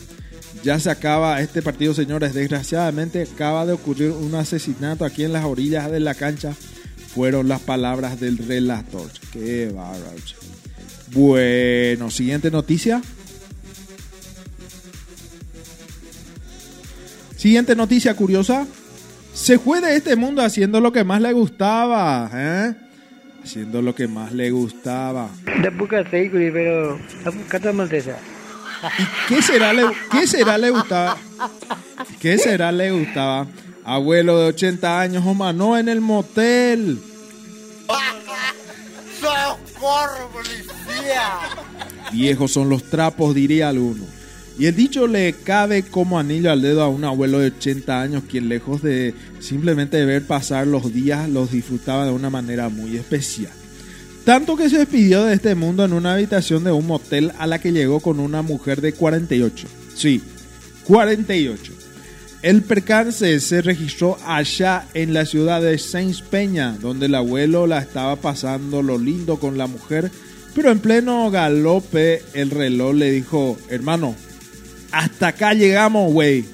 Ya 0.62 0.78
se 0.78 0.90
acaba 0.90 1.40
este 1.40 1.62
partido, 1.62 1.94
señores. 1.94 2.34
Desgraciadamente 2.34 3.22
acaba 3.22 3.64
de 3.64 3.72
ocurrir 3.72 4.10
un 4.10 4.34
asesinato 4.34 5.04
aquí 5.04 5.24
en 5.24 5.32
las 5.32 5.44
orillas 5.44 5.90
de 5.90 6.00
la 6.00 6.14
cancha. 6.14 6.54
Fueron 7.14 7.48
las 7.48 7.60
palabras 7.60 8.20
del 8.20 8.36
relator. 8.38 9.08
Qué 9.32 9.72
bárbaro. 9.74 10.20
Bueno, 11.12 12.10
siguiente 12.10 12.50
noticia. 12.50 13.00
Siguiente 17.36 17.74
noticia 17.74 18.14
curiosa. 18.14 18.66
Se 19.32 19.58
fue 19.58 19.80
de 19.80 19.96
este 19.96 20.14
mundo 20.14 20.42
haciendo 20.42 20.80
lo 20.80 20.92
que 20.92 21.04
más 21.04 21.22
le 21.22 21.32
gustaba. 21.32 22.30
¿eh? 22.34 22.74
Haciendo 23.42 23.80
lo 23.80 23.94
que 23.94 24.06
más 24.06 24.32
le 24.32 24.50
gustaba. 24.50 25.30
Pero 25.46 26.98
¿Qué 29.28 29.42
será 29.42 29.72
le, 29.72 29.84
qué 30.10 30.26
será 30.26 30.58
le 30.58 30.70
gustaba? 30.70 31.16
¿Qué 32.20 32.38
será 32.38 32.72
le 32.72 32.90
gustaba? 32.90 33.46
Abuelo 33.84 34.38
de 34.38 34.46
80 34.48 35.00
años, 35.00 35.24
no 35.54 35.78
en 35.78 35.88
el 35.88 36.00
motel. 36.00 37.00
¡Socorro, 39.20 40.30
policía! 40.32 41.30
Viejos 42.12 42.52
son 42.52 42.68
los 42.68 42.84
trapos, 42.84 43.34
diría 43.34 43.68
alguno. 43.68 44.04
Y 44.58 44.66
el 44.66 44.76
dicho 44.76 45.06
le 45.06 45.32
cabe 45.32 45.84
como 45.84 46.18
anillo 46.18 46.50
al 46.50 46.60
dedo 46.60 46.82
a 46.82 46.88
un 46.88 47.04
abuelo 47.04 47.38
de 47.38 47.46
80 47.46 48.00
años, 48.00 48.24
quien 48.28 48.48
lejos 48.48 48.82
de 48.82 49.14
simplemente 49.38 50.04
ver 50.04 50.26
pasar 50.26 50.66
los 50.66 50.92
días, 50.92 51.28
los 51.28 51.50
disfrutaba 51.50 52.04
de 52.04 52.12
una 52.12 52.28
manera 52.28 52.68
muy 52.68 52.96
especial. 52.96 53.52
Tanto 54.30 54.56
que 54.56 54.70
se 54.70 54.78
despidió 54.78 55.24
de 55.24 55.34
este 55.34 55.56
mundo 55.56 55.84
en 55.84 55.92
una 55.92 56.12
habitación 56.12 56.62
de 56.62 56.70
un 56.70 56.86
motel 56.86 57.32
a 57.40 57.48
la 57.48 57.58
que 57.58 57.72
llegó 57.72 57.98
con 57.98 58.20
una 58.20 58.42
mujer 58.42 58.80
de 58.80 58.92
48. 58.92 59.66
Sí, 59.96 60.22
48. 60.84 61.72
El 62.40 62.62
percance 62.62 63.40
se 63.40 63.60
registró 63.60 64.16
allá 64.24 64.86
en 64.94 65.14
la 65.14 65.26
ciudad 65.26 65.60
de 65.60 65.76
Sainz 65.78 66.22
Peña, 66.22 66.76
donde 66.80 67.06
el 67.06 67.16
abuelo 67.16 67.66
la 67.66 67.80
estaba 67.80 68.14
pasando 68.14 68.82
lo 68.82 68.98
lindo 68.98 69.40
con 69.40 69.58
la 69.58 69.66
mujer, 69.66 70.12
pero 70.54 70.70
en 70.70 70.78
pleno 70.78 71.28
galope 71.32 72.22
el 72.32 72.50
reloj 72.50 72.94
le 72.94 73.10
dijo, 73.10 73.58
hermano, 73.68 74.14
hasta 74.92 75.26
acá 75.26 75.54
llegamos, 75.54 76.12
güey. 76.12 76.44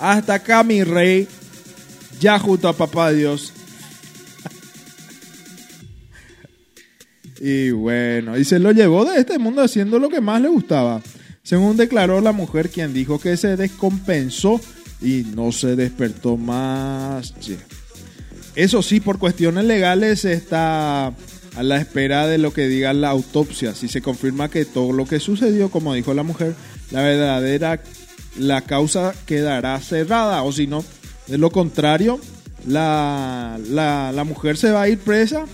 Hasta 0.00 0.34
acá, 0.34 0.64
mi 0.64 0.82
rey. 0.82 1.28
Ya 2.18 2.40
junto 2.40 2.66
a 2.66 2.72
papá 2.72 3.12
Dios. 3.12 3.52
Y 7.40 7.70
bueno, 7.70 8.38
y 8.38 8.44
se 8.44 8.58
lo 8.58 8.72
llevó 8.72 9.04
de 9.04 9.18
este 9.18 9.38
mundo 9.38 9.62
haciendo 9.62 9.98
lo 9.98 10.08
que 10.08 10.20
más 10.20 10.40
le 10.40 10.48
gustaba. 10.48 11.02
Según 11.42 11.76
declaró 11.76 12.20
la 12.20 12.32
mujer, 12.32 12.70
quien 12.70 12.94
dijo 12.94 13.18
que 13.18 13.36
se 13.36 13.56
descompensó 13.56 14.60
y 15.02 15.26
no 15.34 15.52
se 15.52 15.76
despertó 15.76 16.36
más. 16.36 17.34
Eso 18.54 18.82
sí, 18.82 19.00
por 19.00 19.18
cuestiones 19.18 19.64
legales 19.64 20.24
está 20.24 21.08
a 21.08 21.62
la 21.62 21.76
espera 21.76 22.26
de 22.26 22.38
lo 22.38 22.52
que 22.52 22.68
diga 22.68 22.92
la 22.92 23.10
autopsia. 23.10 23.74
Si 23.74 23.88
se 23.88 24.00
confirma 24.00 24.48
que 24.48 24.64
todo 24.64 24.92
lo 24.92 25.06
que 25.06 25.20
sucedió, 25.20 25.70
como 25.70 25.92
dijo 25.92 26.14
la 26.14 26.22
mujer, 26.22 26.54
la 26.90 27.02
verdadera, 27.02 27.82
la 28.38 28.62
causa 28.62 29.12
quedará 29.26 29.78
cerrada. 29.80 30.42
O 30.44 30.52
si 30.52 30.66
no, 30.66 30.84
de 31.26 31.36
lo 31.36 31.50
contrario, 31.50 32.20
la, 32.66 33.58
la 33.68 34.24
mujer 34.24 34.56
se 34.56 34.70
va 34.70 34.82
a 34.82 34.88
ir 34.88 34.98
presa 34.98 35.44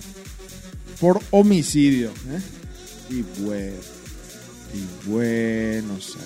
por 1.01 1.21
homicidio. 1.31 2.11
¿eh? 2.11 2.41
Y 3.11 3.23
bueno, 3.43 3.77
y 4.75 5.09
bueno, 5.09 6.01
sé. 6.01 6.19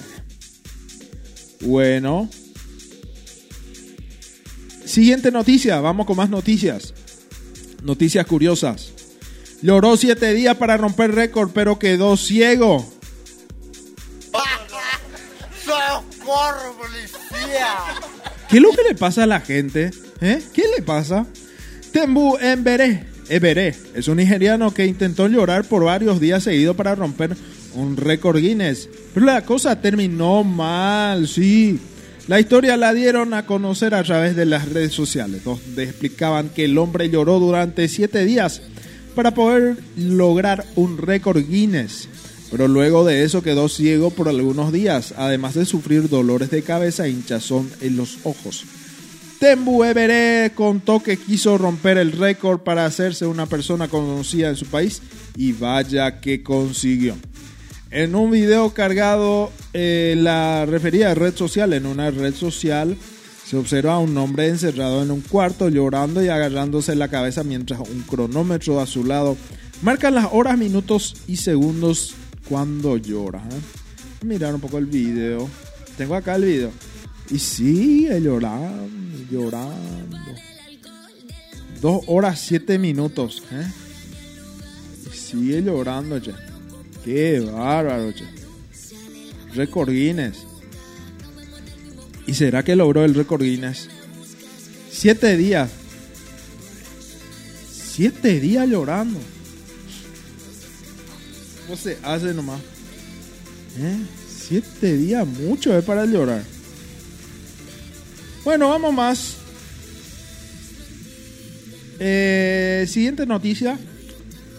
Bueno. 1.64 2.28
Siguiente 4.84 5.30
noticia, 5.30 5.80
vamos 5.80 6.06
con 6.06 6.16
más 6.16 6.28
noticias. 6.28 6.92
Noticias 7.82 8.26
curiosas. 8.26 8.92
Lloró 9.62 9.96
siete 9.96 10.34
días 10.34 10.56
para 10.56 10.76
romper 10.76 11.14
récord, 11.14 11.50
pero 11.54 11.78
quedó 11.78 12.16
ciego. 12.16 12.86
¡Socorro, 15.64 16.76
policía! 16.78 17.68
¿Qué 18.48 18.56
es 18.56 18.62
lo 18.62 18.70
que 18.72 18.82
le 18.82 18.94
pasa 18.94 19.22
a 19.22 19.26
la 19.26 19.40
gente? 19.40 19.90
¿Eh? 20.20 20.42
¿Qué 20.52 20.64
le 20.76 20.82
pasa? 20.82 21.26
Tembu 21.92 22.36
Embere, 22.38 23.06
Embere 23.28 23.74
es 23.94 24.08
un 24.08 24.18
nigeriano 24.18 24.72
que 24.74 24.86
intentó 24.86 25.28
llorar 25.28 25.64
por 25.64 25.84
varios 25.84 26.20
días 26.20 26.42
seguidos 26.42 26.76
para 26.76 26.94
romper 26.94 27.36
un 27.74 27.96
récord 27.96 28.38
Guinness. 28.38 28.88
Pero 29.12 29.26
la 29.26 29.42
cosa 29.44 29.80
terminó 29.80 30.44
mal, 30.44 31.26
sí. 31.26 31.78
La 32.26 32.40
historia 32.40 32.76
la 32.76 32.94
dieron 32.94 33.34
a 33.34 33.46
conocer 33.46 33.94
a 33.94 34.02
través 34.02 34.34
de 34.36 34.46
las 34.46 34.68
redes 34.68 34.92
sociales, 34.92 35.44
donde 35.44 35.84
explicaban 35.84 36.48
que 36.48 36.64
el 36.64 36.78
hombre 36.78 37.10
lloró 37.10 37.38
durante 37.38 37.88
siete 37.88 38.24
días 38.24 38.62
para 39.14 39.32
poder 39.32 39.76
lograr 39.96 40.64
un 40.74 40.98
récord 40.98 41.42
Guinness. 41.46 42.08
Pero 42.50 42.68
luego 42.68 43.04
de 43.04 43.24
eso 43.24 43.42
quedó 43.42 43.68
ciego 43.68 44.10
por 44.10 44.28
algunos 44.28 44.72
días, 44.72 45.14
además 45.16 45.54
de 45.54 45.64
sufrir 45.64 46.08
dolores 46.08 46.50
de 46.50 46.62
cabeza 46.62 47.06
e 47.06 47.10
hinchazón 47.10 47.70
en 47.80 47.96
los 47.96 48.18
ojos. 48.24 48.64
Tembu 49.38 49.84
Everé 49.84 50.52
contó 50.54 51.00
que 51.02 51.16
quiso 51.16 51.58
romper 51.58 51.98
el 51.98 52.12
récord 52.12 52.60
para 52.60 52.86
hacerse 52.86 53.26
una 53.26 53.46
persona 53.46 53.88
conocida 53.88 54.48
en 54.48 54.56
su 54.56 54.66
país 54.66 55.02
y 55.36 55.52
vaya 55.52 56.20
que 56.20 56.42
consiguió. 56.42 57.16
En 57.90 58.14
un 58.14 58.30
video 58.30 58.72
cargado 58.74 59.52
eh, 59.72 60.14
la 60.16 60.66
referida 60.66 61.14
red 61.14 61.34
social, 61.34 61.72
en 61.72 61.86
una 61.86 62.10
red 62.10 62.34
social, 62.34 62.96
se 63.44 63.56
observa 63.56 63.94
a 63.94 63.98
un 63.98 64.16
hombre 64.16 64.48
encerrado 64.48 65.02
en 65.02 65.10
un 65.10 65.20
cuarto 65.20 65.68
llorando 65.68 66.22
y 66.22 66.28
agarrándose 66.28 66.96
la 66.96 67.08
cabeza 67.08 67.44
mientras 67.44 67.80
un 67.80 68.02
cronómetro 68.02 68.80
a 68.80 68.86
su 68.86 69.04
lado 69.04 69.36
marca 69.82 70.10
las 70.10 70.28
horas, 70.32 70.56
minutos 70.56 71.14
y 71.26 71.36
segundos 71.36 72.14
cuando 72.48 72.96
llora. 72.96 73.40
¿eh? 73.40 74.24
Mirar 74.24 74.54
un 74.54 74.60
poco 74.60 74.78
el 74.78 74.86
video. 74.86 75.48
Tengo 75.96 76.14
acá 76.14 76.36
el 76.36 76.44
video. 76.44 76.70
Y 77.30 77.38
sigue 77.38 78.20
llorando, 78.20 78.88
llorando. 79.30 80.18
Dos 81.80 82.02
horas, 82.06 82.40
siete 82.40 82.78
minutos. 82.78 83.42
¿eh? 83.50 83.66
Sigue 85.12 85.62
llorando, 85.62 86.20
che. 86.20 86.32
Qué 87.04 87.40
bárbaro, 87.40 88.12
che. 88.12 88.24
Récord 89.54 89.90
Guinness. 89.90 90.38
¿Y 92.26 92.34
será 92.34 92.62
que 92.62 92.74
logró 92.74 93.04
el 93.04 93.14
récord 93.14 93.42
Guinness? 93.42 93.88
Siete 94.90 95.36
días. 95.36 95.70
Siete 97.70 98.40
días 98.40 98.68
llorando. 98.68 99.20
¿Cómo 101.66 101.76
se 101.76 101.98
hace 102.02 102.34
nomás? 102.34 102.60
¿Eh? 103.78 103.98
Siete 104.28 104.96
días, 104.96 105.26
mucho 105.26 105.76
es 105.76 105.84
para 105.84 106.04
llorar. 106.04 106.53
Bueno, 108.44 108.68
vamos 108.68 108.92
más. 108.92 109.36
Eh, 111.98 112.84
siguiente 112.88 113.24
noticia. 113.24 113.78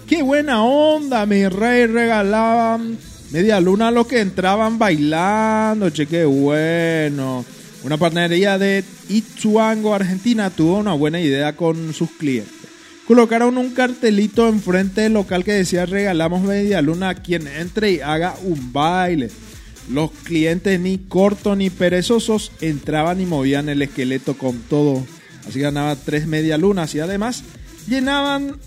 Qué 0.07 0.23
buena 0.23 0.63
onda, 0.63 1.25
mi 1.27 1.47
rey. 1.47 1.85
Regalaban 1.85 2.97
media 3.31 3.59
luna 3.59 3.89
a 3.89 3.91
los 3.91 4.07
que 4.07 4.21
entraban 4.21 4.79
bailando. 4.79 5.91
Che, 5.91 6.07
qué 6.07 6.25
bueno. 6.25 7.45
Una 7.83 7.97
panadería 7.97 8.57
de 8.57 8.83
Itzuango, 9.09 9.93
Argentina, 9.93 10.49
tuvo 10.49 10.79
una 10.79 10.93
buena 10.93 11.19
idea 11.19 11.55
con 11.55 11.93
sus 11.93 12.09
clientes. 12.09 12.53
Colocaron 13.07 13.59
un 13.59 13.69
cartelito 13.75 14.47
enfrente 14.49 15.01
del 15.01 15.13
local 15.13 15.43
que 15.43 15.51
decía 15.51 15.85
regalamos 15.85 16.41
media 16.41 16.81
luna 16.81 17.09
a 17.09 17.15
quien 17.15 17.47
entre 17.47 17.91
y 17.91 17.99
haga 17.99 18.35
un 18.43 18.73
baile. 18.73 19.29
Los 19.89 20.11
clientes 20.11 20.79
ni 20.79 20.97
cortos 20.97 21.57
ni 21.57 21.69
perezosos 21.69 22.51
entraban 22.61 23.21
y 23.21 23.25
movían 23.25 23.69
el 23.69 23.81
esqueleto 23.81 24.37
con 24.37 24.59
todo. 24.61 25.05
Así 25.47 25.59
ganaba 25.59 25.95
tres 25.95 26.25
media 26.27 26.57
lunas 26.57 26.95
y 26.95 26.99
además 26.99 27.43
llenaban 27.87 28.57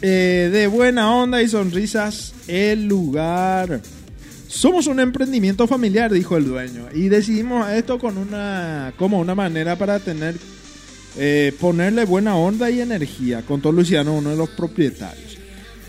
eh, 0.00 0.48
de 0.50 0.66
buena 0.66 1.14
onda 1.14 1.42
y 1.42 1.48
sonrisas 1.48 2.34
el 2.48 2.86
lugar. 2.86 3.82
Somos 4.48 4.86
un 4.86 5.00
emprendimiento 5.00 5.66
familiar, 5.66 6.12
dijo 6.12 6.36
el 6.36 6.44
dueño, 6.44 6.88
y 6.94 7.08
decidimos 7.08 7.70
esto 7.70 7.98
con 7.98 8.18
una 8.18 8.92
como 8.98 9.18
una 9.18 9.34
manera 9.34 9.76
para 9.76 9.98
tener 9.98 10.36
eh, 11.16 11.54
ponerle 11.60 12.04
buena 12.04 12.36
onda 12.36 12.70
y 12.70 12.80
energía. 12.80 13.42
Contó 13.42 13.72
Luciano, 13.72 14.14
uno 14.14 14.30
de 14.30 14.36
los 14.36 14.50
propietarios. 14.50 15.38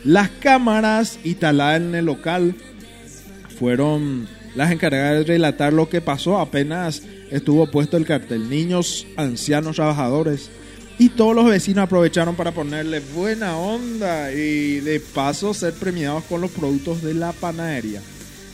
Las 0.04 0.30
cámaras 0.30 1.20
instaladas 1.24 1.82
en 1.82 1.96
el 1.96 2.06
local 2.06 2.56
fueron 3.58 4.28
las 4.56 4.72
encargadas 4.72 5.20
de 5.20 5.34
relatar 5.34 5.74
lo 5.74 5.90
que 5.90 6.02
pasó 6.02 6.40
apenas 6.40 7.02
estuvo 7.32 7.70
puesto 7.70 7.98
el 7.98 8.06
cartel. 8.06 8.50
Niños, 8.50 9.08
ancianos, 9.18 9.76
trabajadores 9.76 10.50
y 11.00 11.10
todos 11.10 11.36
los 11.36 11.46
vecinos 11.46 11.86
aprovecharon 11.86 12.36
para 12.36 12.52
ponerle 12.52 13.00
buena 13.00 13.58
onda 13.58 14.32
y 14.32 14.80
de 14.80 15.00
paso 15.00 15.54
ser 15.54 15.74
premiados 15.74 16.24
con 16.26 16.42
los 16.42 16.52
productos 16.52 17.02
de 17.02 17.16
la 17.16 17.32
panadería. 17.32 18.02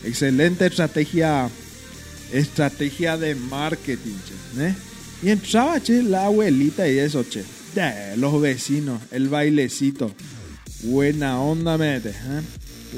Excelente 0.05 0.65
estrategia, 0.65 1.49
estrategia 2.31 3.17
de 3.17 3.35
marketing. 3.35 4.15
che, 4.25 4.67
¿eh? 4.67 4.75
Y 5.21 5.29
entraba 5.29 5.81
che, 5.81 6.01
la 6.01 6.25
abuelita 6.25 6.87
y 6.87 6.97
eso, 6.97 7.25
che. 7.29 7.43
Los 8.15 8.41
vecinos, 8.41 9.01
el 9.11 9.29
bailecito. 9.29 10.11
Buena 10.83 11.41
onda 11.41 11.77
mete. 11.77 12.09
¿eh? 12.09 12.41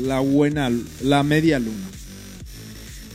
La 0.03 0.19
buena, 0.19 0.71
la 1.01 1.23
media 1.23 1.59
luna. 1.59 1.87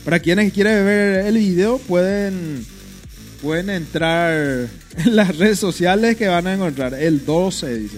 Para 0.07 0.21
quienes 0.21 0.53
quieren 0.53 0.85
ver 0.85 1.25
el 1.25 1.37
video, 1.37 1.79
pueden, 1.79 2.65
pueden 3.41 3.69
entrar 3.69 4.69
en 4.95 5.15
las 5.17 5.37
redes 5.37 5.59
sociales 5.59 6.15
que 6.15 6.29
van 6.29 6.47
a 6.47 6.53
encontrar. 6.53 6.93
El 6.93 7.25
12, 7.25 7.77
dice. 7.77 7.97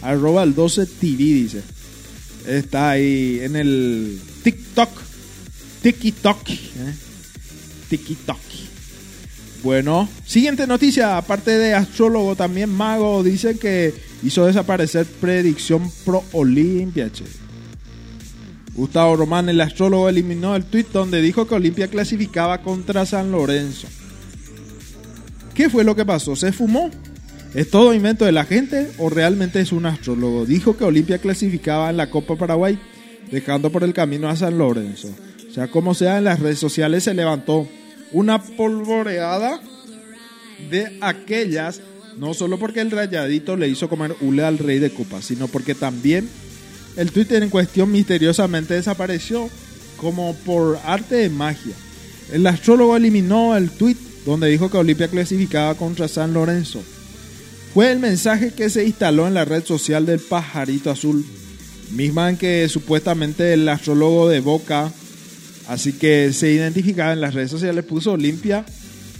Arroba 0.00 0.44
el 0.44 0.54
12 0.54 0.86
TV, 0.86 1.16
dice. 1.16 1.62
Está 2.46 2.90
ahí 2.90 3.40
en 3.42 3.56
el 3.56 4.20
TikTok. 4.44 4.90
TikTok. 5.82 6.50
¿eh? 6.50 6.94
TikTok. 7.90 8.38
Bueno, 9.64 10.08
siguiente 10.24 10.68
noticia. 10.68 11.16
Aparte 11.16 11.58
de 11.58 11.74
astrólogo, 11.74 12.36
también 12.36 12.70
mago. 12.70 13.24
Dicen 13.24 13.58
que 13.58 13.92
hizo 14.22 14.46
desaparecer 14.46 15.04
predicción 15.04 15.90
pro 16.04 16.22
Olimpia. 16.30 17.10
Che. 17.10 17.24
Gustavo 18.78 19.16
Román, 19.16 19.48
el 19.48 19.60
astrólogo, 19.60 20.08
eliminó 20.08 20.54
el 20.54 20.62
tweet 20.62 20.86
donde 20.92 21.20
dijo 21.20 21.48
que 21.48 21.56
Olimpia 21.56 21.88
clasificaba 21.88 22.62
contra 22.62 23.04
San 23.04 23.32
Lorenzo. 23.32 23.88
¿Qué 25.52 25.68
fue 25.68 25.82
lo 25.82 25.96
que 25.96 26.04
pasó? 26.06 26.36
¿Se 26.36 26.52
fumó? 26.52 26.88
¿Es 27.54 27.70
todo 27.70 27.92
invento 27.92 28.24
de 28.24 28.30
la 28.30 28.44
gente 28.44 28.92
o 28.98 29.10
realmente 29.10 29.58
es 29.58 29.72
un 29.72 29.86
astrólogo? 29.86 30.46
Dijo 30.46 30.76
que 30.76 30.84
Olimpia 30.84 31.18
clasificaba 31.18 31.90
en 31.90 31.96
la 31.96 32.08
Copa 32.08 32.36
Paraguay, 32.36 32.78
dejando 33.32 33.72
por 33.72 33.82
el 33.82 33.92
camino 33.92 34.28
a 34.28 34.36
San 34.36 34.56
Lorenzo. 34.56 35.08
O 35.50 35.52
sea, 35.52 35.66
como 35.66 35.92
sea, 35.92 36.18
en 36.18 36.24
las 36.24 36.38
redes 36.38 36.60
sociales 36.60 37.02
se 37.02 37.14
levantó 37.14 37.66
una 38.12 38.40
polvoreada 38.40 39.60
de 40.70 40.98
aquellas, 41.00 41.80
no 42.16 42.32
solo 42.32 42.60
porque 42.60 42.80
el 42.80 42.92
rayadito 42.92 43.56
le 43.56 43.68
hizo 43.68 43.88
comer 43.88 44.14
hule 44.20 44.44
al 44.44 44.58
rey 44.58 44.78
de 44.78 44.90
Copa, 44.90 45.20
sino 45.20 45.48
porque 45.48 45.74
también 45.74 46.28
el 46.98 47.12
Twitter 47.12 47.44
en 47.44 47.48
cuestión 47.48 47.92
misteriosamente 47.92 48.74
desapareció 48.74 49.48
como 49.98 50.34
por 50.34 50.80
arte 50.84 51.14
de 51.14 51.30
magia. 51.30 51.74
El 52.32 52.44
astrólogo 52.44 52.96
eliminó 52.96 53.56
el 53.56 53.70
tweet 53.70 53.96
donde 54.26 54.48
dijo 54.48 54.68
que 54.68 54.78
Olimpia 54.78 55.06
clasificaba 55.06 55.76
contra 55.76 56.08
San 56.08 56.34
Lorenzo. 56.34 56.82
Fue 57.72 57.92
el 57.92 58.00
mensaje 58.00 58.52
que 58.52 58.68
se 58.68 58.84
instaló 58.84 59.28
en 59.28 59.34
la 59.34 59.44
red 59.44 59.64
social 59.64 60.06
del 60.06 60.18
pajarito 60.18 60.90
azul, 60.90 61.24
misma 61.92 62.30
en 62.30 62.36
que 62.36 62.68
supuestamente 62.68 63.52
el 63.52 63.68
astrólogo 63.68 64.28
de 64.28 64.40
Boca, 64.40 64.92
así 65.68 65.92
que 65.92 66.32
se 66.32 66.50
identificaba 66.50 67.12
en 67.12 67.20
las 67.20 67.32
redes 67.32 67.52
sociales, 67.52 67.84
puso 67.84 68.12
Olimpia 68.12 68.66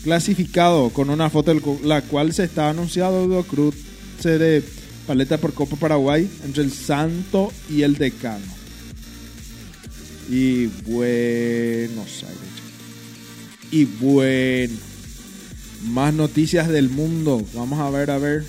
clasificado 0.02 0.90
con 0.90 1.10
una 1.10 1.30
foto 1.30 1.54
la 1.84 2.02
cual 2.02 2.32
se 2.32 2.44
está 2.44 2.70
anunciado 2.70 3.44
cruce 3.44 4.38
de 4.38 4.64
paleta 5.08 5.38
por 5.38 5.54
Copa 5.54 5.74
Paraguay 5.76 6.28
entre 6.44 6.62
el 6.62 6.70
Santo 6.70 7.50
y 7.70 7.80
el 7.80 7.96
Decano. 7.96 8.44
Y 10.30 10.66
Buenos 10.66 12.24
Aires. 12.24 12.58
Y 13.70 13.86
bueno, 13.86 14.74
más 15.86 16.12
noticias 16.12 16.68
del 16.68 16.90
mundo. 16.90 17.42
Vamos 17.54 17.80
a 17.80 17.88
ver, 17.88 18.10
a 18.10 18.18
ver. 18.18 18.44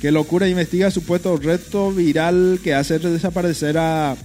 Qué 0.00 0.10
locura 0.10 0.48
investiga 0.48 0.90
supuesto 0.90 1.36
reto 1.36 1.92
viral 1.92 2.60
que 2.64 2.72
hace 2.72 2.98
desaparecer 2.98 3.76
a 3.76 4.16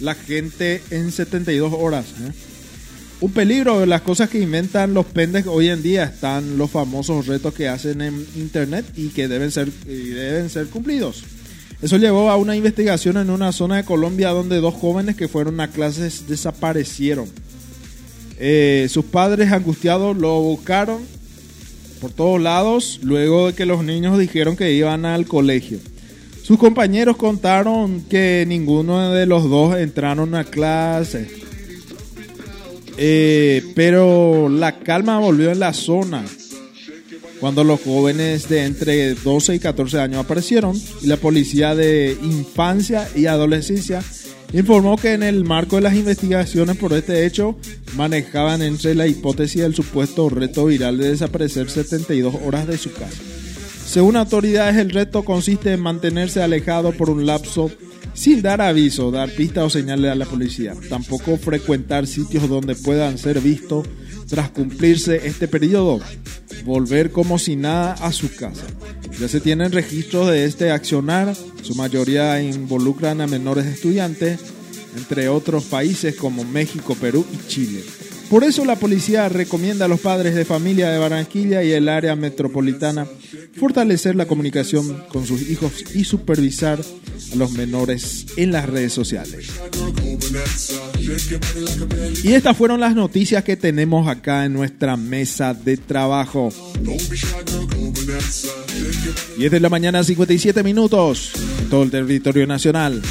la 0.00 0.14
gente 0.14 0.82
en 0.90 1.12
72 1.12 1.72
horas. 1.72 2.04
¿eh? 2.20 2.51
Un 3.22 3.30
peligro 3.30 3.86
las 3.86 4.00
cosas 4.00 4.28
que 4.28 4.40
inventan 4.40 4.94
los 4.94 5.06
pendes 5.06 5.46
hoy 5.46 5.68
en 5.68 5.80
día 5.80 6.02
están 6.02 6.58
los 6.58 6.68
famosos 6.68 7.28
retos 7.28 7.54
que 7.54 7.68
hacen 7.68 8.00
en 8.00 8.26
internet 8.34 8.84
y 8.96 9.10
que 9.10 9.28
deben 9.28 9.52
ser, 9.52 9.70
deben 9.70 10.50
ser 10.50 10.66
cumplidos. 10.66 11.22
Eso 11.80 11.98
llevó 11.98 12.30
a 12.30 12.36
una 12.36 12.56
investigación 12.56 13.16
en 13.18 13.30
una 13.30 13.52
zona 13.52 13.76
de 13.76 13.84
Colombia 13.84 14.30
donde 14.30 14.60
dos 14.60 14.74
jóvenes 14.74 15.14
que 15.14 15.28
fueron 15.28 15.60
a 15.60 15.68
clases 15.68 16.26
desaparecieron. 16.26 17.28
Eh, 18.40 18.88
sus 18.90 19.04
padres 19.04 19.52
angustiados 19.52 20.16
lo 20.16 20.40
buscaron 20.40 21.02
por 22.00 22.10
todos 22.10 22.40
lados 22.40 22.98
luego 23.04 23.46
de 23.46 23.52
que 23.52 23.66
los 23.66 23.84
niños 23.84 24.18
dijeron 24.18 24.56
que 24.56 24.72
iban 24.72 25.04
al 25.04 25.26
colegio. 25.26 25.78
Sus 26.42 26.58
compañeros 26.58 27.16
contaron 27.16 28.00
que 28.00 28.44
ninguno 28.48 29.12
de 29.12 29.26
los 29.26 29.48
dos 29.48 29.76
entraron 29.76 30.34
a 30.34 30.42
clase. 30.42 31.41
Eh, 32.96 33.62
pero 33.74 34.48
la 34.48 34.78
calma 34.78 35.18
volvió 35.18 35.50
en 35.50 35.60
la 35.60 35.72
zona 35.72 36.24
cuando 37.40 37.64
los 37.64 37.80
jóvenes 37.80 38.48
de 38.48 38.64
entre 38.64 39.14
12 39.14 39.56
y 39.56 39.58
14 39.58 39.98
años 39.98 40.24
aparecieron 40.24 40.80
y 41.00 41.08
la 41.08 41.16
policía 41.16 41.74
de 41.74 42.16
infancia 42.22 43.08
y 43.16 43.26
adolescencia 43.26 44.00
informó 44.52 44.96
que 44.96 45.14
en 45.14 45.24
el 45.24 45.42
marco 45.44 45.74
de 45.74 45.82
las 45.82 45.94
investigaciones 45.94 46.76
por 46.76 46.92
este 46.92 47.26
hecho 47.26 47.56
manejaban 47.96 48.62
entre 48.62 48.94
la 48.94 49.08
hipótesis 49.08 49.62
del 49.62 49.74
supuesto 49.74 50.28
reto 50.28 50.66
viral 50.66 50.98
de 50.98 51.10
desaparecer 51.10 51.68
72 51.68 52.34
horas 52.44 52.68
de 52.68 52.78
su 52.78 52.92
casa. 52.92 53.20
Según 53.86 54.16
autoridades, 54.16 54.76
el 54.76 54.90
reto 54.90 55.24
consiste 55.24 55.72
en 55.72 55.80
mantenerse 55.80 56.42
alejado 56.42 56.92
por 56.92 57.10
un 57.10 57.26
lapso 57.26 57.70
sin 58.14 58.42
dar 58.42 58.60
aviso, 58.60 59.10
dar 59.10 59.30
pistas 59.30 59.64
o 59.64 59.70
señales 59.70 60.10
a 60.10 60.14
la 60.14 60.26
policía. 60.26 60.74
Tampoco 60.88 61.36
frecuentar 61.36 62.06
sitios 62.06 62.48
donde 62.48 62.74
puedan 62.74 63.18
ser 63.18 63.40
vistos 63.40 63.86
tras 64.28 64.50
cumplirse 64.50 65.26
este 65.26 65.48
periodo. 65.48 66.00
Volver 66.64 67.10
como 67.10 67.38
si 67.38 67.56
nada 67.56 67.94
a 67.94 68.12
su 68.12 68.34
casa. 68.34 68.66
Ya 69.18 69.28
se 69.28 69.40
tienen 69.40 69.72
registros 69.72 70.30
de 70.30 70.44
este 70.44 70.70
accionar, 70.70 71.34
su 71.62 71.74
mayoría 71.74 72.40
involucran 72.42 73.20
a 73.20 73.26
menores 73.26 73.66
estudiantes, 73.66 74.40
entre 74.96 75.28
otros 75.28 75.64
países 75.64 76.16
como 76.16 76.44
México, 76.44 76.94
Perú 76.94 77.26
y 77.32 77.48
Chile. 77.48 77.82
Por 78.32 78.44
eso 78.44 78.64
la 78.64 78.76
policía 78.76 79.28
recomienda 79.28 79.84
a 79.84 79.88
los 79.88 80.00
padres 80.00 80.34
de 80.34 80.46
familia 80.46 80.88
de 80.88 80.96
Barranquilla 80.96 81.62
y 81.62 81.72
el 81.72 81.86
área 81.86 82.16
metropolitana 82.16 83.06
fortalecer 83.58 84.16
la 84.16 84.24
comunicación 84.24 85.04
con 85.10 85.26
sus 85.26 85.50
hijos 85.50 85.84
y 85.94 86.04
supervisar 86.04 86.80
a 86.80 87.36
los 87.36 87.52
menores 87.52 88.24
en 88.38 88.52
las 88.52 88.70
redes 88.70 88.94
sociales. 88.94 89.50
Y 92.24 92.32
estas 92.32 92.56
fueron 92.56 92.80
las 92.80 92.94
noticias 92.94 93.44
que 93.44 93.58
tenemos 93.58 94.08
acá 94.08 94.46
en 94.46 94.54
nuestra 94.54 94.96
mesa 94.96 95.52
de 95.52 95.76
trabajo. 95.76 96.48
10 99.36 99.52
de 99.52 99.60
la 99.60 99.68
mañana, 99.68 100.02
57 100.02 100.62
minutos, 100.62 101.32
en 101.60 101.68
todo 101.68 101.82
el 101.82 101.90
territorio 101.90 102.46
nacional. 102.46 103.02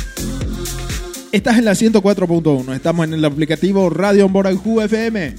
Estás 1.31 1.57
en 1.57 1.63
la 1.63 1.71
104.1, 1.71 2.75
estamos 2.75 3.05
en 3.05 3.13
el 3.13 3.23
aplicativo 3.23 3.89
Radio 3.89 4.27
Morajú 4.27 4.81
FM. 4.81 5.33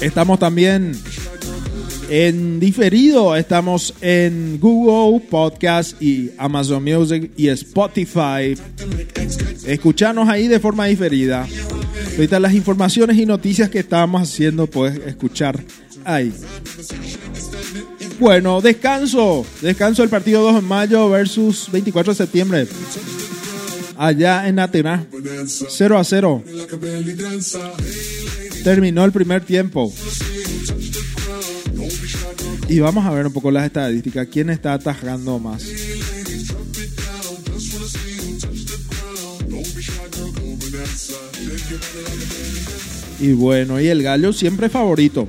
Estamos 0.00 0.38
también 0.38 0.92
En 2.08 2.58
diferido 2.58 3.36
estamos 3.36 3.92
en 4.00 4.58
Google 4.58 5.20
Podcast 5.20 6.00
y 6.00 6.30
Amazon 6.38 6.82
Music 6.82 7.30
y 7.36 7.48
Spotify. 7.48 8.56
Escuchanos 9.66 10.26
ahí 10.26 10.48
de 10.48 10.58
forma 10.58 10.86
diferida. 10.86 11.46
Ahorita 12.12 12.40
las 12.40 12.54
informaciones 12.54 13.18
y 13.18 13.26
noticias 13.26 13.68
que 13.68 13.80
estábamos 13.80 14.22
haciendo 14.22 14.66
puedes 14.66 14.98
escuchar 15.06 15.62
ahí. 16.04 16.32
Bueno, 18.18 18.60
descanso. 18.60 19.46
Descanso 19.62 20.02
el 20.02 20.08
partido 20.08 20.42
2 20.42 20.56
de 20.56 20.60
mayo 20.62 21.08
versus 21.08 21.70
24 21.70 22.12
de 22.12 22.16
septiembre. 22.16 22.68
Allá 23.96 24.48
en 24.48 24.58
Atenas. 24.58 25.06
0 25.68 25.98
a 25.98 26.04
0. 26.04 26.42
Terminó 28.64 29.04
el 29.04 29.12
primer 29.12 29.44
tiempo. 29.44 29.92
Y 32.68 32.80
vamos 32.80 33.06
a 33.06 33.10
ver 33.10 33.26
un 33.26 33.32
poco 33.32 33.50
las 33.50 33.64
estadísticas. 33.64 34.26
¿Quién 34.30 34.50
está 34.50 34.74
atajando 34.74 35.38
más? 35.38 35.64
Y 43.20 43.32
bueno, 43.32 43.80
y 43.80 43.88
el 43.88 44.02
gallo 44.02 44.32
siempre 44.32 44.68
favorito. 44.68 45.28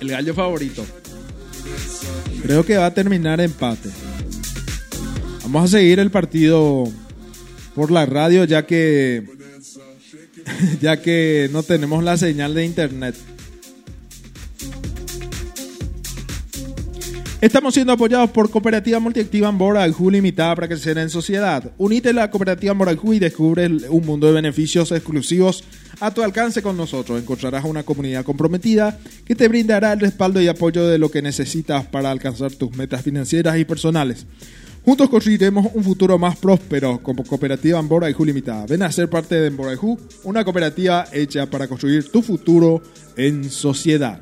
El 0.00 0.08
gallo 0.08 0.34
favorito. 0.34 0.84
Creo 2.46 2.64
que 2.64 2.76
va 2.76 2.86
a 2.86 2.94
terminar 2.94 3.40
empate. 3.40 3.88
Vamos 5.42 5.64
a 5.64 5.78
seguir 5.78 5.98
el 5.98 6.12
partido 6.12 6.84
por 7.74 7.90
la 7.90 8.06
radio 8.06 8.44
ya 8.44 8.64
que 8.66 9.24
ya 10.80 11.02
que 11.02 11.48
no 11.50 11.64
tenemos 11.64 12.04
la 12.04 12.16
señal 12.16 12.54
de 12.54 12.64
internet. 12.64 13.16
Estamos 17.38 17.74
siendo 17.74 17.92
apoyados 17.92 18.30
por 18.30 18.50
Cooperativa 18.50 18.98
Multiactiva 18.98 19.48
Amboraljú 19.48 20.10
Limitada 20.10 20.54
para 20.54 20.68
crecer 20.68 20.96
en 20.96 21.10
sociedad. 21.10 21.70
Unite 21.76 22.08
a 22.08 22.12
la 22.14 22.30
Cooperativa 22.30 22.70
Amboraljú 22.70 23.12
y 23.12 23.18
descubre 23.18 23.66
un 23.66 24.06
mundo 24.06 24.26
de 24.26 24.32
beneficios 24.32 24.90
exclusivos 24.90 25.62
a 26.00 26.10
tu 26.12 26.22
alcance 26.22 26.62
con 26.62 26.78
nosotros. 26.78 27.20
Encontrarás 27.20 27.66
una 27.66 27.82
comunidad 27.82 28.24
comprometida 28.24 28.98
que 29.26 29.34
te 29.34 29.48
brindará 29.48 29.92
el 29.92 30.00
respaldo 30.00 30.40
y 30.40 30.48
apoyo 30.48 30.86
de 30.86 30.96
lo 30.96 31.10
que 31.10 31.20
necesitas 31.20 31.84
para 31.84 32.10
alcanzar 32.10 32.52
tus 32.52 32.74
metas 32.74 33.02
financieras 33.02 33.58
y 33.58 33.66
personales. 33.66 34.24
Juntos 34.86 35.10
construiremos 35.10 35.66
un 35.74 35.82
futuro 35.82 36.16
más 36.16 36.36
próspero 36.36 37.00
como 37.02 37.24
Cooperativa 37.24 37.76
Amborayjú 37.76 38.24
Limitada. 38.24 38.66
Ven 38.66 38.84
a 38.84 38.92
ser 38.92 39.10
parte 39.10 39.34
de 39.34 39.48
Amborayjú, 39.48 39.98
una 40.22 40.44
cooperativa 40.44 41.06
hecha 41.12 41.46
para 41.46 41.66
construir 41.66 42.08
tu 42.12 42.22
futuro 42.22 42.80
en 43.16 43.50
sociedad. 43.50 44.20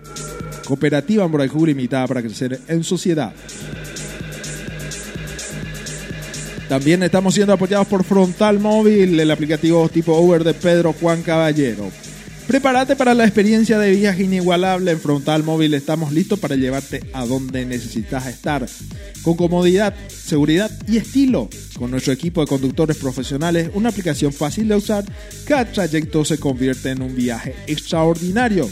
Cooperativa 0.67 1.25
Amborayjú 1.25 1.67
Limitada 1.67 2.07
para 2.07 2.23
crecer 2.23 2.63
en 2.67 2.83
sociedad. 2.83 3.35
También 6.67 7.03
estamos 7.03 7.35
siendo 7.35 7.53
apoyados 7.53 7.87
por 7.87 8.03
Frontal 8.03 8.59
Móvil, 8.59 9.21
el 9.21 9.31
aplicativo 9.31 9.87
tipo 9.91 10.19
Uber 10.19 10.45
de 10.45 10.55
Pedro 10.55 10.95
Juan 10.95 11.21
Caballero. 11.21 11.91
Prepárate 12.55 12.95
para 12.95 13.15
la 13.15 13.25
experiencia 13.25 13.81
de 13.81 13.91
viaje 13.91 14.23
inigualable 14.23 14.93
en 14.93 15.01
Frontal 15.01 15.43
Móvil. 15.43 15.75
Estamos 15.75 16.13
listos 16.13 16.39
para 16.39 16.55
llevarte 16.55 17.01
a 17.13 17.27
donde 17.27 17.67
necesitas 17.67 18.29
estar. 18.29 18.65
Con 19.23 19.35
comodidad, 19.35 19.93
seguridad 20.07 20.71
y 20.87 20.99
estilo. 20.99 21.49
Con 21.77 21.91
nuestro 21.91 22.13
equipo 22.13 22.43
de 22.43 22.47
conductores 22.47 22.97
profesionales, 22.97 23.71
una 23.75 23.89
aplicación 23.89 24.33
fácil 24.33 24.69
de 24.69 24.77
usar, 24.77 25.05
cada 25.45 25.65
trayecto 25.65 26.25
se 26.25 26.39
convierte 26.39 26.91
en 26.91 27.03
un 27.03 27.17
viaje 27.17 27.57
extraordinario. 27.67 28.71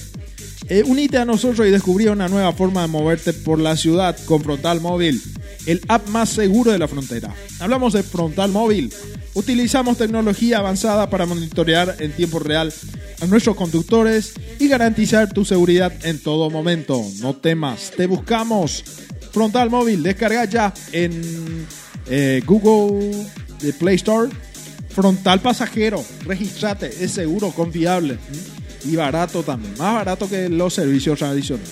Eh, 0.72 0.82
unite 0.86 1.18
a 1.18 1.26
nosotros 1.26 1.66
y 1.66 1.70
descubrí 1.70 2.06
una 2.06 2.28
nueva 2.28 2.50
forma 2.54 2.80
de 2.80 2.88
moverte 2.88 3.34
por 3.34 3.58
la 3.58 3.76
ciudad 3.76 4.16
con 4.24 4.42
Frontal 4.42 4.80
Móvil, 4.80 5.20
el 5.66 5.82
app 5.86 6.08
más 6.08 6.30
seguro 6.30 6.72
de 6.72 6.78
la 6.78 6.88
frontera. 6.88 7.34
Hablamos 7.60 7.92
de 7.92 8.02
Frontal 8.02 8.50
Móvil. 8.50 8.90
Utilizamos 9.34 9.98
tecnología 9.98 10.60
avanzada 10.60 11.10
para 11.10 11.26
monitorear 11.26 11.96
en 11.98 12.12
tiempo 12.12 12.38
real 12.38 12.72
a 13.20 13.26
nuestros 13.26 13.54
conductores 13.54 14.32
y 14.58 14.66
garantizar 14.66 15.30
tu 15.30 15.44
seguridad 15.44 15.92
en 16.04 16.18
todo 16.18 16.48
momento. 16.48 17.04
No 17.20 17.36
temas, 17.36 17.92
te 17.94 18.06
buscamos. 18.06 18.82
Frontal 19.30 19.68
Móvil, 19.68 20.02
descarga 20.02 20.46
ya 20.46 20.72
en 20.92 21.66
eh, 22.08 22.42
Google 22.46 23.26
Play 23.78 23.96
Store. 23.96 24.30
Frontal 24.88 25.40
Pasajero, 25.40 26.02
registrate, 26.24 26.86
es 27.04 27.10
seguro, 27.10 27.50
confiable 27.50 28.16
y 28.84 28.96
barato 28.96 29.42
también, 29.42 29.72
más 29.78 29.94
barato 29.94 30.28
que 30.28 30.48
los 30.48 30.74
servicios 30.74 31.18
tradicionales. 31.18 31.70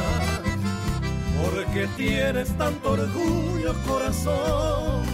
porque 1.40 1.86
tienes 1.96 2.48
tanto 2.58 2.92
orgullo, 2.92 3.74
corazón. 3.86 5.04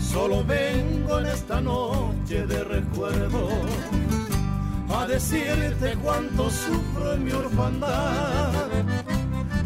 Solo 0.00 0.44
vengo 0.44 1.20
en 1.20 1.26
esta 1.26 1.62
noche 1.62 2.46
de 2.46 2.64
recuerdo 2.64 3.48
a 4.90 5.06
decirte 5.06 5.96
cuánto 6.02 6.50
sufro 6.50 7.14
en 7.14 7.24
mi 7.24 7.32
orfandad. 7.32 8.52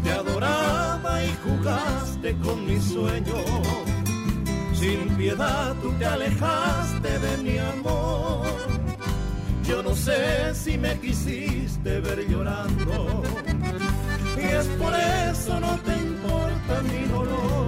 Te 0.01 0.11
adoraba 0.11 1.25
y 1.25 1.35
jugaste 1.43 2.37
con 2.37 2.65
mis 2.65 2.85
sueños 2.85 3.43
Sin 4.79 5.09
piedad 5.17 5.75
tú 5.81 5.91
te 5.93 6.05
alejaste 6.05 7.19
de 7.19 7.37
mi 7.37 7.57
amor. 7.57 8.45
Yo 9.67 9.81
no 9.81 9.95
sé 9.95 10.53
si 10.53 10.77
me 10.77 10.99
quisiste 10.99 11.99
ver 11.99 12.27
llorando. 12.29 13.23
Y 14.37 14.45
es 14.45 14.67
por 14.79 14.93
eso 14.93 15.59
no 15.59 15.77
te 15.79 15.93
importa 15.97 16.81
mi 16.83 17.05
dolor. 17.11 17.66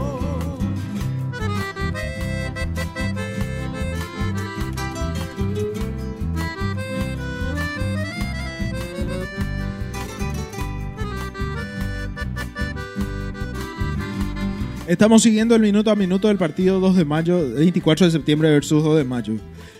Estamos 14.89 15.21
siguiendo 15.21 15.53
el 15.53 15.61
minuto 15.61 15.91
a 15.91 15.95
minuto 15.95 16.29
del 16.29 16.39
partido 16.39 16.79
2 16.79 16.95
de 16.95 17.05
mayo, 17.05 17.53
24 17.53 18.07
de 18.07 18.11
septiembre 18.11 18.49
versus 18.49 18.83
2 18.83 18.97
de 18.97 19.03
mayo. 19.03 19.35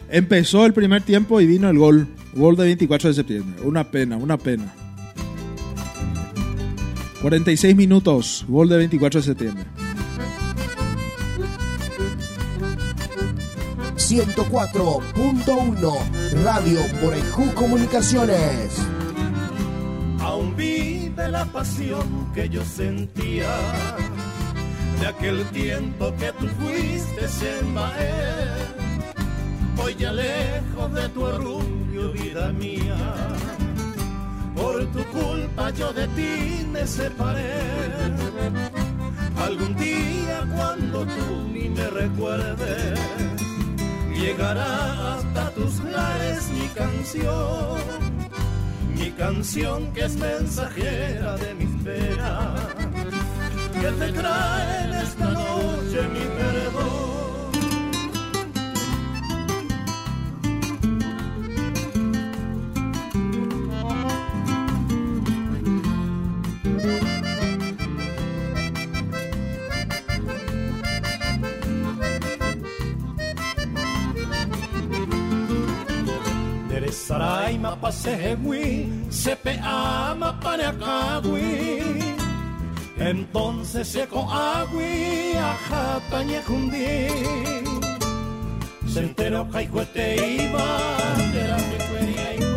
Empezó 0.08 0.68
el 0.68 0.74
primer 0.74 1.02
tiempo 1.02 1.42
y 1.42 1.48
vino 1.48 1.68
el 1.68 1.80
gol. 1.80 2.08
Gol 2.36 2.56
de 2.56 2.66
24 2.66 3.10
de 3.10 3.16
septiembre. 3.16 3.64
Una 3.64 3.90
pena, 3.90 4.18
una 4.18 4.38
pena. 4.38 4.72
46 7.24 7.76
minutos, 7.76 8.46
gol 8.48 8.70
de 8.70 8.78
24 8.78 9.22
de 9.22 9.26
septiembre. 9.26 9.66
104.1 13.96 16.44
Radio 16.44 16.82
Borejú 17.02 17.52
Comunicaciones. 17.56 18.78
Aún 20.20 20.56
vive 20.56 21.30
la 21.30 21.46
pasión 21.46 22.32
que 22.36 22.48
yo 22.48 22.64
sentía 22.64 23.48
de 25.00 25.08
aquel 25.08 25.46
tiempo 25.52 26.14
que 26.18 26.32
tú 26.34 26.48
fuiste 26.60 27.28
sin 27.28 27.78
Hoy 29.82 29.96
ya 29.98 30.12
lejos 30.12 30.94
de 30.94 31.10
tu 31.10 31.24
orgullo, 31.24 32.12
vida 32.12 32.52
mía. 32.52 32.98
Por 34.56 34.86
tu 34.88 35.04
culpa 35.06 35.70
yo 35.72 35.94
de 35.94 36.08
ti 36.10 36.68
me 36.72 36.86
separé. 36.86 37.54
Algún 39.38 39.76
día 39.78 40.46
cuando 40.54 41.06
tú 41.06 41.48
ni 41.54 41.70
me 41.70 41.90
recuerdes, 41.90 43.00
llegará 44.14 45.16
hasta 45.16 45.50
tus 45.52 45.80
lares 45.86 46.50
mi 46.50 46.68
canción. 46.70 47.80
Mi 48.96 49.12
canción 49.12 49.94
que 49.94 50.04
es 50.04 50.18
mensajera 50.18 51.38
de 51.38 51.54
mis 51.54 51.84
penas 51.84 52.99
que 53.82 53.92
te 53.92 54.12
traen 54.12 54.94
esta 54.94 55.28
noche 55.30 56.00
mi 56.14 56.26
perdón. 56.38 57.10
Saraima 77.10 77.76
pasehegui, 77.82 78.68
sepe 79.10 79.54
ama 79.64 80.30
paneacagui. 80.42 82.19
Entonces 83.00 83.88
seco 83.88 84.28
agui 84.30 85.34
ajata 85.38 86.24
ñejundi 86.24 87.08
Se 88.92 89.00
enteró 89.00 89.50
caijuete 89.50 90.16
iba 90.44 90.68
de 91.34 91.48
la 91.48 91.58
pecueria 91.58 92.49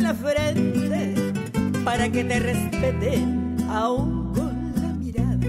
la 0.00 0.14
frente 0.14 1.14
para 1.84 2.08
que 2.10 2.24
te 2.24 2.38
respeten 2.38 3.56
aún 3.68 4.32
con 4.34 4.72
la 4.76 4.88
mirada 4.92 5.46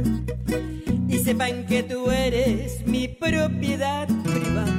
y 1.08 1.18
sepan 1.20 1.66
que 1.66 1.84
tú 1.84 2.10
eres 2.12 2.86
mi 2.86 3.08
propiedad 3.08 4.08
privada. 4.24 4.74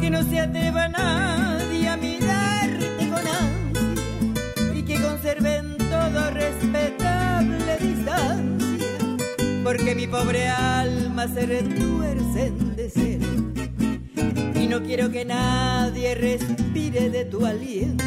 Que 0.00 0.10
no 0.10 0.22
se 0.22 0.40
atreva 0.40 0.88
nadie 0.88 1.88
a 1.88 1.96
mirarte 1.96 3.08
con 3.08 3.26
ansia 3.26 4.74
y 4.74 4.82
que 4.82 5.00
conserven 5.00 5.76
todo 5.78 6.30
respetable 6.30 7.76
distancia 7.80 8.88
porque 9.62 9.94
mi 9.94 10.06
pobre 10.06 10.48
alma 10.48 11.28
se 11.28 11.46
retuerce 11.46 12.46
en 12.46 12.76
deseo 12.76 13.30
y 14.54 14.66
no 14.66 14.82
quiero 14.82 15.10
que 15.10 15.24
nadie 15.24 16.14
respire 16.14 17.10
de 17.10 17.24
tu 17.24 17.46
aliento 17.46 17.99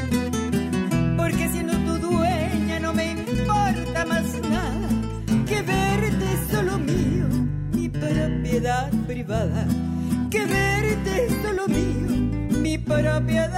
que 10.29 10.45
verte 10.45 11.27
solo 11.41 11.67
mío 11.67 12.59
mi 12.61 12.77
propiedad 12.77 13.52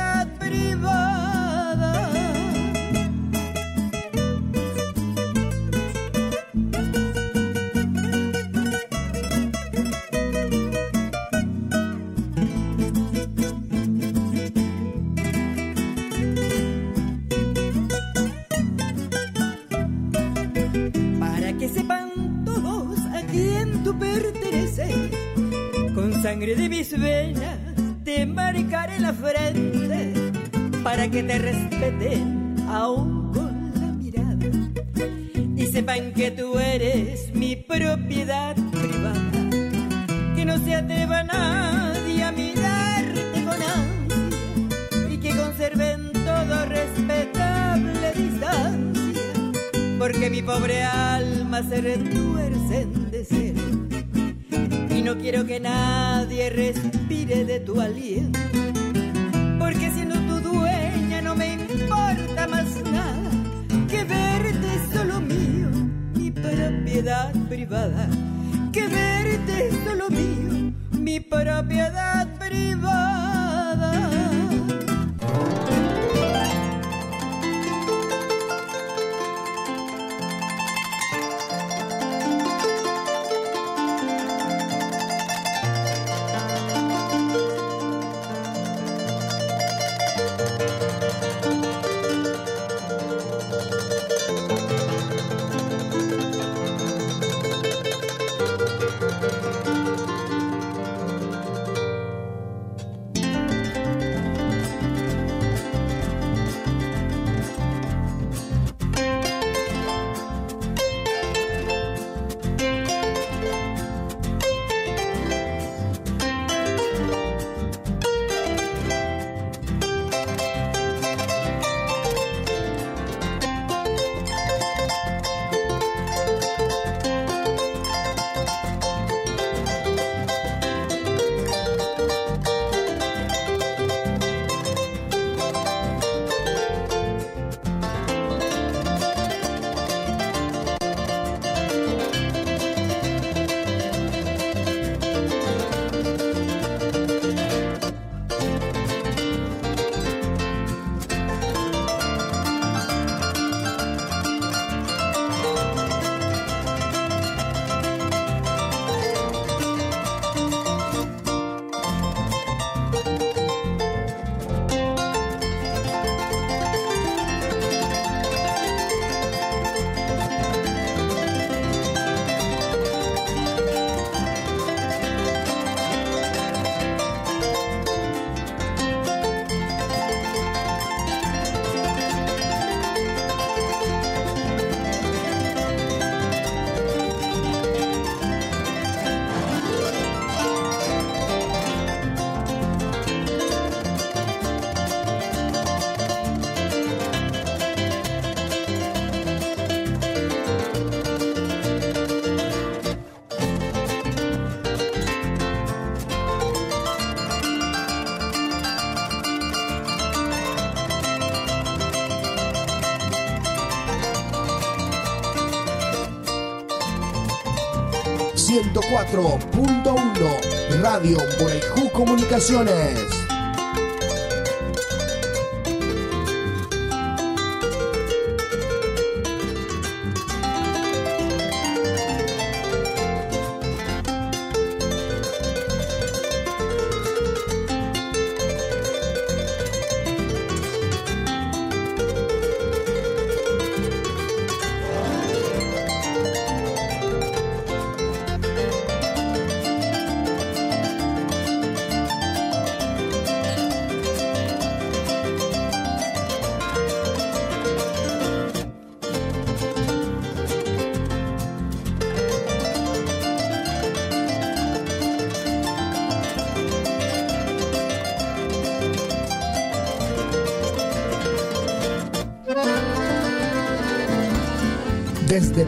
104.1 218.82 220.82
Radio 220.82 221.18
Borejú 221.40 221.90
Comunicaciones. 221.94 223.25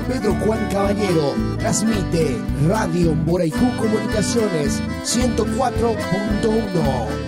Pedro 0.07 0.33
Juan 0.45 0.69
Caballero, 0.71 1.35
transmite 1.59 2.37
Radio 2.67 3.13
Boraicú 3.13 3.65
Comunicaciones 3.77 4.81
104.1. 5.03 7.26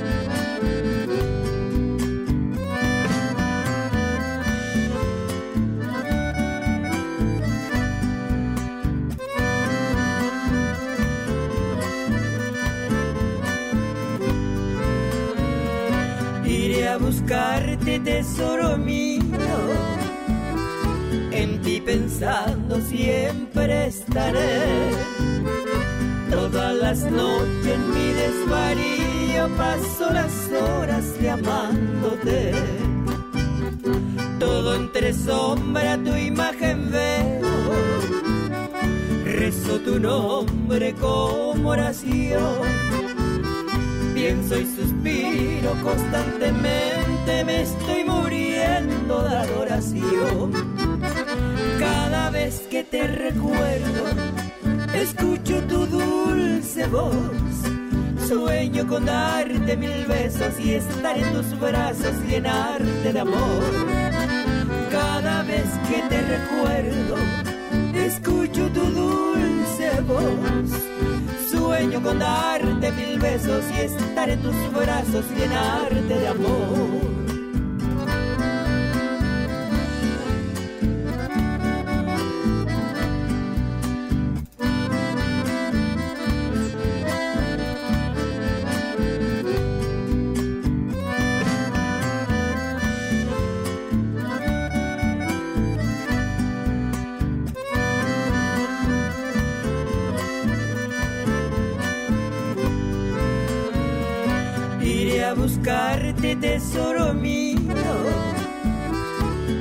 Darte 59.06 59.78
mil 59.78 60.06
besos 60.06 60.60
y 60.60 60.74
estar 60.76 61.18
en 61.18 61.34
tus 61.34 61.60
brazos, 61.60 62.14
llenarte 62.28 63.14
de 63.14 63.20
amor. 63.20 63.64
Cada 64.92 65.44
vez 65.44 65.66
que 65.90 66.02
te 66.10 66.22
recuerdo, 66.22 67.16
escucho 67.96 68.70
tu 68.70 68.82
dulce 68.82 70.02
voz. 70.02 70.70
Sueño 71.50 72.02
con 72.02 72.20
darte 72.20 72.92
mil 72.92 73.20
besos 73.20 73.64
y 73.76 73.82
estar 73.82 74.30
en 74.30 74.42
tus 74.42 74.56
brazos, 74.74 75.26
llenarte 75.38 76.20
de 76.20 76.28
amor. 76.28 77.09
Tesoro 106.36 107.14
mío. 107.14 107.60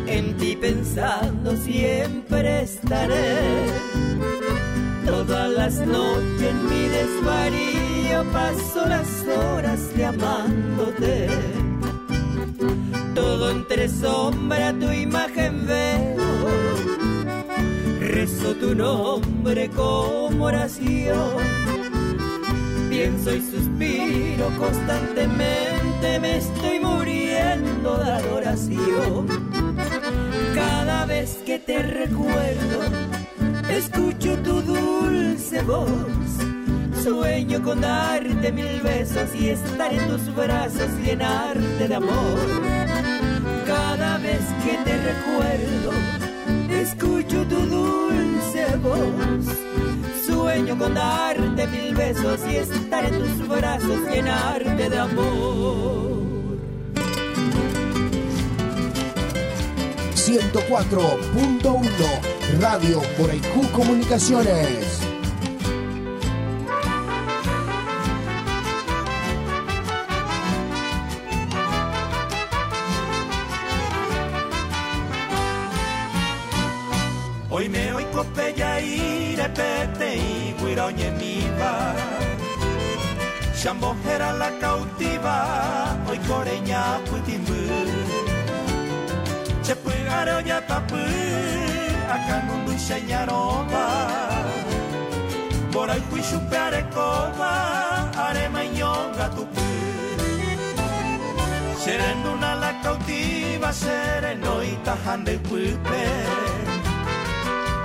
En 0.07 0.37
ti 0.37 0.57
pensando 0.57 1.57
siempre 1.57 2.63
estaré. 2.63 3.37
Todas 5.07 5.51
las 5.51 5.75
noches 5.87 6.43
en 6.43 6.69
mi 6.69 6.89
desvarío 6.89 8.25
paso 8.33 8.87
las 8.87 9.09
horas 9.27 9.81
llamándote. 9.97 11.29
Todo 13.15 13.51
entre 13.51 13.89
sombra 13.89 14.73
tu 14.73 14.91
imagen 14.91 15.67
veo. 15.67 16.49
Rezo 18.01 18.55
tu 18.55 18.75
nombre 18.75 19.69
como 19.71 20.47
oración 20.47 21.69
pienso 22.99 23.33
y 23.33 23.41
constantemente, 24.57 26.21
me 26.21 26.39
estoy 26.39 26.81
muriendo 26.81 27.99
de 27.99 28.11
adoración. 28.11 29.27
Cada 30.55 31.07
vez 31.07 31.39
que 31.45 31.59
te 31.59 31.83
recuerdo, 31.83 32.81
escucho 33.71 34.37
tu 34.39 34.63
dulce 34.63 35.63
voz. 35.63 35.89
Sueño 37.03 37.63
con 37.63 37.81
darte 37.81 38.53
mil 38.53 38.81
besos 38.81 39.35
y 39.35 39.51
estar 39.51 39.93
en 39.93 40.09
tus 40.09 40.35
brazos, 40.35 40.91
llenarte 41.05 41.89
de 41.89 41.95
amor. 41.95 42.39
Cada 43.67 44.19
vez 44.19 44.41
que 44.65 44.77
te 44.85 44.97
recuerdo, 44.97 45.93
escucho 46.71 47.45
tu 47.47 47.57
dulce 47.67 48.77
voz. 48.83 49.68
Sueño 50.59 50.77
con 50.77 50.93
darte 50.93 51.69
mil 51.69 51.95
besos 51.95 52.41
y 52.51 52.57
estar 52.57 53.05
en 53.05 53.17
tus 53.17 53.47
brazos, 53.47 54.01
llenarte 54.11 54.91
de 54.91 54.99
amor. 54.99 56.19
104.1 60.17 62.59
Radio 62.59 63.01
Boraicú 63.17 63.71
Comunicaciones. 63.71 64.88
senjarova 92.89 93.87
Bora 95.73 95.97
kuishu 96.11 96.39
perekova 96.51 97.53
arema 98.27 98.63
nyonga 98.77 99.27
tupu 99.37 99.67
Serenduna 101.85 102.51
la 102.63 102.73
cautiva 102.83 103.73
serenoita 103.83 104.95
hande 105.05 105.37
kupe 105.49 106.05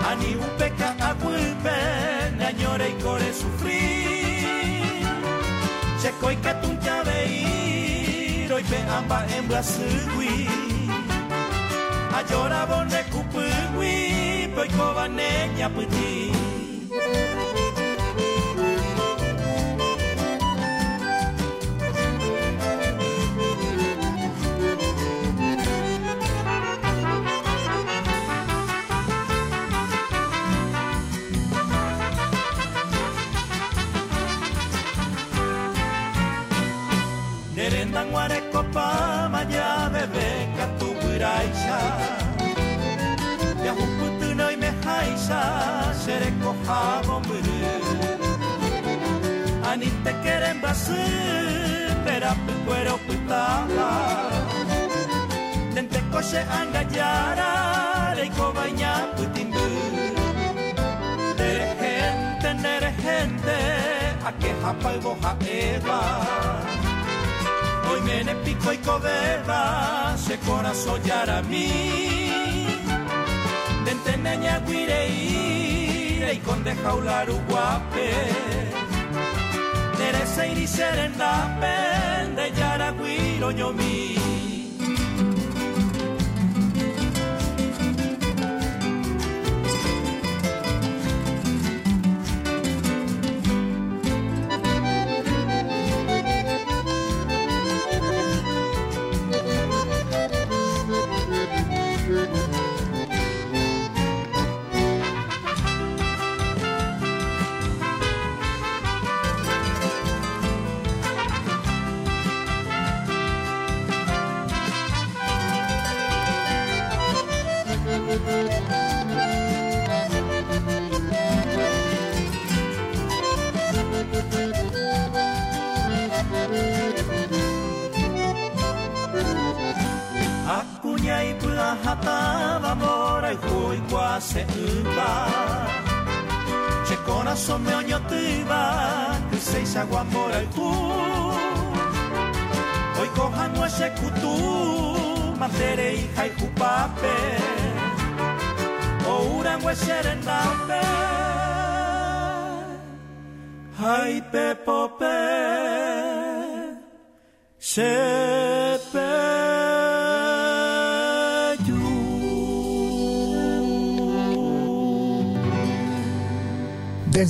Ani 0.09 0.29
upeka 0.45 0.89
akupe 1.09 1.77
nañore 2.39 2.87
y 2.93 2.95
core 3.03 3.29
sufrir 3.39 5.05
Se 6.01 6.11
koika 6.21 6.53
tuncha 6.61 7.03
vei 7.03 8.47
roipe 8.49 8.79
amba 8.97 9.19
embla 9.37 9.61
sugui. 9.63 10.47
Ayora 12.17 12.65
bonde 12.69 13.01
kupugui 13.11 14.12
toiko 14.55 14.85
banenya 14.93 15.67
piti 15.75 16.29
pues 16.93 17.33
Nerendanguareko 37.53 38.61
pa 38.73 39.29
mañana 39.31 39.87
bebé. 39.93 40.42
Me 45.29 45.35
haisha 45.35 45.93
Sereko 45.93 46.55
habo 46.67 47.19
muru 47.27 47.59
Ani 49.69 49.89
te 50.03 50.13
quieren 50.21 50.61
basu 50.61 50.95
Pera 52.05 52.35
pu 52.45 52.53
cuero 52.65 52.97
putala 53.07 53.91
Tente 55.73 55.99
kose 56.11 56.39
angayara 56.59 58.13
Reiko 58.15 58.53
baña 58.53 59.07
putimbu 59.15 59.65
Nere 61.37 61.69
gente, 61.81 62.53
nere 62.61 62.91
gente 63.01 63.57
A 64.25 64.31
que 64.39 64.53
japa 64.61 64.93
y 64.93 64.99
boja 64.99 65.35
eva. 65.41 65.99
Hoy 67.89 68.01
me 68.01 68.23
ne 68.23 68.35
pico 68.35 68.71
y 68.71 68.77
cobeba 68.77 70.15
Se 70.17 70.37
corazón 70.39 71.01
yara 71.03 71.41
mi 71.41 72.22
Iraina 74.23 74.59
guire 74.65 74.99
ikonde 76.33 76.73
jaularu 76.83 77.35
guape. 77.47 78.07
Nere 79.99 80.23
zeiri 80.35 80.65
zeren 80.65 81.17
dapen, 81.19 82.31
deiara 82.37 82.91
guiro 82.99 83.51
niomi 83.51 84.22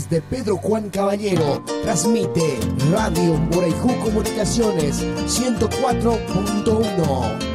Desde 0.09 0.21
Pedro 0.21 0.57
Juan 0.57 0.89
Caballero, 0.89 1.63
transmite 1.83 2.59
Radio 2.91 3.35
Moraicú 3.35 3.87
Comunicaciones 4.03 5.01
104.1. 5.27 7.52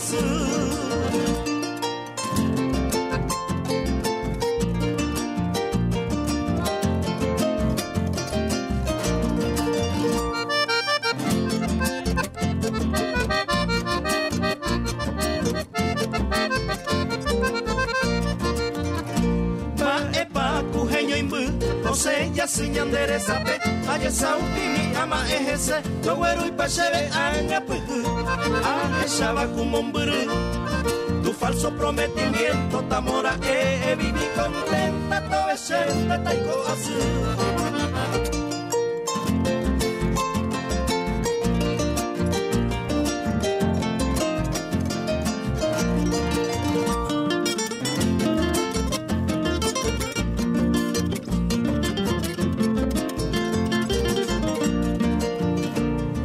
taiko 0.00 0.55
es 36.16 36.24
taiko 36.24 36.56
asu 36.72 36.92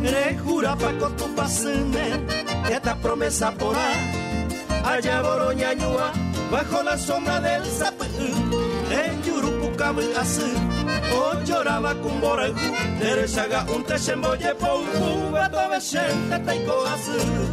Rejura 0.03 0.76
pa 0.76 0.91
con 0.99 1.15
tu 1.18 1.35
pasene 1.35 2.07
esta 2.69 2.95
promesa 2.95 3.51
porá 3.51 3.89
allá 4.85 5.22
boroñañua 5.22 6.11
bajo 6.51 6.84
la 6.84 6.97
sombra 6.97 7.39
del 7.39 7.63
yurupucabu 9.91 10.19
así 10.19 10.53
o 11.13 11.34
lloraba 11.45 11.93
con 11.95 12.22
boreju 12.22 12.72
derechaga 12.99 13.65
un 13.76 13.84
techemboye 13.84 14.53
pou 14.55 14.84
gato 15.34 15.69
vechente 15.69 16.39
taiko 16.45 16.85
así 16.85 17.11
El 17.11 17.51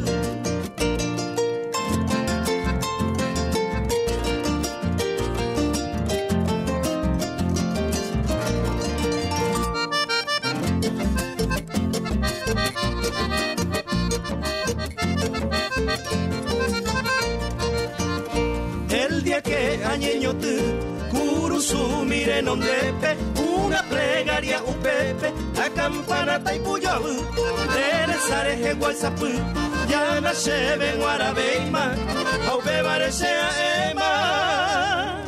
Teresare 28.59 28.67
he 28.67 28.75
guaysapu 28.75 29.27
Ya 29.91 30.21
na 30.21 30.35
shebe 30.35 30.97
guarabeima 30.99 31.95
Au 32.51 32.61
bebare 32.61 33.13
sea 33.13 33.51
ema 33.91 35.19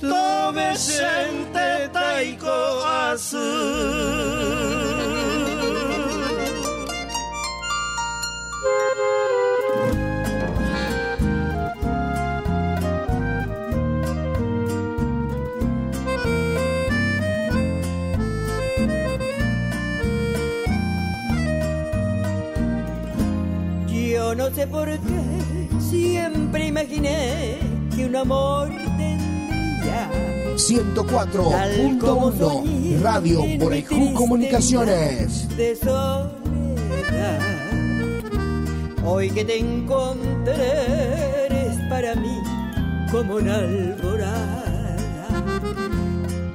Tove 0.00 0.76
sente 0.76 1.88
taiko 1.92 2.82
asu 24.40 24.54
sé 24.54 24.66
por 24.66 24.88
qué 24.88 24.98
siempre 25.78 26.68
imaginé 26.68 27.58
que 27.94 28.06
un 28.06 28.16
amor 28.16 28.70
tendría. 28.96 30.08
104.1 30.56 33.02
Radio 33.02 33.44
Borejú 33.58 34.14
Comunicaciones. 34.14 35.46
De 35.56 35.76
soledad. 35.76 37.40
Hoy 39.04 39.28
que 39.30 39.44
te 39.44 39.58
encontré 39.58 41.44
eres 41.46 41.76
para 41.90 42.14
mí 42.14 42.38
como 43.10 43.34
una 43.36 43.56
alborada 43.56 44.96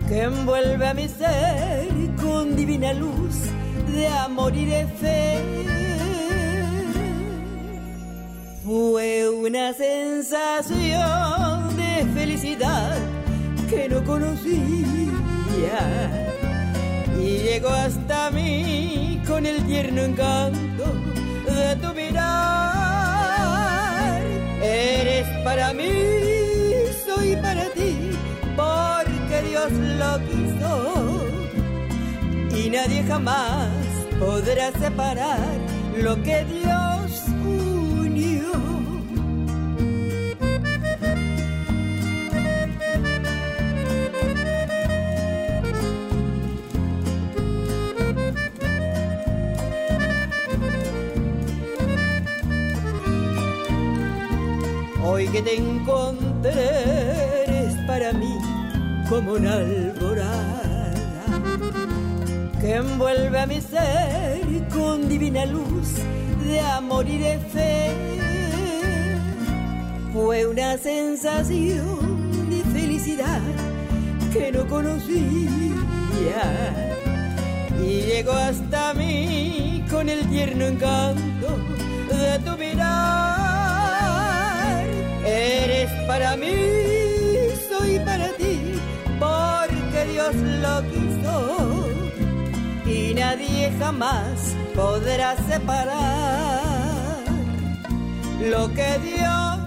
que 0.07 0.23
envuelve 0.23 0.87
a 0.87 0.93
mi 0.95 1.07
ser 1.07 1.87
con 2.21 2.55
divina 2.55 2.93
luz 2.93 3.35
de 3.93 4.07
amor 4.07 4.55
y 4.55 4.65
de 4.65 4.87
fe. 4.87 5.86
Fue 8.67 9.29
una 9.29 9.71
sensación 9.71 10.75
de 11.77 12.05
felicidad 12.13 12.97
que 13.69 13.87
no 13.87 14.03
conocía 14.03 14.51
y 17.17 17.37
llegó 17.37 17.69
hasta 17.69 18.29
mí 18.31 19.21
con 19.25 19.45
el 19.45 19.65
tierno 19.67 20.01
encanto 20.01 20.83
de 21.45 21.77
tu 21.77 21.93
mirar. 21.93 22.21
Eres 24.61 25.27
para 25.45 25.71
mí, 25.71 25.87
soy 27.05 27.37
para 27.37 27.69
ti, 27.69 28.11
porque 28.57 29.43
Dios 29.47 29.71
lo 29.71 30.19
quiso 30.27 31.25
y 32.53 32.69
nadie 32.69 33.01
jamás 33.03 33.69
podrá 34.19 34.73
separar 34.73 35.39
lo 35.97 36.21
que 36.21 36.43
Dios 36.43 36.76
que 55.31 55.41
te 55.41 55.55
encontré 55.57 57.43
eres 57.43 57.75
para 57.85 58.13
mí 58.13 58.37
como 59.09 59.33
una 59.33 59.53
alborada 59.53 60.93
que 62.61 62.75
envuelve 62.75 63.39
a 63.39 63.45
mi 63.45 63.61
ser 63.61 64.41
con 64.73 65.07
divina 65.09 65.45
luz 65.45 65.95
de 66.45 66.59
amor 66.61 67.07
y 67.07 67.17
de 67.17 67.39
fe. 67.39 67.91
Fue 70.13 70.45
una 70.45 70.77
sensación 70.77 72.49
de 72.49 72.61
felicidad 72.79 73.41
que 74.31 74.51
no 74.51 74.65
conocía 74.67 75.19
y 77.79 78.01
llegó 78.01 78.31
hasta 78.31 78.93
mí 78.93 79.83
con 79.89 80.09
el 80.09 80.27
tierno 80.29 80.65
encanto 80.65 81.47
de 82.09 82.39
tu 82.39 82.57
mirar. 82.57 83.36
Eres 85.27 85.91
para 86.07 86.37
mí, 86.37 86.55
soy 87.67 87.99
para 87.99 88.29
ti, 88.37 88.79
porque 89.19 90.05
Dios 90.13 90.35
lo 90.35 90.81
quiso. 90.89 91.89
Y 92.85 93.13
nadie 93.13 93.73
jamás 93.77 94.55
podrá 94.73 95.35
separar 95.49 97.23
lo 98.39 98.73
que 98.73 98.99
Dios 98.99 99.66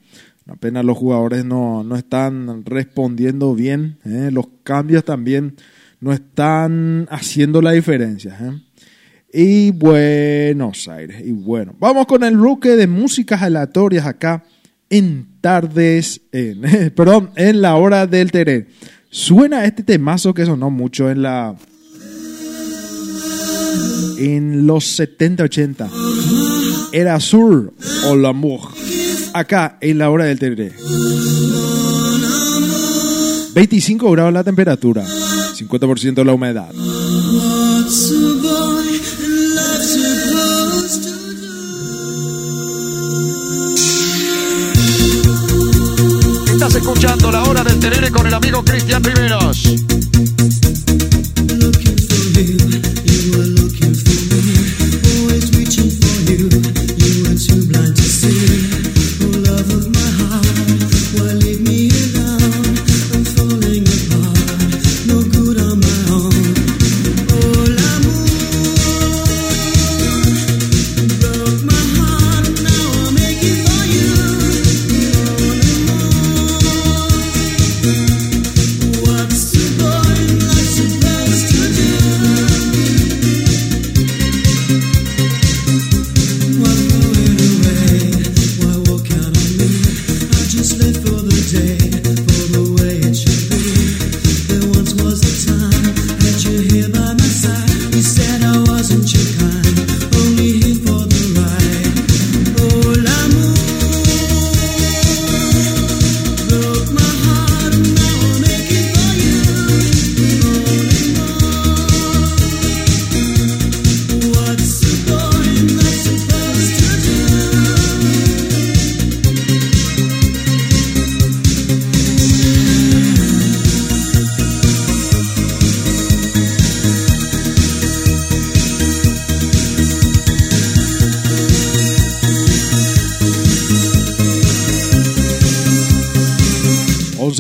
Una 0.46 0.56
pena 0.56 0.82
los 0.82 0.98
jugadores 0.98 1.44
no, 1.46 1.84
no 1.84 1.96
están 1.96 2.66
respondiendo 2.66 3.54
bien. 3.54 3.98
¿eh? 4.06 4.30
Los 4.32 4.48
cambios 4.64 5.04
también 5.04 5.56
no 6.00 6.14
están 6.14 7.08
haciendo 7.12 7.62
la 7.62 7.72
diferencia. 7.72 8.38
¿eh? 8.42 8.62
Y 9.34 9.72
Buenos 9.72 10.88
Aires. 10.88 11.22
Y 11.24 11.32
bueno, 11.32 11.76
vamos 11.80 12.08
con 12.08 12.24
el 12.24 12.38
bloque 12.38 12.76
de 12.76 12.88
músicas 12.88 13.42
aleatorias 13.42 14.06
acá 14.06 14.44
en 14.90 15.28
tardes, 15.42 16.22
perdón, 16.96 17.32
en 17.36 17.62
la 17.62 17.76
hora 17.76 18.08
del 18.08 18.32
Teré. 18.32 18.68
Suena 19.10 19.66
este 19.66 19.84
temazo 19.84 20.34
que 20.34 20.46
sonó 20.46 20.70
mucho 20.70 21.10
en 21.10 21.22
la 21.22 21.56
en 24.18 24.66
los 24.66 25.00
70-80. 25.00 25.90
Era 26.92 27.20
Sur 27.20 27.74
o 28.08 28.16
L'amour. 28.16 28.62
Acá 29.34 29.78
en 29.82 29.98
la 30.00 30.10
hora 30.10 30.26
del 30.26 30.40
Teré. 30.40 30.74
25 33.54 34.12
grados 34.12 34.34
la 34.34 34.44
temperatura, 34.44 35.04
50% 35.04 36.24
la 36.24 36.34
humedad. 36.34 36.72
Estás 46.58 46.74
escuchando 46.74 47.32
La 47.32 47.44
Hora 47.44 47.64
del 47.64 47.80
Tenere 47.80 48.10
con 48.10 48.26
el 48.26 48.34
amigo 48.34 48.66
Cristian 48.66 49.04
Riveros. 49.04 49.76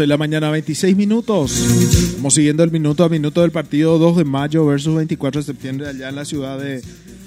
La 0.07 0.17
mañana, 0.17 0.49
26 0.49 0.95
minutos. 0.95 1.51
Estamos 1.51 2.33
siguiendo 2.33 2.63
el 2.63 2.71
minuto 2.71 3.03
a 3.03 3.09
minuto 3.09 3.41
del 3.41 3.51
partido 3.51 3.99
2 3.99 4.17
de 4.17 4.23
mayo 4.23 4.65
versus 4.65 4.95
24 4.95 5.41
de 5.41 5.45
septiembre 5.45 5.87
allá 5.87 6.09
en 6.09 6.15
la 6.15 6.25
ciudad 6.25 6.57
de 6.57 6.81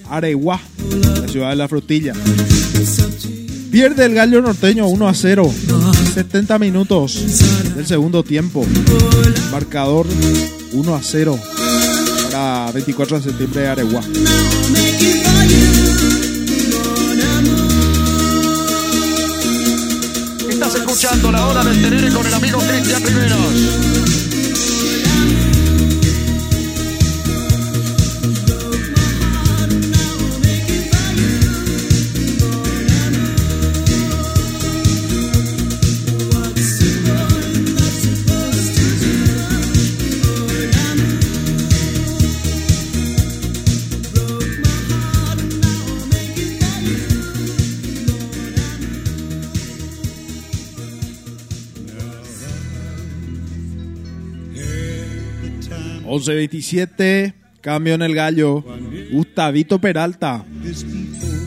Areguá, 0.09 0.61
la 1.20 1.28
ciudad 1.28 1.51
de 1.51 1.57
la 1.57 1.69
frutilla. 1.69 2.15
Pierde 3.70 4.05
el 4.07 4.15
gallo 4.15 4.40
norteño 4.40 4.89
1 4.89 5.09
a 5.09 5.15
0. 5.15 5.52
70 6.15 6.59
minutos 6.59 7.43
del 7.77 7.86
segundo 7.86 8.23
tiempo. 8.23 8.66
Marcador 9.52 10.07
1 10.73 10.94
a 10.94 11.02
0 11.02 11.39
para 12.32 12.73
24 12.73 13.19
de 13.19 13.24
septiembre 13.24 13.61
de 13.61 13.69
Areguá. 13.69 14.02
Escuchando 21.02 21.32
la 21.32 21.47
hora 21.47 21.64
del 21.64 21.81
tenere 21.81 22.10
con 22.12 22.27
el 22.27 22.35
amigo 22.35 22.59
Cristian 22.59 23.02
Riveros. 23.02 23.89
11-27, 56.20 57.34
cambio 57.60 57.94
en 57.94 58.02
el 58.02 58.14
gallo. 58.14 58.64
Gustavito 59.12 59.80
Peralta 59.80 60.44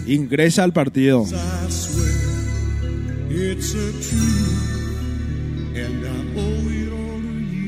ingresa 0.05 0.63
al 0.63 0.73
partido. 0.73 1.23
I 1.23 1.27
swear 1.69 2.11
it's 3.29 3.73
a 3.73 3.91
truth, 4.01 5.75
and 5.75 6.05
I 6.05 6.09
owe 6.37 6.69
it 6.69 6.91
all 6.91 7.21
to 7.21 7.43
you. 7.43 7.63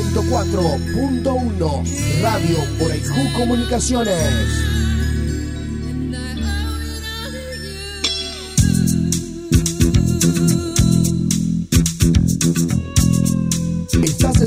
104.1 0.00 2.22
Radio 2.22 2.58
por 2.78 2.90
Comunicaciones. 3.32 4.79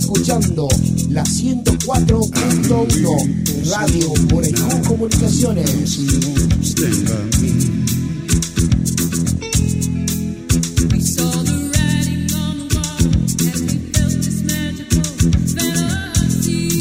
Escuchando 0.03 0.67
la 1.11 1.23
104.1 1.23 3.71
Radio 3.71 4.11
por 4.27 4.43
Aiju 4.43 4.81
Comunicaciones. 4.85 5.97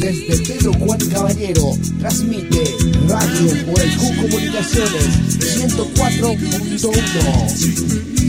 Desde 0.01 0.37
Pedro 0.45 0.73
Juan 0.73 0.99
Caballero 1.09 1.77
transmite 1.99 2.75
Radio 3.07 3.55
por 3.65 3.79
Aiju 3.79 4.13
Comunicaciones 4.17 5.07
104.1. 5.39 8.22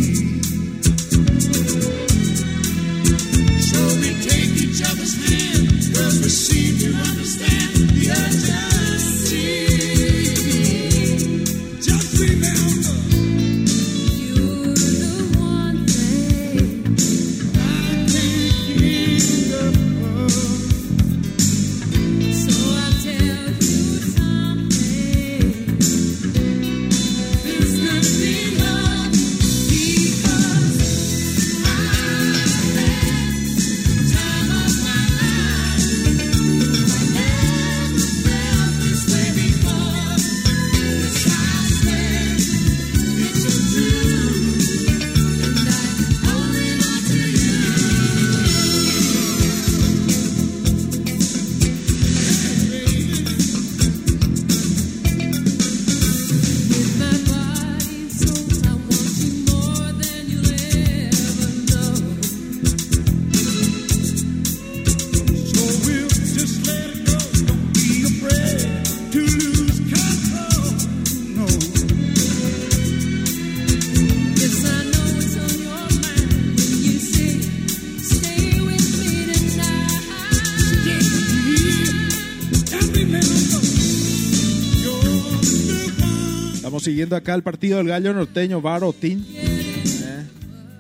Siguiendo 87.04 87.16
acá 87.16 87.34
el 87.34 87.42
partido 87.42 87.76
del 87.76 87.88
gallo 87.88 88.14
norteño, 88.14 88.62
Barotín. 88.62 89.26
Eh, 89.28 90.24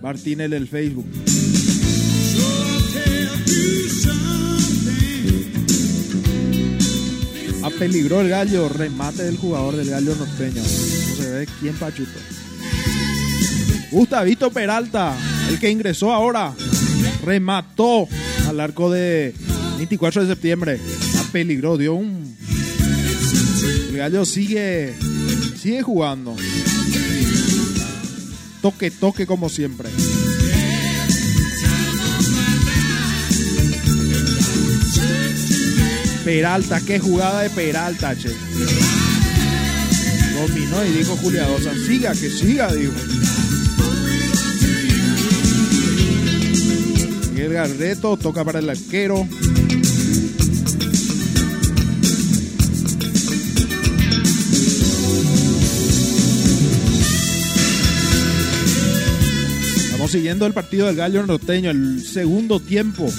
Martín 0.00 0.40
en 0.40 0.54
el 0.54 0.66
Facebook. 0.66 1.04
Apeligró 7.62 8.22
el 8.22 8.30
gallo, 8.30 8.70
remate 8.70 9.24
del 9.24 9.36
jugador 9.36 9.76
del 9.76 9.90
gallo 9.90 10.14
norteño. 10.14 10.62
No 10.62 11.16
se 11.22 11.30
ve 11.30 11.48
quién 11.60 11.74
pachuto. 11.74 12.18
Gustavito 13.90 14.50
Peralta, 14.50 15.14
el 15.50 15.58
que 15.58 15.68
ingresó 15.68 16.10
ahora, 16.10 16.54
remató 17.22 18.08
al 18.48 18.60
arco 18.60 18.90
de 18.90 19.34
24 19.76 20.22
de 20.22 20.28
septiembre. 20.28 20.80
Apeligró, 21.28 21.76
dio 21.76 21.92
un. 21.92 22.34
El 23.90 23.96
gallo 23.98 24.24
sigue, 24.24 24.94
sigue 25.64 25.82
jugando. 25.82 26.36
Toque, 28.60 28.90
toque 28.90 29.26
como 29.26 29.48
siempre. 29.48 29.88
Peralta, 36.22 36.82
qué 36.82 36.98
jugada 36.98 37.40
de 37.40 37.48
Peralta, 37.48 38.14
che. 38.14 38.28
Dominó 40.34 40.84
y 40.84 40.98
dijo 40.98 41.16
Juliadosa, 41.16 41.72
siga, 41.86 42.12
que 42.12 42.28
siga, 42.28 42.70
dijo. 42.70 42.92
Miguel 47.32 47.52
Garreto 47.54 48.18
toca 48.18 48.44
para 48.44 48.58
el 48.58 48.68
arquero. 48.68 49.26
Siguiendo 60.14 60.46
el 60.46 60.52
partido 60.52 60.86
del 60.86 60.94
Gallo 60.94 61.26
Norteño, 61.26 61.70
el 61.72 62.00
segundo 62.06 62.60
tiempo. 62.60 63.12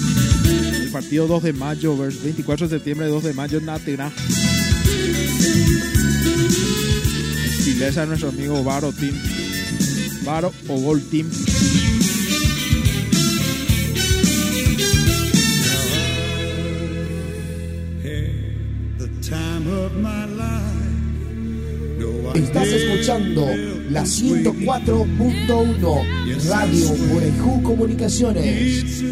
El 0.80 0.88
partido 0.90 1.26
2 1.26 1.42
de 1.42 1.52
mayo, 1.52 1.94
vers- 1.94 2.22
24 2.22 2.68
de 2.68 2.76
septiembre, 2.76 3.06
2 3.08 3.22
de 3.22 3.34
mayo 3.34 3.60
Natirá. 3.60 4.10
Estileza 7.58 8.00
de 8.00 8.06
nuestro 8.06 8.30
amigo 8.30 8.64
Varo 8.64 8.92
Team. 8.94 9.12
Varo 10.24 10.54
o 10.68 10.80
Gol 10.80 11.02
Team. 11.02 11.28
Time 19.22 19.66
of 19.66 19.92
my 19.96 20.24
life. 20.26 20.75
Estás 22.34 22.68
escuchando 22.68 23.46
la 23.90 24.02
104.1 24.02 26.48
Radio 26.48 26.88
Borejú 27.08 27.62
Comunicaciones. 27.62 29.04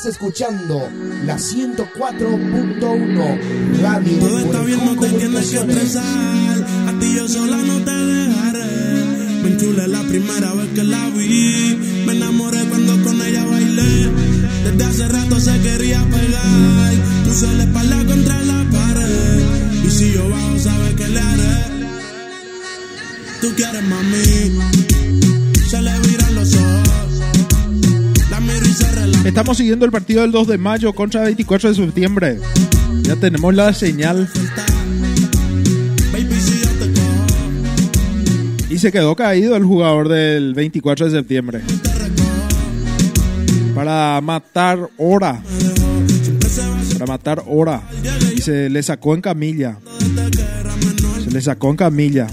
Estás 0.00 0.14
escuchando 0.14 0.88
la 1.26 1.36
104.1 1.36 3.82
Radio 3.82 4.16
Borejú 4.16 4.96
Comunicaciones. 4.96 5.96
A 5.96 6.92
ti 6.98 7.14
yo 7.14 7.28
sola 7.28 7.58
no 7.58 7.84
te 7.84 7.90
dejaré. 7.90 8.64
Me 9.42 9.50
enchulé 9.50 9.86
la 9.88 10.00
primera 10.04 10.54
vez 10.54 10.68
que 10.74 10.84
la 10.84 11.10
vi. 11.10 12.02
Me 12.06 12.14
enamoré 12.14 12.64
cuando 12.70 13.02
con 13.02 13.20
ella 13.20 13.44
bailé. 13.44 14.10
Desde 14.64 14.84
hace 14.84 15.06
rato 15.06 15.38
se 15.38 15.60
quería 15.60 16.02
pegar. 16.04 16.94
Puse 17.26 17.52
la 17.58 17.64
espalda 17.64 18.02
contra 18.06 18.42
la 18.42 18.64
pared. 18.70 19.44
Y 19.84 19.90
si 19.90 20.14
yo 20.14 20.30
bajo, 20.30 20.58
sabes 20.60 20.94
que 20.94 21.08
le 21.08 21.20
haré. 21.20 21.66
Tú 23.42 23.52
quieres 23.54 23.82
mami. 23.82 24.99
Estamos 29.24 29.58
siguiendo 29.58 29.84
el 29.84 29.92
partido 29.92 30.22
del 30.22 30.32
2 30.32 30.48
de 30.48 30.58
mayo 30.58 30.94
contra 30.94 31.22
24 31.22 31.68
de 31.68 31.74
septiembre. 31.74 32.40
Ya 33.02 33.16
tenemos 33.16 33.54
la 33.54 33.72
señal. 33.74 34.28
Y 38.70 38.78
se 38.78 38.90
quedó 38.90 39.14
caído 39.14 39.56
el 39.56 39.64
jugador 39.64 40.08
del 40.08 40.54
24 40.54 41.06
de 41.06 41.18
septiembre. 41.18 41.60
Para 43.74 44.20
matar 44.22 44.88
hora. 44.96 45.42
Para 46.94 47.06
matar 47.06 47.42
hora. 47.46 47.82
Y 48.34 48.40
se 48.40 48.70
le 48.70 48.82
sacó 48.82 49.14
en 49.14 49.20
camilla. 49.20 49.76
Se 51.22 51.30
le 51.30 51.40
sacó 51.42 51.70
en 51.70 51.76
camilla. 51.76 52.26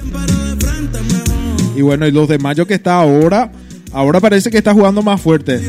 Y 1.76 1.82
bueno, 1.82 2.06
el 2.06 2.14
2 2.14 2.30
de 2.30 2.38
mayo 2.40 2.66
que 2.66 2.76
está 2.76 2.96
ahora. 2.96 3.52
Ahora 3.92 4.20
parece 4.20 4.50
que 4.50 4.58
está 4.58 4.74
jugando 4.74 5.02
más 5.02 5.20
fuerte. 5.20 5.62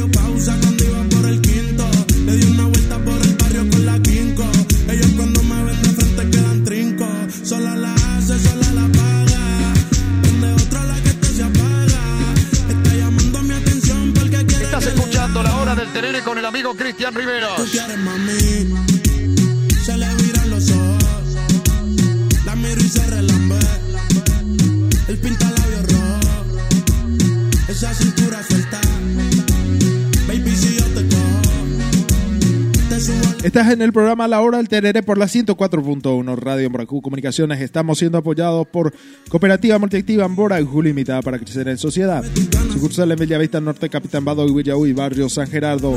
Estás 33.48 33.72
en 33.72 33.80
el 33.80 33.94
programa 33.94 34.28
La 34.28 34.42
Hora 34.42 34.58
del 34.58 34.68
Terere 34.68 35.02
por 35.02 35.16
la 35.16 35.24
104.1 35.24 36.36
Radio 36.36 36.68
Moracú 36.68 37.00
Comunicaciones. 37.00 37.62
Estamos 37.62 37.98
siendo 37.98 38.18
apoyados 38.18 38.66
por 38.66 38.92
Cooperativa 39.30 39.78
Multiactiva 39.78 40.26
Ambora 40.26 40.60
y 40.60 40.66
Julio 40.66 40.90
Limitada 40.90 41.22
para 41.22 41.38
crecer 41.38 41.66
en 41.66 41.78
sociedad. 41.78 42.22
Sucursal 42.70 43.10
en 43.10 43.18
Bellavista 43.18 43.58
Norte, 43.58 43.88
Capitán 43.88 44.22
Bado 44.22 44.46
y 44.46 44.52
Villahuy, 44.52 44.92
Barrio 44.92 45.30
San 45.30 45.48
Gerardo. 45.48 45.96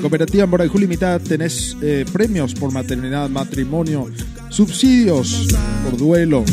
Cooperativa 0.00 0.44
Ambora 0.44 0.66
y 0.66 0.78
Limitada 0.78 1.18
tenés 1.18 1.76
eh, 1.82 2.04
premios 2.12 2.54
por 2.54 2.72
maternidad, 2.72 3.28
matrimonio, 3.28 4.06
subsidios 4.50 5.48
por 5.82 5.98
duelo, 5.98 6.44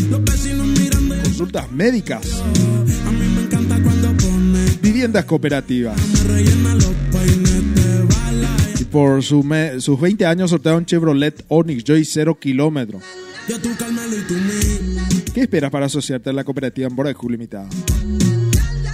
consultas 1.23 1.71
médicas, 1.71 2.43
viviendas 5.03 5.25
cooperativas. 5.25 5.97
Y 8.79 8.85
por 8.85 9.21
su 9.21 9.43
me- 9.43 9.81
sus 9.81 9.99
20 9.99 10.25
años 10.25 10.49
sortea 10.49 10.75
un 10.77 10.85
Chevrolet 10.85 11.43
Onix 11.49 11.83
Joy 11.83 12.05
0 12.05 12.37
kilómetros. 12.39 13.03
Yo 13.49 13.59
tú 13.59 13.69
Carmelo 13.77 14.15
y 14.17 14.21
tú 14.21 14.33
mí. 14.35 15.21
¿Qué 15.33 15.41
esperas 15.41 15.71
para 15.71 15.87
asociarte 15.87 16.29
a 16.29 16.33
la 16.33 16.45
cooperativa 16.45 16.87
de 16.87 17.13
Julio 17.13 17.37
Limitada? 17.37 17.67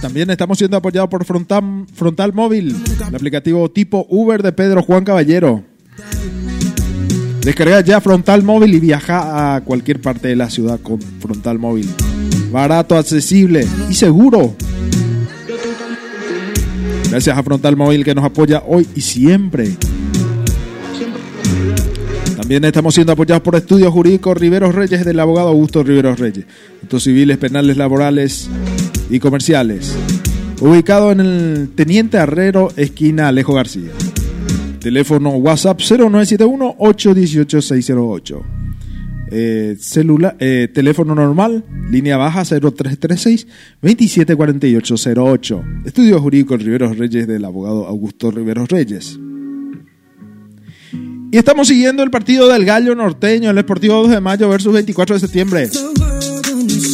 También 0.02 0.28
estamos 0.30 0.58
siendo 0.58 0.76
apoyados 0.78 1.08
por 1.08 1.24
Frontal, 1.24 1.86
Frontal 1.94 2.32
Móvil, 2.32 2.74
el 3.08 3.14
aplicativo 3.14 3.70
tipo 3.70 4.04
Uber 4.10 4.42
de 4.42 4.50
Pedro 4.50 4.82
Juan 4.82 5.04
Caballero. 5.04 5.62
Descarga 7.42 7.82
ya 7.82 8.00
Frontal 8.00 8.42
Móvil 8.42 8.74
y 8.74 8.80
viaja 8.80 9.54
a 9.54 9.60
cualquier 9.60 10.00
parte 10.00 10.26
de 10.26 10.34
la 10.36 10.50
ciudad 10.50 10.80
con 10.80 11.00
Frontal 11.00 11.60
Móvil. 11.60 11.88
Barato, 12.50 12.96
accesible 12.96 13.64
y 13.88 13.94
seguro. 13.94 14.56
Gracias 17.10 17.36
a 17.36 17.42
Frontal 17.42 17.76
Móvil 17.76 18.04
que 18.04 18.14
nos 18.14 18.24
apoya 18.24 18.62
hoy 18.64 18.86
y 18.94 19.00
siempre. 19.00 19.76
También 22.36 22.64
estamos 22.64 22.94
siendo 22.94 23.12
apoyados 23.12 23.42
por 23.42 23.56
Estudios 23.56 23.92
Jurídicos 23.92 24.38
Riveros 24.38 24.72
Reyes 24.74 25.04
del 25.04 25.18
abogado 25.18 25.48
Augusto 25.48 25.82
Riveros 25.82 26.20
Reyes. 26.20 26.44
Estos 26.82 27.02
civiles, 27.02 27.38
penales, 27.38 27.76
laborales 27.76 28.48
y 29.10 29.18
comerciales. 29.18 29.96
Ubicado 30.60 31.10
en 31.10 31.18
el 31.20 31.70
Teniente 31.74 32.18
Herrero, 32.18 32.68
esquina 32.76 33.26
Alejo 33.28 33.54
García. 33.54 33.90
Teléfono 34.78 35.30
WhatsApp 35.30 35.80
0971-818-608. 35.80 38.42
Eh, 39.32 39.76
celular, 39.78 40.36
eh, 40.40 40.68
teléfono 40.72 41.14
normal, 41.14 41.64
línea 41.88 42.16
baja 42.16 42.44
0336 42.44 43.46
274808. 43.80 45.64
Estudio 45.84 46.20
Jurídico 46.20 46.56
Riveros 46.56 46.98
Reyes 46.98 47.28
del 47.28 47.44
abogado 47.44 47.86
Augusto 47.86 48.30
Riveros 48.30 48.68
Reyes. 48.68 49.18
Y 51.32 51.38
estamos 51.38 51.68
siguiendo 51.68 52.02
el 52.02 52.10
partido 52.10 52.48
del 52.48 52.64
Gallo 52.64 52.96
Norteño, 52.96 53.50
el 53.50 53.58
Esportivo 53.58 53.94
2 54.02 54.10
de 54.10 54.20
mayo 54.20 54.48
versus 54.48 54.72
24 54.72 55.14
de 55.14 55.20
septiembre. 55.20 55.70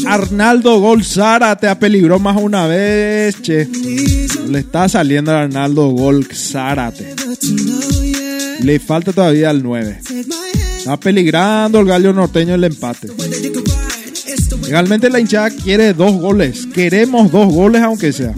Arnaldo 0.07 0.79
Gol 0.79 1.05
Zárate 1.05 1.69
apeligró 1.69 2.19
más 2.19 2.37
una 2.37 2.67
vez. 2.67 3.37
Le 3.49 4.59
está 4.59 4.91
saliendo 4.91 5.33
a 5.33 5.43
Arnaldo 5.43 5.89
Gol 5.89 6.27
Zárate. 6.27 7.15
Le 8.61 8.79
falta 8.79 9.13
todavía 9.13 9.51
el 9.51 9.63
9. 9.63 10.01
Está 10.87 11.01
peligrando 11.01 11.81
el 11.81 11.87
Gallo 11.87 12.13
Norteño 12.13 12.55
el 12.55 12.63
empate. 12.63 13.09
Realmente 14.69 15.11
la 15.11 15.19
hinchada 15.19 15.51
quiere 15.51 15.93
dos 15.93 16.13
goles. 16.13 16.65
Queremos 16.73 17.33
dos 17.33 17.53
goles 17.53 17.83
aunque 17.83 18.13
sea. 18.13 18.33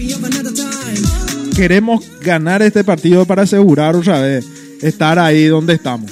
Queremos 1.55 2.07
ganar 2.23 2.63
este 2.63 2.85
partido 2.85 3.27
para 3.27 3.43
asegurar 3.43 3.95
otra 3.95 4.23
vez 4.23 4.47
estar 4.81 5.19
ahí 5.19 5.45
donde 5.45 5.75
estamos. 5.75 6.11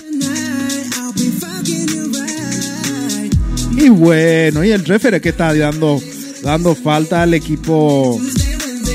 Y 3.74 3.88
bueno, 3.88 4.62
y 4.62 4.72
el 4.72 4.84
referee 4.84 5.22
que 5.22 5.30
está 5.30 5.54
dando, 5.54 5.98
dando 6.42 6.74
falta 6.74 7.22
al 7.22 7.32
equipo 7.32 8.20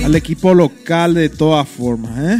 al 0.05 0.13
equipo 0.13 0.53
local 0.53 1.15
de 1.15 1.29
todas 1.29 1.67
formas, 1.67 2.11
¿eh? 2.19 2.39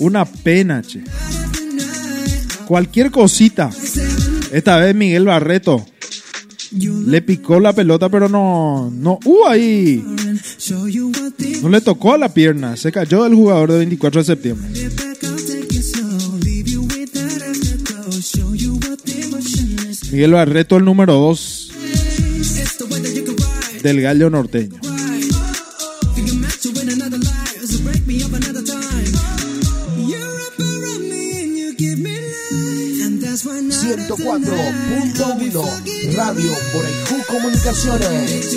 Una 0.00 0.24
pena, 0.24 0.82
che. 0.82 1.04
Cualquier 2.68 3.10
cosita. 3.10 3.70
Esta 4.52 4.76
vez 4.76 4.94
Miguel 4.94 5.24
Barreto 5.24 5.86
le 6.70 7.22
picó 7.22 7.58
la 7.60 7.72
pelota, 7.72 8.10
pero 8.10 8.28
no, 8.28 8.90
no, 8.92 9.18
uh, 9.24 9.46
ahí. 9.46 10.04
No 11.62 11.70
le 11.70 11.80
tocó 11.80 12.12
a 12.12 12.18
la 12.18 12.28
pierna, 12.34 12.76
se 12.76 12.92
cayó 12.92 13.24
el 13.24 13.34
jugador 13.34 13.72
de 13.72 13.78
24 13.78 14.20
de 14.20 14.24
septiembre. 14.26 14.68
Miguel 20.12 20.32
Barreto, 20.32 20.76
el 20.76 20.84
número 20.84 21.14
2 21.14 21.70
del 23.82 24.02
Gallo 24.02 24.28
Norteño. 24.28 24.87
104.1 33.88 36.14
Radio 36.14 36.52
Borejú 36.74 37.24
Comunicaciones. 37.26 38.54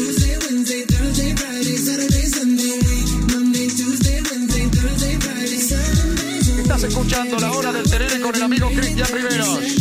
Estás 6.59 6.83
escuchando 6.83 7.39
la 7.39 7.53
hora 7.53 7.71
del 7.71 7.89
terere 7.89 8.19
con 8.19 8.35
el 8.35 8.41
amigo 8.41 8.69
Cristian 8.71 9.07
Riveros. 9.13 9.80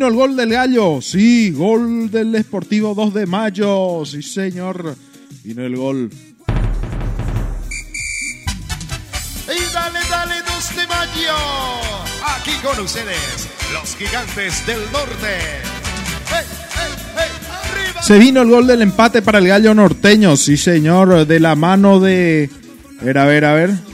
vino 0.00 0.08
el 0.08 0.14
gol 0.14 0.34
del 0.34 0.48
gallo. 0.48 1.02
Sí, 1.02 1.50
gol 1.50 2.10
del 2.10 2.34
Esportivo 2.34 2.94
2 2.94 3.12
de 3.12 3.26
mayo. 3.26 4.02
Sí, 4.06 4.22
señor. 4.22 4.96
Vino 5.44 5.62
el 5.62 5.76
gol. 5.76 6.10
Y 9.44 9.74
dale, 9.74 9.98
dale, 10.08 10.36
2 10.40 10.76
de 10.76 10.86
mayo. 10.86 11.34
Aquí 12.34 12.52
con 12.62 12.82
ustedes, 12.82 13.50
los 13.74 13.94
gigantes 13.94 14.66
del 14.66 14.80
norte. 14.90 15.36
¡Hey, 16.30 16.46
hey, 16.76 16.92
hey! 17.18 17.28
¡Arriba! 17.50 18.02
Se 18.02 18.18
vino 18.18 18.40
el 18.40 18.48
gol 18.48 18.66
del 18.66 18.80
empate 18.80 19.20
para 19.20 19.38
el 19.38 19.48
gallo 19.48 19.74
norteño. 19.74 20.34
Sí, 20.38 20.56
señor. 20.56 21.26
De 21.26 21.40
la 21.40 21.56
mano 21.56 22.00
de. 22.00 22.48
A 23.02 23.04
ver, 23.04 23.18
a 23.18 23.26
ver, 23.26 23.44
a 23.44 23.52
ver. 23.52 23.89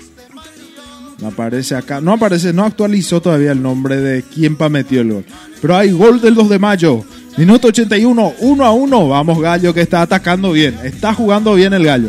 No 1.19 1.29
aparece 1.29 1.75
acá. 1.75 2.01
No 2.01 2.13
aparece, 2.13 2.53
no 2.53 2.65
actualizó 2.65 3.21
todavía 3.21 3.53
el 3.53 3.63
nombre 3.63 3.97
de 3.97 4.23
quién 4.23 4.57
pa 4.57 4.69
metió 4.69 5.01
el 5.01 5.13
gol. 5.13 5.25
Pero 5.61 5.77
hay 5.77 5.93
gol 5.93 6.21
del 6.21 6.35
2 6.35 6.49
de 6.51 6.59
mayo. 6.59 7.05
Minuto 7.39 7.69
81, 7.69 8.35
1 8.39 8.65
a 8.65 8.73
1. 8.73 9.09
Vamos, 9.09 9.41
gallo, 9.41 9.73
que 9.73 9.81
está 9.81 10.03
atacando 10.03 10.53
bien. 10.53 10.79
Está 10.85 11.15
jugando 11.15 11.55
bien 11.55 11.73
el 11.73 11.85
gallo. 11.85 12.09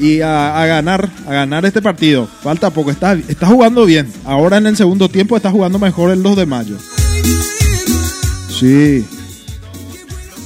Y 0.00 0.20
a, 0.20 0.64
ganar, 0.66 1.08
a 1.26 1.32
ganar 1.32 1.64
este 1.64 1.82
partido. 1.82 2.28
Falta 2.42 2.70
poco. 2.70 2.90
Está, 2.90 3.14
está 3.14 3.48
jugando 3.48 3.84
bien. 3.84 4.12
Ahora 4.24 4.58
en 4.58 4.66
el 4.66 4.76
segundo 4.76 5.08
tiempo 5.08 5.36
está 5.36 5.50
jugando 5.50 5.78
mejor 5.78 6.10
el 6.10 6.22
2 6.22 6.36
de 6.36 6.46
mayo. 6.46 6.76
Sí. 8.48 9.04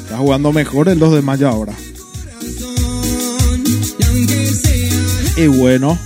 Está 0.05 0.17
jugando 0.19 0.53
mejor 0.53 0.89
el 0.89 0.99
2 0.99 1.15
de 1.15 1.23
mayo 1.23 1.49
ahora. 1.49 1.75
Y 5.37 5.47
bueno. 5.47 5.99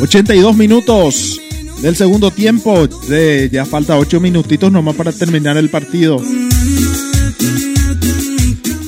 82 0.00 0.56
minutos 0.56 1.40
del 1.80 1.96
segundo 1.96 2.30
tiempo. 2.30 2.86
De- 3.08 3.48
ya 3.52 3.64
falta 3.64 3.96
8 3.98 4.20
minutitos 4.20 4.70
nomás 4.70 4.94
para 4.96 5.12
terminar 5.12 5.56
el 5.56 5.70
partido. 5.70 6.20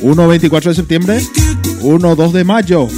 1 0.01 0.29
24 0.29 0.71
de 0.71 0.75
septiembre. 0.75 1.21
1 1.83 2.17
2 2.17 2.33
de 2.33 2.45
mayo. 2.45 2.89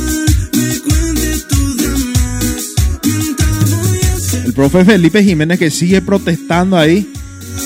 El 4.45 4.53
profe 4.55 4.85
Felipe 4.85 5.23
Jiménez 5.23 5.59
que 5.59 5.71
sigue 5.71 6.01
protestando 6.03 6.77
ahí 6.77 7.11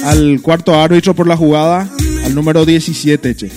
al 0.05 0.41
cuarto 0.43 0.75
árbitro 0.79 1.15
por 1.15 1.27
la 1.27 1.37
jugada, 1.37 1.89
al 2.25 2.35
número 2.35 2.67
17, 2.67 3.35
che. 3.37 3.51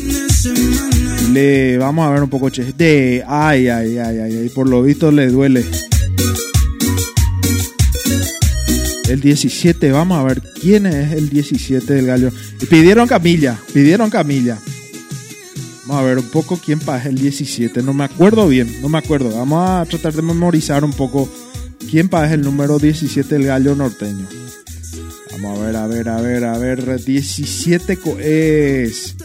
Le 1.33 1.77
vamos 1.77 2.07
a 2.07 2.11
ver 2.11 2.23
un 2.23 2.29
poco, 2.29 2.49
che. 2.49 2.71
De, 2.77 3.23
ay, 3.27 3.67
ay, 3.67 3.97
ay, 3.97 4.19
ay, 4.19 4.37
ay, 4.37 4.49
por 4.49 4.69
lo 4.69 4.81
visto 4.83 5.11
le 5.11 5.27
duele. 5.27 5.65
El 9.15 9.21
17, 9.21 9.91
vamos 9.93 10.19
a 10.19 10.23
ver 10.23 10.41
quién 10.61 10.85
es 10.85 11.13
el 11.13 11.29
17 11.29 11.93
del 11.93 12.05
gallo. 12.05 12.31
Y 12.61 12.65
pidieron 12.65 13.07
Camilla, 13.07 13.57
pidieron 13.73 14.09
Camilla. 14.09 14.57
Vamos 15.85 16.03
a 16.03 16.05
ver 16.05 16.17
un 16.17 16.25
poco 16.25 16.57
quién 16.57 16.79
pasa 16.81 17.07
el 17.07 17.15
17. 17.17 17.81
No 17.81 17.93
me 17.93 18.03
acuerdo 18.03 18.45
bien, 18.49 18.69
no 18.81 18.89
me 18.89 18.97
acuerdo. 18.97 19.29
Vamos 19.29 19.69
a 19.69 19.85
tratar 19.85 20.11
de 20.11 20.21
memorizar 20.21 20.83
un 20.83 20.91
poco 20.91 21.29
quién 21.89 22.09
pasa 22.09 22.33
el 22.33 22.41
número 22.41 22.77
17 22.77 23.35
del 23.35 23.45
gallo 23.45 23.73
norteño. 23.73 24.27
Vamos 25.31 25.59
a 25.59 25.63
ver, 25.65 25.75
a 25.77 25.87
ver, 25.87 26.09
a 26.09 26.19
ver, 26.19 26.43
a 26.43 26.57
ver. 26.57 27.01
17 27.05 27.95
co- 27.95 28.17
es 28.19 29.15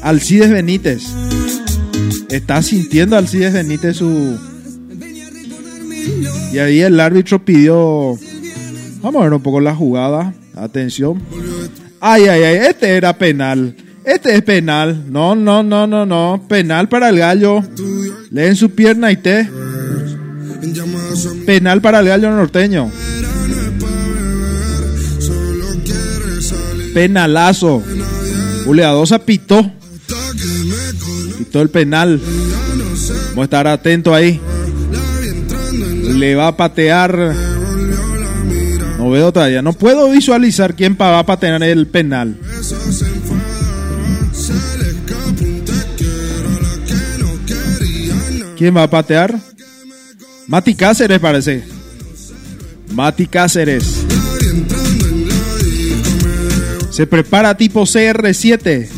Alcides 0.00 0.48
Benítez. 0.50 1.02
Está 2.30 2.62
sintiendo 2.62 3.14
Alcides 3.14 3.52
Benítez 3.52 3.98
su. 3.98 4.38
Y 6.50 6.58
ahí 6.60 6.80
el 6.80 6.98
árbitro 6.98 7.44
pidió. 7.44 8.18
Vamos 9.00 9.20
a 9.20 9.24
ver 9.24 9.32
un 9.32 9.42
poco 9.42 9.60
la 9.60 9.74
jugada. 9.74 10.34
Atención. 10.54 11.22
Ay, 12.00 12.24
ay, 12.24 12.42
ay. 12.42 12.56
Este 12.68 12.96
era 12.96 13.16
penal. 13.16 13.76
Este 14.04 14.34
es 14.34 14.42
penal. 14.42 15.04
No, 15.10 15.34
no, 15.34 15.62
no, 15.62 15.86
no, 15.86 16.04
no. 16.04 16.44
Penal 16.48 16.88
para 16.88 17.10
el 17.10 17.18
gallo. 17.18 17.62
Leen 18.30 18.56
su 18.56 18.70
pierna 18.70 19.12
y 19.12 19.16
te. 19.16 19.48
Penal 21.46 21.80
para 21.80 22.00
el 22.00 22.08
gallo 22.08 22.30
norteño. 22.30 22.90
Penalazo. 26.92 27.82
Juliadosa 28.64 29.18
pitó. 29.20 29.70
Pitó 31.38 31.62
el 31.62 31.70
penal. 31.70 32.20
Vamos 33.28 33.38
a 33.38 33.44
estar 33.44 33.66
atento 33.66 34.14
ahí. 34.14 34.40
Le 36.02 36.34
va 36.34 36.48
a 36.48 36.56
patear. 36.56 37.57
No 38.98 39.10
veo 39.10 39.32
todavía. 39.32 39.62
No 39.62 39.72
puedo 39.72 40.10
visualizar 40.10 40.74
quién 40.74 40.98
va 41.00 41.20
a 41.20 41.24
patear 41.24 41.62
el 41.62 41.86
penal. 41.86 42.36
¿Quién 48.56 48.76
va 48.76 48.82
a 48.82 48.90
patear? 48.90 49.38
Mati 50.48 50.74
Cáceres 50.74 51.20
parece. 51.20 51.62
Mati 52.92 53.28
Cáceres. 53.28 54.04
Se 56.90 57.06
prepara 57.06 57.56
tipo 57.56 57.82
CR7. 57.82 58.88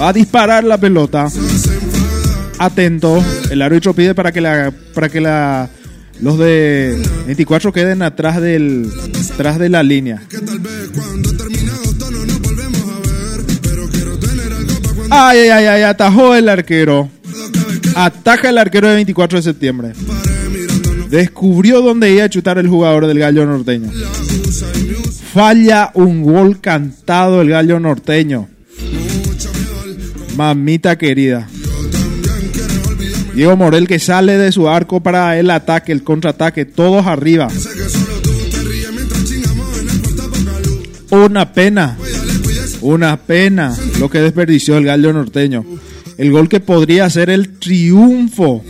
Va 0.00 0.08
a 0.08 0.12
disparar 0.12 0.64
la 0.64 0.78
pelota. 0.78 1.28
Atento. 2.58 3.24
El 3.50 3.62
árbitro 3.62 3.94
pide 3.94 4.16
para 4.16 4.32
que 4.32 4.40
la 4.40 4.72
para 4.94 5.08
que 5.08 5.20
la 5.20 5.70
los 6.22 6.38
de 6.38 7.02
24 7.26 7.72
queden 7.72 8.00
atrás 8.00 8.40
del 8.40 8.88
atrás 9.32 9.58
de 9.58 9.68
la 9.68 9.82
línea. 9.82 10.22
Ay, 15.10 15.40
ay, 15.40 15.48
ay, 15.48 15.66
ay, 15.66 15.82
atajó 15.82 16.36
el 16.36 16.48
arquero. 16.48 17.10
Ataja 17.96 18.50
el 18.50 18.58
arquero 18.58 18.88
de 18.88 18.94
24 18.94 19.38
de 19.38 19.42
septiembre. 19.42 19.92
Descubrió 21.10 21.82
dónde 21.82 22.12
iba 22.12 22.24
a 22.24 22.30
chutar 22.30 22.56
el 22.56 22.68
jugador 22.68 23.08
del 23.08 23.18
gallo 23.18 23.44
norteño. 23.44 23.90
Falla 25.34 25.90
un 25.94 26.22
gol 26.22 26.60
cantado 26.60 27.42
el 27.42 27.50
gallo 27.50 27.80
norteño. 27.80 28.48
Mamita 30.36 30.96
querida. 30.96 31.48
Diego 33.34 33.56
Morel 33.56 33.88
que 33.88 33.98
sale 33.98 34.36
de 34.36 34.52
su 34.52 34.68
arco 34.68 35.00
para 35.00 35.38
el 35.38 35.50
ataque, 35.50 35.92
el 35.92 36.02
contraataque, 36.02 36.64
todos 36.64 37.06
arriba. 37.06 37.48
Una 41.10 41.52
pena, 41.52 41.96
una 42.80 43.16
pena 43.16 43.76
lo 43.98 44.10
que 44.10 44.20
desperdició 44.20 44.76
el 44.76 44.84
gallo 44.84 45.12
norteño. 45.12 45.64
El 46.18 46.30
gol 46.30 46.48
que 46.48 46.60
podría 46.60 47.08
ser 47.10 47.30
el 47.30 47.58
triunfo. 47.58 48.62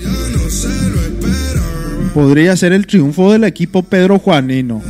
Podría 2.15 2.57
ser 2.57 2.73
el 2.73 2.87
triunfo 2.87 3.33
del 3.33 3.45
equipo 3.45 3.83
Pedro 3.83 4.19
Juanino. 4.19 4.83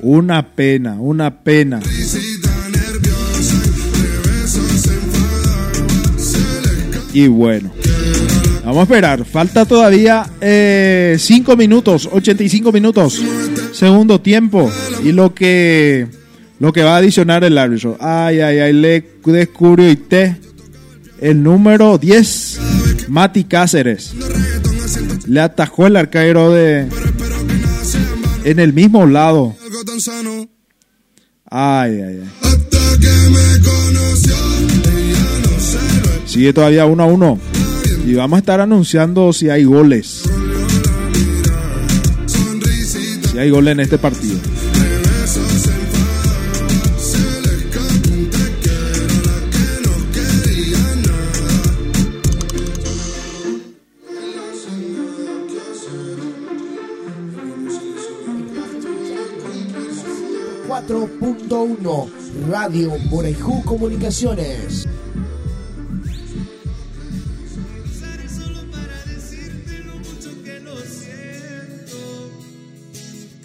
Una 0.00 0.54
pena, 0.54 0.94
una 0.94 1.42
pena. 1.42 1.80
Y 7.14 7.26
bueno, 7.28 7.70
vamos 8.72 8.88
a 8.88 8.94
esperar. 8.94 9.24
Falta 9.24 9.66
todavía 9.66 10.24
5 10.40 11.56
minutos, 11.56 12.08
85 12.10 12.72
minutos. 12.72 13.22
Segundo 13.72 14.20
tiempo. 14.20 14.70
Y 15.04 15.12
lo 15.12 15.34
que 15.34 16.08
lo 16.58 16.72
que 16.72 16.82
va 16.82 16.94
a 16.94 16.98
adicionar 16.98 17.44
el 17.44 17.58
árbitro. 17.58 17.96
Ay, 18.00 18.40
ay, 18.40 18.60
ay, 18.60 18.72
le 18.72 19.04
descubrió 19.24 19.90
y 19.90 19.96
te. 19.96 20.36
El 21.20 21.42
número 21.42 21.98
10, 21.98 22.60
Mati 23.08 23.44
Cáceres. 23.44 24.14
Le 25.26 25.40
atajó 25.40 25.86
el 25.86 25.96
arquero 25.96 26.50
de. 26.52 26.88
En 28.44 28.58
el 28.58 28.72
mismo 28.72 29.06
lado. 29.06 29.54
Ay, 31.50 32.00
ay, 32.00 32.20
ay. 32.22 32.30
Sigue 36.26 36.52
todavía 36.52 36.86
1 36.86 37.02
a 37.02 37.06
1. 37.06 37.38
Y 38.04 38.14
vamos 38.14 38.36
a 38.36 38.40
estar 38.40 38.60
anunciando 38.60 39.32
si 39.32 39.48
hay 39.48 39.64
goles. 39.64 40.22
Si 43.30 43.38
hay 43.38 43.50
goles 43.50 43.72
en 43.72 43.80
este 43.80 43.98
partido. 43.98 44.38
Radio 62.48 62.92
Morejú 63.10 63.62
Comunicaciones. 63.64 64.86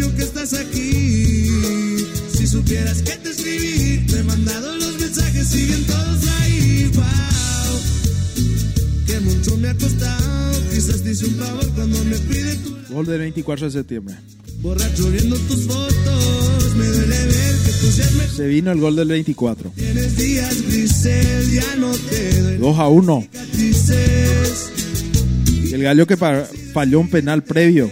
sueño 0.00 0.16
que 0.16 0.22
estás 0.22 0.54
aquí. 0.54 1.46
Si 2.36 2.46
supieras 2.46 3.02
que 3.02 3.12
te 3.16 3.30
escribí, 3.30 4.06
te 4.06 4.18
he 4.18 4.22
mandado 4.22 4.76
los 4.76 4.98
mensajes, 4.98 5.46
siguen 5.48 5.84
todos 5.84 6.26
ahí. 6.40 6.90
Wow, 6.94 7.04
que 9.06 9.20
mucho 9.20 9.56
me 9.58 9.68
ha 9.68 9.74
costado. 9.74 10.52
Quizás 10.70 11.02
te 11.02 11.10
hice 11.10 11.26
un 11.26 11.34
favor 11.36 11.68
cuando 11.74 12.04
me 12.04 12.16
pide 12.16 12.54
tu 12.56 12.94
Gol 12.94 13.06
del 13.06 13.18
24 13.20 13.66
de 13.66 13.72
septiembre. 13.72 14.14
borracho 14.60 15.10
viendo 15.10 15.36
tus 15.36 15.66
fotos. 15.66 16.74
Me 16.76 16.86
duele 16.86 17.26
ver 17.26 17.56
que 17.64 17.72
tú 17.72 17.92
seas 17.92 18.12
mejor. 18.12 18.36
Se 18.36 18.46
vino 18.46 18.72
el 18.72 18.80
gol 18.80 18.96
del 18.96 19.08
24. 19.08 19.72
Tienes 19.76 20.16
días 20.16 20.62
grises, 20.62 21.52
ya 21.52 21.76
no 21.76 21.92
te 21.92 22.42
doy 22.42 22.56
2 22.56 22.78
a 22.78 22.88
1. 22.88 23.22
cicatrices. 23.22 24.70
Y 25.64 25.74
el 25.74 25.82
gallo 25.82 26.06
que 26.06 26.16
falló 26.16 27.00
un 27.00 27.10
penal 27.10 27.44
previo. 27.44 27.90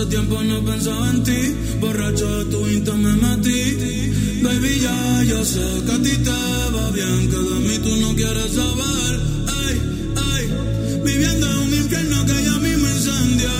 Hace 0.00 0.08
tiempo 0.08 0.42
no 0.42 0.64
pensaba 0.64 1.10
en 1.10 1.22
ti, 1.22 1.54
borracho 1.78 2.38
de 2.38 2.44
tu 2.46 2.66
insta 2.68 2.94
me 2.94 3.12
metí. 3.16 4.40
Baby, 4.42 4.80
ya 4.80 5.24
yo 5.24 5.44
sé 5.44 5.60
que 5.84 5.92
a 5.92 5.98
ti 5.98 6.16
te 6.24 6.30
va 6.74 6.90
bien, 6.90 7.28
que 7.28 7.36
de 7.36 7.60
mí 7.66 7.78
tú 7.84 7.96
no 7.96 8.14
quieres 8.14 8.50
saber. 8.50 9.20
Ay, 9.60 9.80
ay, 10.16 11.02
viviendo 11.04 11.50
en 11.50 11.58
un 11.58 11.74
infierno 11.74 12.24
que 12.24 12.44
ya 12.44 12.54
a 12.54 12.60
mí 12.60 12.76
me 12.82 12.90
incendia. 12.96 13.52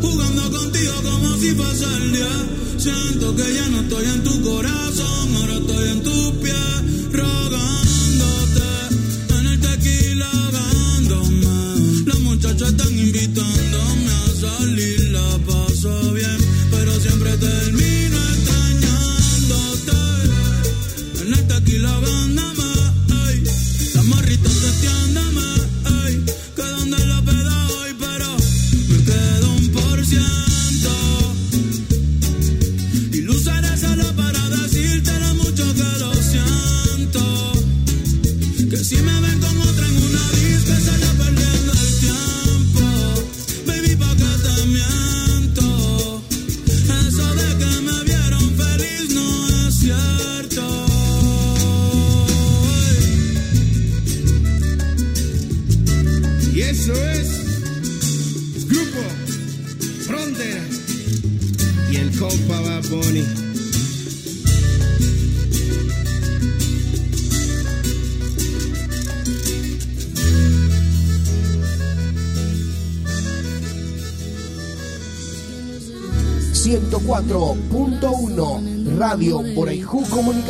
Jugando 0.00 0.58
contigo 0.58 0.92
como 1.02 1.36
si 1.38 1.54
pasara 1.54 1.96
el 1.96 2.12
día. 2.12 2.46
Siento 2.76 3.34
que 3.34 3.54
ya 3.54 3.68
no 3.70 3.80
estoy 3.80 4.04
en 4.14 4.22
tu 4.22 4.42
corazón, 4.42 5.34
ahora 5.34 5.54
estoy 5.54 5.88
en 5.88 6.02
tus 6.04 6.32
pies. 6.40 7.10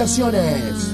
vacaciones. 0.01 0.90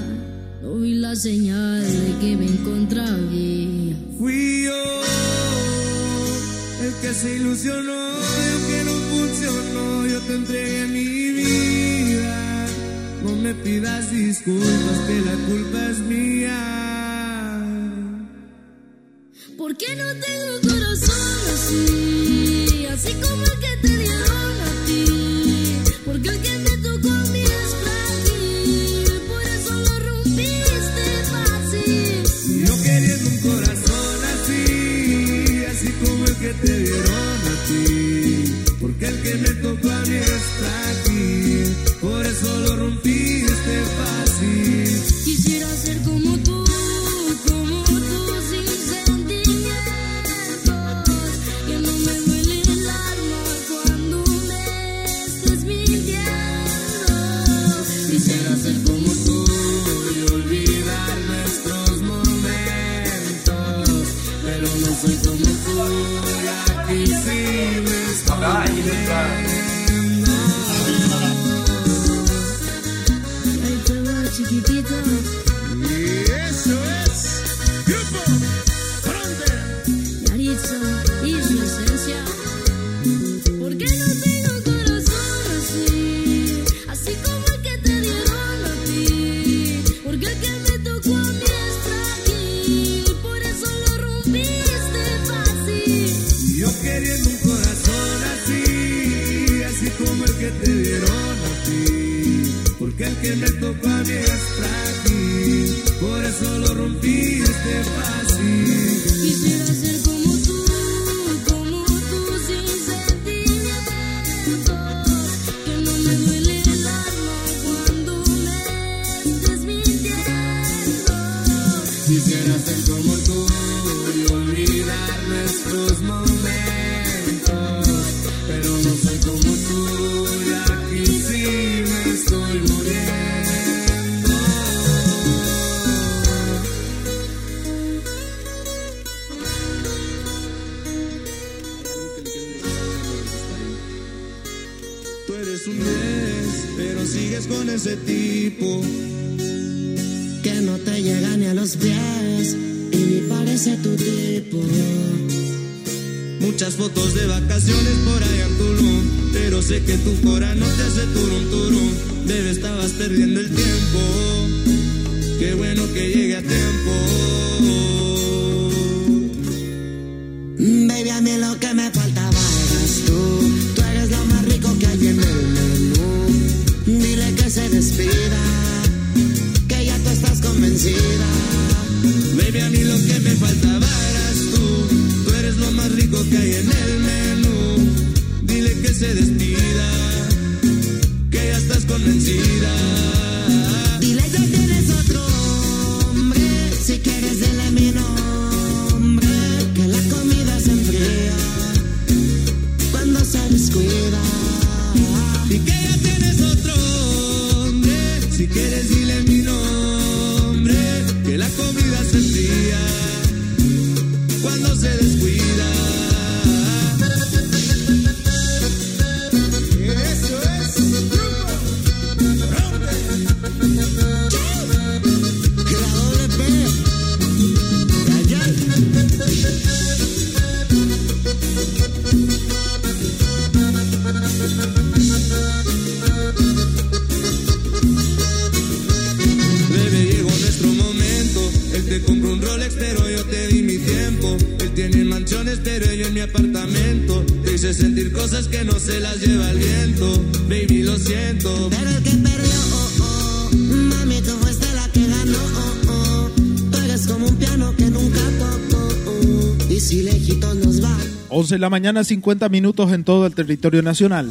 De 261.56 261.60
la 261.60 261.70
mañana, 261.70 262.04
50 262.04 262.50
minutos 262.50 262.92
en 262.92 263.02
todo 263.02 263.26
el 263.26 263.34
territorio 263.34 263.80
nacional. 263.80 264.30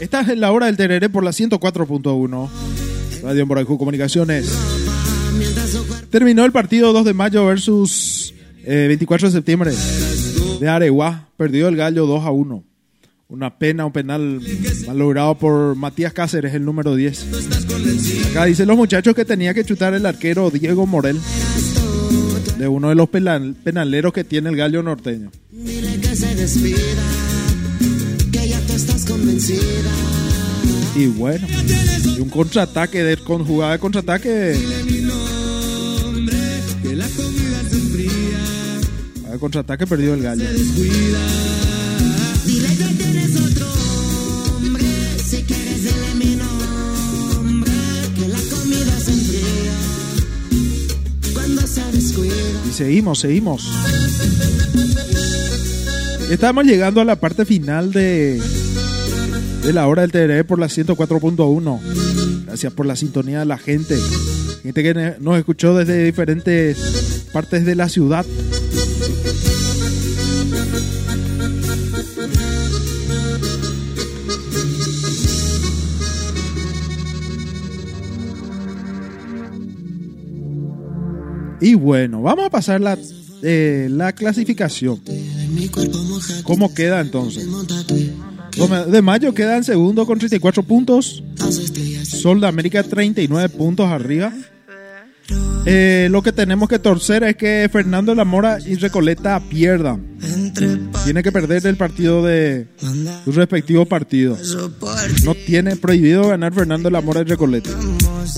Estás 0.00 0.28
en 0.30 0.40
la 0.40 0.50
hora 0.50 0.66
del 0.66 0.76
Tereré 0.76 1.08
por 1.08 1.22
la 1.22 1.30
104.1. 1.30 2.48
Radio 3.22 3.46
Morajú 3.46 3.78
Comunicaciones. 3.78 4.52
Terminó 6.10 6.44
el 6.44 6.50
partido 6.50 6.92
2 6.92 7.04
de 7.04 7.14
mayo 7.14 7.46
versus 7.46 8.34
eh, 8.64 8.86
24 8.88 9.28
de 9.28 9.32
septiembre 9.32 9.72
de 10.58 10.68
Areguá. 10.68 11.28
Perdió 11.36 11.68
el 11.68 11.76
gallo 11.76 12.06
2 12.06 12.24
a 12.24 12.32
1. 12.32 12.64
Una 13.28 13.58
pena, 13.58 13.86
un 13.86 13.92
penal 13.92 14.40
mal 14.88 14.98
logrado 14.98 15.36
por 15.36 15.76
Matías 15.76 16.12
Cáceres, 16.12 16.52
el 16.52 16.64
número 16.64 16.96
10. 16.96 18.28
Acá 18.32 18.44
dicen 18.44 18.66
los 18.66 18.76
muchachos 18.76 19.14
que 19.14 19.24
tenía 19.24 19.54
que 19.54 19.64
chutar 19.64 19.94
el 19.94 20.04
arquero 20.04 20.50
Diego 20.50 20.84
Morel, 20.84 21.20
de 22.62 22.68
uno 22.68 22.90
de 22.90 22.94
los 22.94 23.08
penal- 23.08 23.56
penaleros 23.64 24.12
que 24.12 24.22
tiene 24.22 24.48
el 24.50 24.54
gallo 24.56 24.84
norteño. 24.84 25.32
dile 25.50 25.98
que 26.00 26.14
se 26.14 26.32
despida. 26.36 27.02
Que 28.30 28.48
ya 28.50 28.60
tú 28.60 28.72
estás 28.74 29.04
convencida. 29.04 29.90
Y 30.94 31.06
bueno, 31.06 31.44
y 32.16 32.20
un 32.20 32.28
contraataque, 32.28 33.02
de, 33.02 33.16
con 33.16 33.44
jugada 33.44 33.72
de 33.72 33.78
contraataque. 33.80 34.56
Jugada 39.16 39.32
de 39.32 39.38
contraataque 39.38 39.86
perdió 39.88 40.14
el 40.14 40.22
gallo. 40.22 40.44
Seguimos, 52.72 53.18
seguimos. 53.18 53.68
Estamos 56.30 56.64
llegando 56.64 57.02
a 57.02 57.04
la 57.04 57.16
parte 57.16 57.44
final 57.44 57.92
de, 57.92 58.40
de 59.62 59.72
la 59.74 59.86
hora 59.86 60.02
del 60.02 60.10
TRE 60.10 60.42
por 60.44 60.58
la 60.58 60.68
104.1. 60.68 62.44
Gracias 62.46 62.72
por 62.72 62.86
la 62.86 62.96
sintonía 62.96 63.40
de 63.40 63.44
la 63.44 63.58
gente. 63.58 63.98
Gente 64.62 64.82
que 64.82 65.16
nos 65.20 65.38
escuchó 65.38 65.76
desde 65.76 66.02
diferentes 66.02 67.26
partes 67.32 67.66
de 67.66 67.74
la 67.74 67.90
ciudad. 67.90 68.24
Y 81.62 81.74
bueno, 81.74 82.20
vamos 82.22 82.44
a 82.44 82.50
pasar 82.50 82.80
la, 82.80 82.98
eh, 83.42 83.88
la 83.90 84.12
clasificación. 84.12 85.00
¿Cómo 86.42 86.74
queda 86.74 87.00
entonces? 87.00 87.46
De 88.90 89.02
mayo 89.02 89.32
queda 89.32 89.56
en 89.56 89.64
segundo 89.64 90.04
con 90.04 90.18
34 90.18 90.62
puntos. 90.64 91.22
Sol 92.04 92.40
de 92.40 92.48
América 92.48 92.82
39 92.82 93.48
puntos 93.48 93.86
arriba. 93.86 94.32
Eh, 95.64 96.08
lo 96.10 96.22
que 96.22 96.32
tenemos 96.32 96.68
que 96.68 96.80
torcer 96.80 97.22
es 97.22 97.36
que 97.36 97.68
Fernando 97.72 98.10
de 98.12 98.16
la 98.16 98.24
Mora 98.24 98.58
y 98.60 98.74
Recoleta 98.74 99.40
pierdan. 99.48 100.18
Tiene 101.04 101.22
que 101.22 101.30
perder 101.30 101.64
el 101.66 101.76
partido 101.76 102.24
de 102.24 102.66
sus 103.24 103.36
respectivos 103.36 103.86
partidos. 103.86 104.56
No 105.24 105.34
tiene 105.34 105.76
prohibido 105.76 106.28
ganar 106.28 106.52
Fernando 106.52 106.88
de 106.88 106.92
la 106.92 107.00
Mora 107.00 107.20
y 107.20 107.24
Recoleta. 107.24 107.70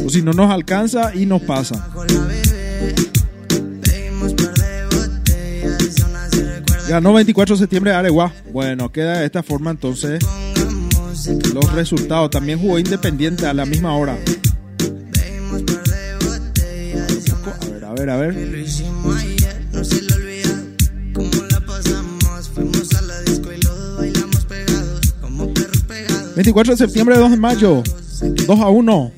O 0.05 0.11
si 0.11 0.21
no 0.23 0.33
nos 0.33 0.51
alcanza 0.51 1.15
y 1.15 1.25
nos 1.25 1.43
pasa. 1.43 1.89
Ganó 6.89 7.13
24 7.15 7.55
de 7.55 7.59
septiembre 7.59 7.93
Areguá. 7.93 8.33
Bueno, 8.53 8.93
queda 8.93 9.19
de 9.21 9.27
esta 9.27 9.43
forma 9.43 9.71
entonces 9.71 10.25
los 11.53 11.73
resultados. 11.73 12.31
También 12.31 12.59
jugó 12.59 12.79
Independiente 12.79 13.47
a 13.47 13.55
la 13.55 13.65
misma 13.65 13.97
hora. 13.97 14.19
A 17.63 17.67
ver, 17.71 17.85
a 17.85 17.93
ver, 17.93 18.11
a 18.11 18.17
ver. 18.17 18.35
24 26.35 26.73
de 26.73 26.77
septiembre, 26.77 27.17
2 27.17 27.31
de 27.31 27.37
mayo, 27.37 27.83
2 28.47 28.61
a 28.61 28.69
1. 28.69 29.13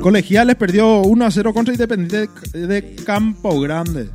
Colegiales 0.00 0.56
perdió 0.56 1.00
1 1.02 1.24
a 1.24 1.30
0 1.30 1.52
contra 1.52 1.74
Independiente 1.74 2.28
de 2.52 2.94
Campo 3.04 3.60
Grande. 3.60 4.08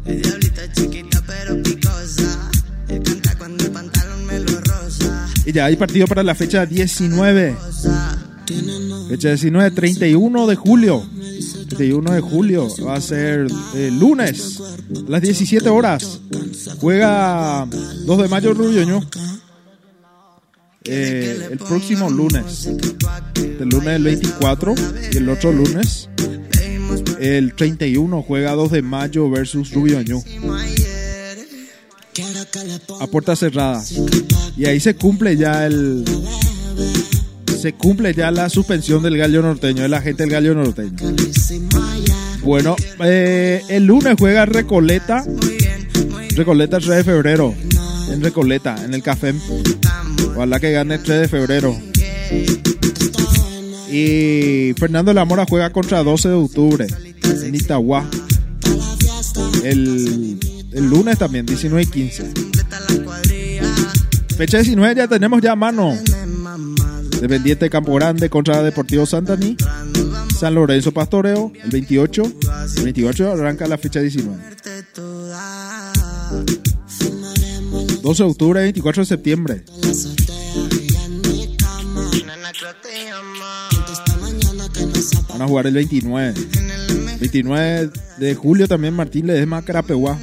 Y 5.46 5.52
ya 5.52 5.66
hay 5.66 5.76
partido 5.76 6.08
para 6.08 6.24
la 6.24 6.34
fecha 6.34 6.66
19. 6.66 7.56
Fecha 9.10 9.30
19, 9.30 9.72
31 9.72 10.48
de 10.48 10.56
julio. 10.56 11.08
31 11.70 12.14
de 12.14 12.22
julio 12.22 12.68
va 12.86 12.96
a 12.96 13.02
ser 13.02 13.48
eh, 13.76 13.92
lunes, 13.92 14.60
a 14.60 15.10
las 15.10 15.22
17 15.22 15.70
horas. 15.70 16.22
Juega 16.80 17.68
2 18.06 18.22
de 18.22 18.28
mayo 18.28 18.54
Rubioño. 18.54 19.02
Eh, 20.84 21.48
el 21.52 21.58
próximo 21.58 22.10
lunes. 22.10 22.70
El 23.36 23.70
lunes 23.70 23.96
el 23.96 24.04
24 24.04 24.76
y 25.12 25.18
el 25.18 25.30
otro 25.30 25.52
lunes. 25.52 26.10
El 27.20 27.54
31 27.56 28.22
juega 28.22 28.54
2 28.54 28.72
de 28.72 28.82
mayo 28.82 29.30
versus 29.30 29.74
Rubioño. 29.74 30.22
A 33.00 33.08
puerta 33.08 33.36
cerrada. 33.36 33.84
Y 34.58 34.66
ahí 34.66 34.80
se 34.80 34.96
cumple 34.96 35.36
ya 35.38 35.66
el. 35.66 36.06
Se 37.60 37.74
cumple 37.74 38.14
ya 38.14 38.32
la 38.32 38.50
suspensión 38.50 39.02
del 39.04 39.18
gallo 39.18 39.42
norteño, 39.42 39.82
de 39.82 39.90
la 39.90 40.02
gente 40.02 40.24
del 40.24 40.32
gallo 40.32 40.54
norteño. 40.54 40.96
Bueno, 42.44 42.76
eh, 43.04 43.64
el 43.70 43.86
lunes 43.86 44.16
juega 44.18 44.46
Recoleta. 44.46 45.26
Recoleta 46.36 46.78
el 46.78 46.84
3 46.84 46.98
de 46.98 47.04
febrero. 47.04 47.56
En 48.12 48.22
Recoleta, 48.22 48.84
en 48.84 48.94
el 48.94 49.02
café. 49.02 49.34
Ojalá 50.36 50.60
que 50.60 50.72
gane 50.72 50.96
el 50.96 51.04
3 51.04 51.22
de 51.22 51.28
febrero. 51.28 51.76
Y 53.90 54.74
Fernando 54.78 55.10
de 55.10 55.16
la 55.16 55.26
Mora 55.26 55.46
juega 55.50 55.72
contra 55.72 56.04
12 56.04 56.30
de 56.30 56.36
octubre. 56.36 56.88
En 57.44 57.56
Itagua. 57.56 58.06
El, 59.64 60.38
el 60.76 60.90
lunes 60.90 61.18
también, 61.18 61.46
19 61.46 61.84
y 61.84 61.86
15. 61.86 62.34
Fecha 64.38 64.58
19 64.58 64.96
ya 64.96 65.08
tenemos 65.08 65.42
ya 65.42 65.54
a 65.54 65.56
mano. 65.56 65.98
Dependiente 67.22 67.66
de 67.66 67.70
Campo 67.70 67.94
Grande 67.96 68.30
contra 68.30 68.62
Deportivo 68.62 69.06
Santaní. 69.06 69.56
San 70.38 70.54
Lorenzo 70.54 70.92
Pastoreo, 70.92 71.54
el 71.64 71.70
28. 71.72 72.24
El 72.78 72.84
28 72.84 73.32
arranca 73.32 73.68
la 73.68 73.78
fecha 73.78 74.02
19. 74.02 74.38
12 78.02 78.24
de 78.24 78.30
octubre, 78.30 78.60
24 78.60 79.02
de 79.02 79.06
septiembre. 79.06 79.64
Van 85.30 85.42
a 85.42 85.48
jugar 85.48 85.68
el 85.68 85.74
29. 85.74 86.65
29 87.20 87.90
de 88.18 88.36
julio 88.36 88.68
también 88.68 88.94
Martín 88.94 89.28
Ledesma 89.28 89.62
Carapeguá. 89.62 90.20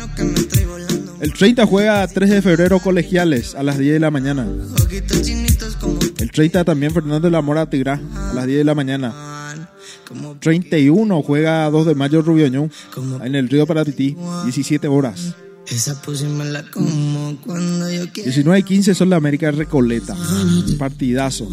El 1.21 1.33
30 1.33 1.67
juega 1.67 2.07
3 2.07 2.31
de 2.31 2.43
febrero 2.43 2.81
colegiales 2.81 3.55
a 3.55 3.63
las 3.63 3.79
10 3.79 3.95
de 3.95 4.01
la 4.01 4.11
mañana. 4.11 4.47
El 6.19 6.31
30 6.31 6.65
también 6.65 6.93
Fernando 6.93 7.21
de 7.21 7.31
la 7.31 7.43
Mora 7.43 7.71
Tigrá 7.71 8.01
a 8.15 8.35
las 8.35 8.47
10 8.47 8.59
de 8.59 8.65
la 8.65 8.75
mañana. 8.75 9.15
31 10.41 11.23
juega 11.23 11.71
2 11.71 11.87
de 11.87 11.95
mayo 11.95 12.23
Rubioñón 12.23 12.71
en 13.23 13.35
el 13.35 13.49
Río 13.49 13.67
Paratití, 13.67 14.17
17 14.45 14.89
horas. 14.89 15.35
Esa 15.69 16.01
pussy 16.03 16.27
me 16.27 16.45
la 16.45 16.63
como 16.71 17.37
cuando 17.45 17.91
yo 17.91 18.11
quiero. 18.13 18.27
19 18.27 18.59
y 18.59 18.63
15 18.63 18.95
son 18.95 19.11
la 19.11 19.17
América 19.17 19.51
Recoleta. 19.51 20.17
Partidazo. 20.79 21.49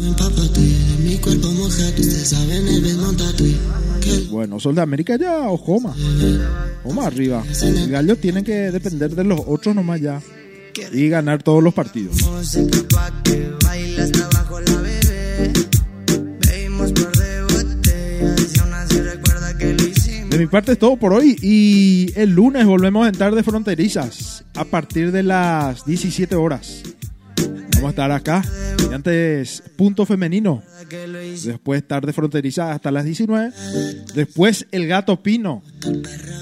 Bueno, 4.30 4.60
Sol 4.60 4.74
de 4.74 4.82
América 4.82 5.16
ya 5.16 5.48
o 5.48 5.56
Joma. 5.56 5.94
Joma 6.82 7.06
arriba. 7.06 7.44
El 7.62 7.90
Gallo 7.90 8.16
tiene 8.16 8.42
que 8.42 8.70
depender 8.70 9.14
de 9.14 9.24
los 9.24 9.40
otros 9.46 9.74
nomás 9.74 10.00
ya. 10.00 10.20
Y 10.92 11.08
ganar 11.08 11.42
todos 11.42 11.62
los 11.62 11.74
partidos. 11.74 12.16
Mi 20.40 20.46
parte 20.46 20.72
es 20.72 20.78
todo 20.78 20.96
por 20.96 21.12
hoy. 21.12 21.36
Y 21.42 22.12
el 22.16 22.30
lunes 22.30 22.64
volvemos 22.64 23.04
a 23.04 23.10
entrar 23.10 23.34
de 23.34 23.42
fronterizas. 23.42 24.42
A 24.54 24.64
partir 24.64 25.12
de 25.12 25.22
las 25.22 25.84
17 25.84 26.34
horas. 26.34 26.82
Vamos 27.74 27.84
a 27.84 27.90
estar 27.90 28.10
acá. 28.10 28.42
Y 28.90 28.94
antes, 28.94 29.62
punto 29.76 30.06
femenino. 30.06 30.62
Después 31.44 31.86
tarde 31.86 32.14
fronteriza 32.14 32.72
hasta 32.72 32.90
las 32.90 33.04
19. 33.04 33.52
Después 34.14 34.66
el 34.70 34.86
gato 34.86 35.22
pino. 35.22 35.62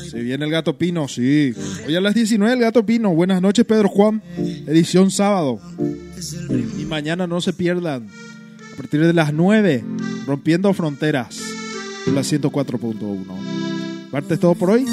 Se 0.09 0.21
viene 0.21 0.45
el 0.45 0.53
gato 0.53 0.79
pino, 0.79 1.09
sí. 1.09 1.53
Hoy 1.85 1.97
a 1.97 2.01
las 2.01 2.15
19 2.15 2.55
el 2.55 2.61
gato 2.61 2.87
pino. 2.87 3.13
Buenas 3.13 3.43
noches, 3.43 3.65
Pedro 3.65 3.89
Juan. 3.89 4.23
Edición 4.69 5.11
sábado. 5.11 5.61
Y 6.79 6.85
mañana 6.85 7.27
no 7.27 7.41
se 7.41 7.53
pierdan. 7.53 8.07
A 8.73 8.77
partir 8.77 9.05
de 9.05 9.13
las 9.13 9.33
9, 9.33 9.85
rompiendo 10.25 10.73
fronteras. 10.73 11.41
La 12.07 12.21
104.1. 12.21 13.68
Parte 14.11 14.35
es 14.35 14.41
todo 14.41 14.55
por 14.55 14.71
hoy. 14.71 14.87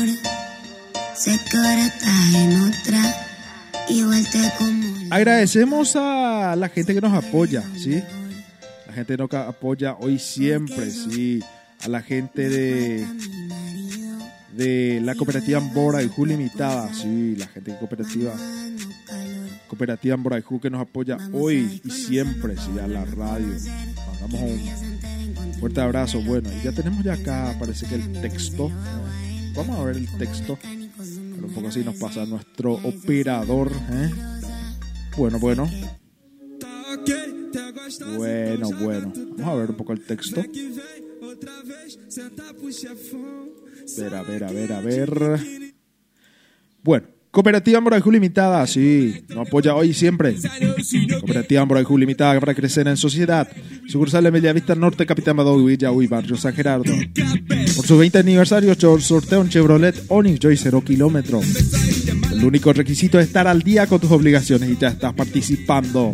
Agradecemos 5.10 5.96
a 5.96 6.56
la 6.58 6.70
gente 6.70 6.94
que 6.94 7.02
nos 7.02 7.14
apoya, 7.14 7.64
¿sí? 7.78 8.04
La 8.88 8.94
gente 8.94 9.16
que 9.16 9.24
nos 9.24 9.34
apoya 9.34 9.96
hoy 10.00 10.20
siempre, 10.20 10.90
¿sí? 10.92 11.42
A 11.82 11.88
la 11.88 12.02
gente 12.02 12.50
de 12.50 13.06
de 14.56 15.02
la 15.04 15.16
cooperativa 15.16 15.58
Ambora 15.58 16.02
y 16.02 16.08
Ju 16.08 16.26
Limitada, 16.26 16.94
sí, 16.94 17.36
la 17.36 17.48
gente 17.48 17.72
de 17.72 17.78
cooperativa 17.78 18.34
cooperativa 19.68 20.14
Ambora 20.14 20.40
y 20.40 20.42
Ju 20.42 20.62
que 20.62 20.70
nos 20.70 20.82
apoya 20.82 21.18
hoy 21.34 21.82
y 21.84 21.90
siempre, 21.90 22.56
sí, 22.56 22.80
a 22.82 22.88
la 22.88 23.04
radio. 23.06 23.48
Mandamos 24.22 24.42
un 24.42 24.95
fuerte 25.60 25.82
abrazo. 25.82 26.22
Bueno, 26.22 26.50
y 26.52 26.64
ya 26.64 26.72
tenemos 26.72 27.04
ya 27.04 27.14
acá, 27.14 27.56
parece 27.60 27.88
que 27.88 27.96
el 27.96 28.22
texto. 28.22 28.72
Vamos 29.56 29.80
a 29.80 29.84
ver 29.84 29.98
el 29.98 30.18
texto. 30.18 30.58
Pero 30.62 31.48
un 31.48 31.54
poco 31.54 31.68
así 31.68 31.84
nos 31.84 31.96
pasa 31.96 32.26
nuestro 32.26 32.74
operador. 32.74 33.72
¿eh? 33.92 34.12
Bueno, 35.18 35.40
bueno. 35.40 35.70
Bueno, 38.18 38.70
bueno. 38.82 39.14
Vamos 39.16 39.48
a 39.48 39.56
ver 39.56 39.70
un 39.70 39.78
poco 39.78 39.94
el 39.94 40.06
texto. 40.06 40.42
Ver, 43.98 44.16
a 44.16 44.24
ver, 44.24 44.44
a 44.44 44.52
ver, 44.52 44.74
a 44.74 44.82
ver. 44.82 45.40
Bueno, 46.84 47.08
Cooperativa 47.36 47.82
Moraju 47.82 48.12
Limitada, 48.12 48.66
sí, 48.66 49.26
nos 49.28 49.46
apoya 49.46 49.76
hoy 49.76 49.90
y 49.90 49.94
siempre. 49.94 50.38
Cooperativa 51.20 51.66
Moraju 51.66 51.98
Limitada 51.98 52.40
para 52.40 52.56
crecer 52.56 52.88
en 52.88 52.96
sociedad. 52.96 53.46
Sucursal 53.90 54.26
en 54.26 54.32
Bellavista 54.32 54.74
Norte, 54.74 55.06
Capitán 55.06 55.36
Badawi, 55.36 55.66
Villa 55.66 55.92
Barrio 56.10 56.38
San 56.38 56.54
Gerardo. 56.54 56.94
Por 57.76 57.86
su 57.86 57.98
20 57.98 58.20
aniversario, 58.20 58.74
sorteo 59.02 59.42
un 59.42 59.50
Chevrolet 59.50 60.02
Onix 60.08 60.40
Joy 60.40 60.56
0 60.56 60.82
kilómetro. 60.86 61.42
El 62.32 62.46
único 62.46 62.72
requisito 62.72 63.20
es 63.20 63.28
estar 63.28 63.48
al 63.48 63.64
día 63.64 63.86
con 63.86 64.00
tus 64.00 64.12
obligaciones 64.12 64.70
y 64.70 64.78
ya 64.78 64.88
estás 64.88 65.14
participando. 65.14 66.14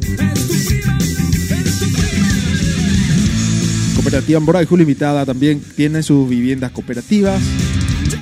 Cooperativa 3.93 4.39
Moraju 4.39 4.76
Limitada 4.76 5.23
también 5.23 5.61
tiene 5.76 6.02
sus 6.02 6.27
viviendas 6.27 6.72
cooperativas, 6.72 7.39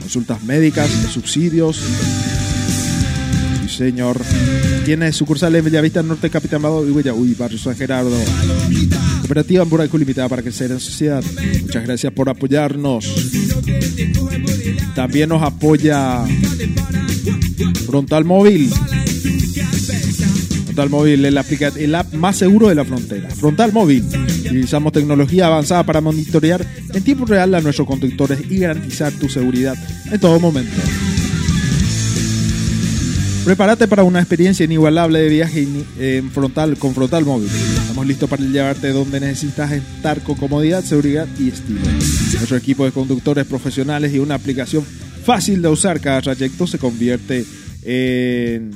consultas 0.02 0.44
médicas, 0.44 0.90
subsidios, 1.14 1.82
señor. 3.70 4.20
Tiene 4.86 5.12
sucursal 5.14 5.56
en 5.56 5.66
Bellavista 5.66 6.04
Norte, 6.04 6.30
Capitán 6.30 6.62
Bado 6.62 6.88
y 6.88 6.92
Uy, 6.92 7.36
Barrio 7.36 7.58
San 7.58 7.76
Gerardo. 7.76 8.18
Cooperativa 9.22 9.62
Amburaco 9.62 9.98
Limitada 9.98 10.28
para 10.28 10.42
crecer 10.42 10.72
en 10.72 10.80
sociedad. 10.80 11.24
Muchas 11.62 11.84
gracias 11.84 12.12
por 12.14 12.30
apoyarnos. 12.30 13.06
También 14.96 15.30
nos 15.30 15.44
apoya 15.44 16.24
Frontal 17.86 18.26
Móvil. 18.26 18.72
Frontal 20.64 20.90
Móvil, 20.90 21.26
el, 21.26 21.38
el 21.78 21.96
app 21.96 22.14
más 22.14 22.38
seguro 22.38 22.70
de 22.70 22.76
la 22.76 22.86
frontera. 22.86 23.30
Frontal 23.30 23.72
Móvil. 23.74 24.04
Utilizamos 24.40 24.94
tecnología 24.94 25.46
avanzada 25.46 25.84
para 25.84 26.02
monitorear 26.02 26.66
en 26.94 27.04
tiempo 27.04 27.26
real 27.26 27.54
a 27.54 27.62
nuestros 27.62 27.88
conductores 27.88 28.40
y 28.50 28.60
garantizar 28.60 29.14
tu 29.14 29.30
seguridad 29.30 29.76
en 30.12 30.20
todo 30.20 30.40
momento. 30.40 30.82
Prepárate 33.50 33.88
para 33.88 34.04
una 34.04 34.20
experiencia 34.20 34.64
inigualable 34.64 35.18
de 35.22 35.28
viaje 35.28 35.62
in- 35.64 35.84
con 36.78 36.94
Frontal 36.94 37.26
Móvil. 37.26 37.50
Estamos 37.50 38.06
listos 38.06 38.30
para 38.30 38.44
llevarte 38.44 38.90
donde 38.90 39.20
necesitas 39.20 39.72
estar 39.72 40.22
con 40.22 40.36
comodidad, 40.36 40.84
seguridad 40.84 41.28
y 41.40 41.48
estilo. 41.50 41.80
Nuestro 41.82 42.58
equipo 42.58 42.86
de 42.86 42.92
conductores 42.92 43.48
profesionales 43.48 44.14
y 44.14 44.20
una 44.20 44.36
aplicación 44.36 44.86
fácil 45.26 45.64
de 45.64 45.68
usar 45.68 46.00
cada 46.00 46.22
trayecto 46.22 46.68
se 46.68 46.78
convierte 46.78 47.44
en 47.82 48.70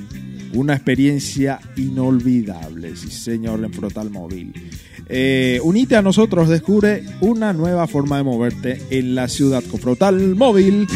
una 0.53 0.73
experiencia 0.73 1.59
inolvidable. 1.77 2.95
Sí, 2.95 3.11
señor, 3.11 3.63
en 3.63 3.71
Frontal 3.73 4.09
Móvil. 4.09 4.53
Eh, 5.07 5.59
unite 5.61 5.97
a 5.97 6.01
nosotros, 6.01 6.49
descubre 6.49 7.03
una 7.21 7.53
nueva 7.53 7.85
forma 7.85 8.17
de 8.17 8.23
moverte 8.23 8.81
en 8.89 9.13
la 9.13 9.27
ciudad 9.27 9.63
con 9.69 9.79
Frontal 9.79 10.33
Móvil. 10.33 10.87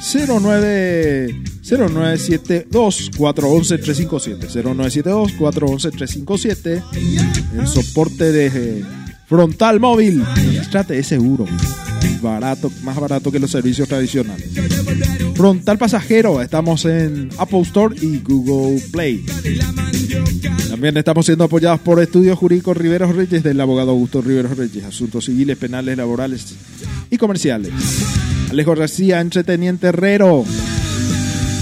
09 0.00 1.42
0972 1.62 3.10
411 3.16 3.78
357 3.78 4.62
0972 4.62 5.32
411 5.32 5.90
357 5.90 6.82
el 7.58 7.66
soporte 7.66 8.32
de 8.32 8.84
frontal 9.26 9.80
móvil. 9.80 10.24
Trate 10.70 10.98
es 10.98 11.06
seguro. 11.06 11.46
Barato 12.22 12.70
más 12.82 12.98
barato 12.98 13.30
que 13.30 13.38
los 13.38 13.50
servicios 13.50 13.88
tradicionales. 13.88 14.48
Frontal 15.34 15.78
pasajero. 15.78 16.40
Estamos 16.40 16.84
en 16.84 17.28
Apple 17.38 17.60
Store 17.62 17.94
y 18.00 18.20
Google 18.20 18.80
Play. 18.92 19.24
También 20.68 20.96
estamos 20.96 21.26
siendo 21.26 21.44
apoyados 21.44 21.80
por 21.80 22.00
Estudios 22.00 22.38
Jurídicos 22.38 22.76
Riveros 22.76 23.14
Reyes 23.14 23.42
del 23.42 23.60
abogado 23.60 23.90
Augusto 23.90 24.20
Riveros 24.22 24.56
Reyes. 24.56 24.84
Asuntos 24.84 25.24
civiles 25.24 25.56
penales 25.56 25.96
laborales 25.96 26.54
y 27.10 27.16
comerciales 27.16 27.72
Alejo 28.50 28.74
García, 28.74 29.20
entreteniente 29.20 29.88
Herrero. 29.88 30.44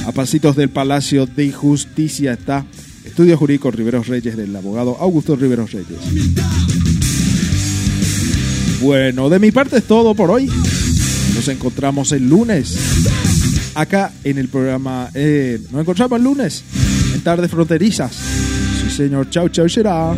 A 0.07 0.13
pasitos 0.13 0.55
del 0.57 0.69
Palacio 0.69 1.27
de 1.27 1.51
Justicia 1.51 2.33
está 2.35 2.65
Estudio 3.05 3.37
Jurídico 3.37 3.71
Riveros 3.71 4.07
Reyes 4.07 4.37
del 4.37 4.55
abogado 4.55 4.97
Augusto 5.01 5.35
Riveros 5.35 5.73
Reyes. 5.73 5.99
Bueno, 8.81 9.31
de 9.31 9.39
mi 9.39 9.51
parte 9.51 9.79
es 9.79 9.85
todo 9.85 10.15
por 10.15 10.31
hoy. 10.31 10.47
Nos 11.35 11.49
encontramos 11.49 12.13
el 12.13 12.29
lunes. 12.29 12.77
Acá 13.75 14.13
en 14.23 14.39
el 14.39 14.49
programa. 14.49 15.09
eh, 15.15 15.59
nos 15.71 15.81
encontramos 15.81 16.19
el 16.19 16.25
lunes. 16.25 16.63
En 17.15 17.21
Tardes 17.23 17.51
Fronterizas. 17.51 18.13
Sí, 18.83 18.95
señor. 18.95 19.31
Chau, 19.31 19.49
chau, 19.49 19.69
será. 19.69 20.15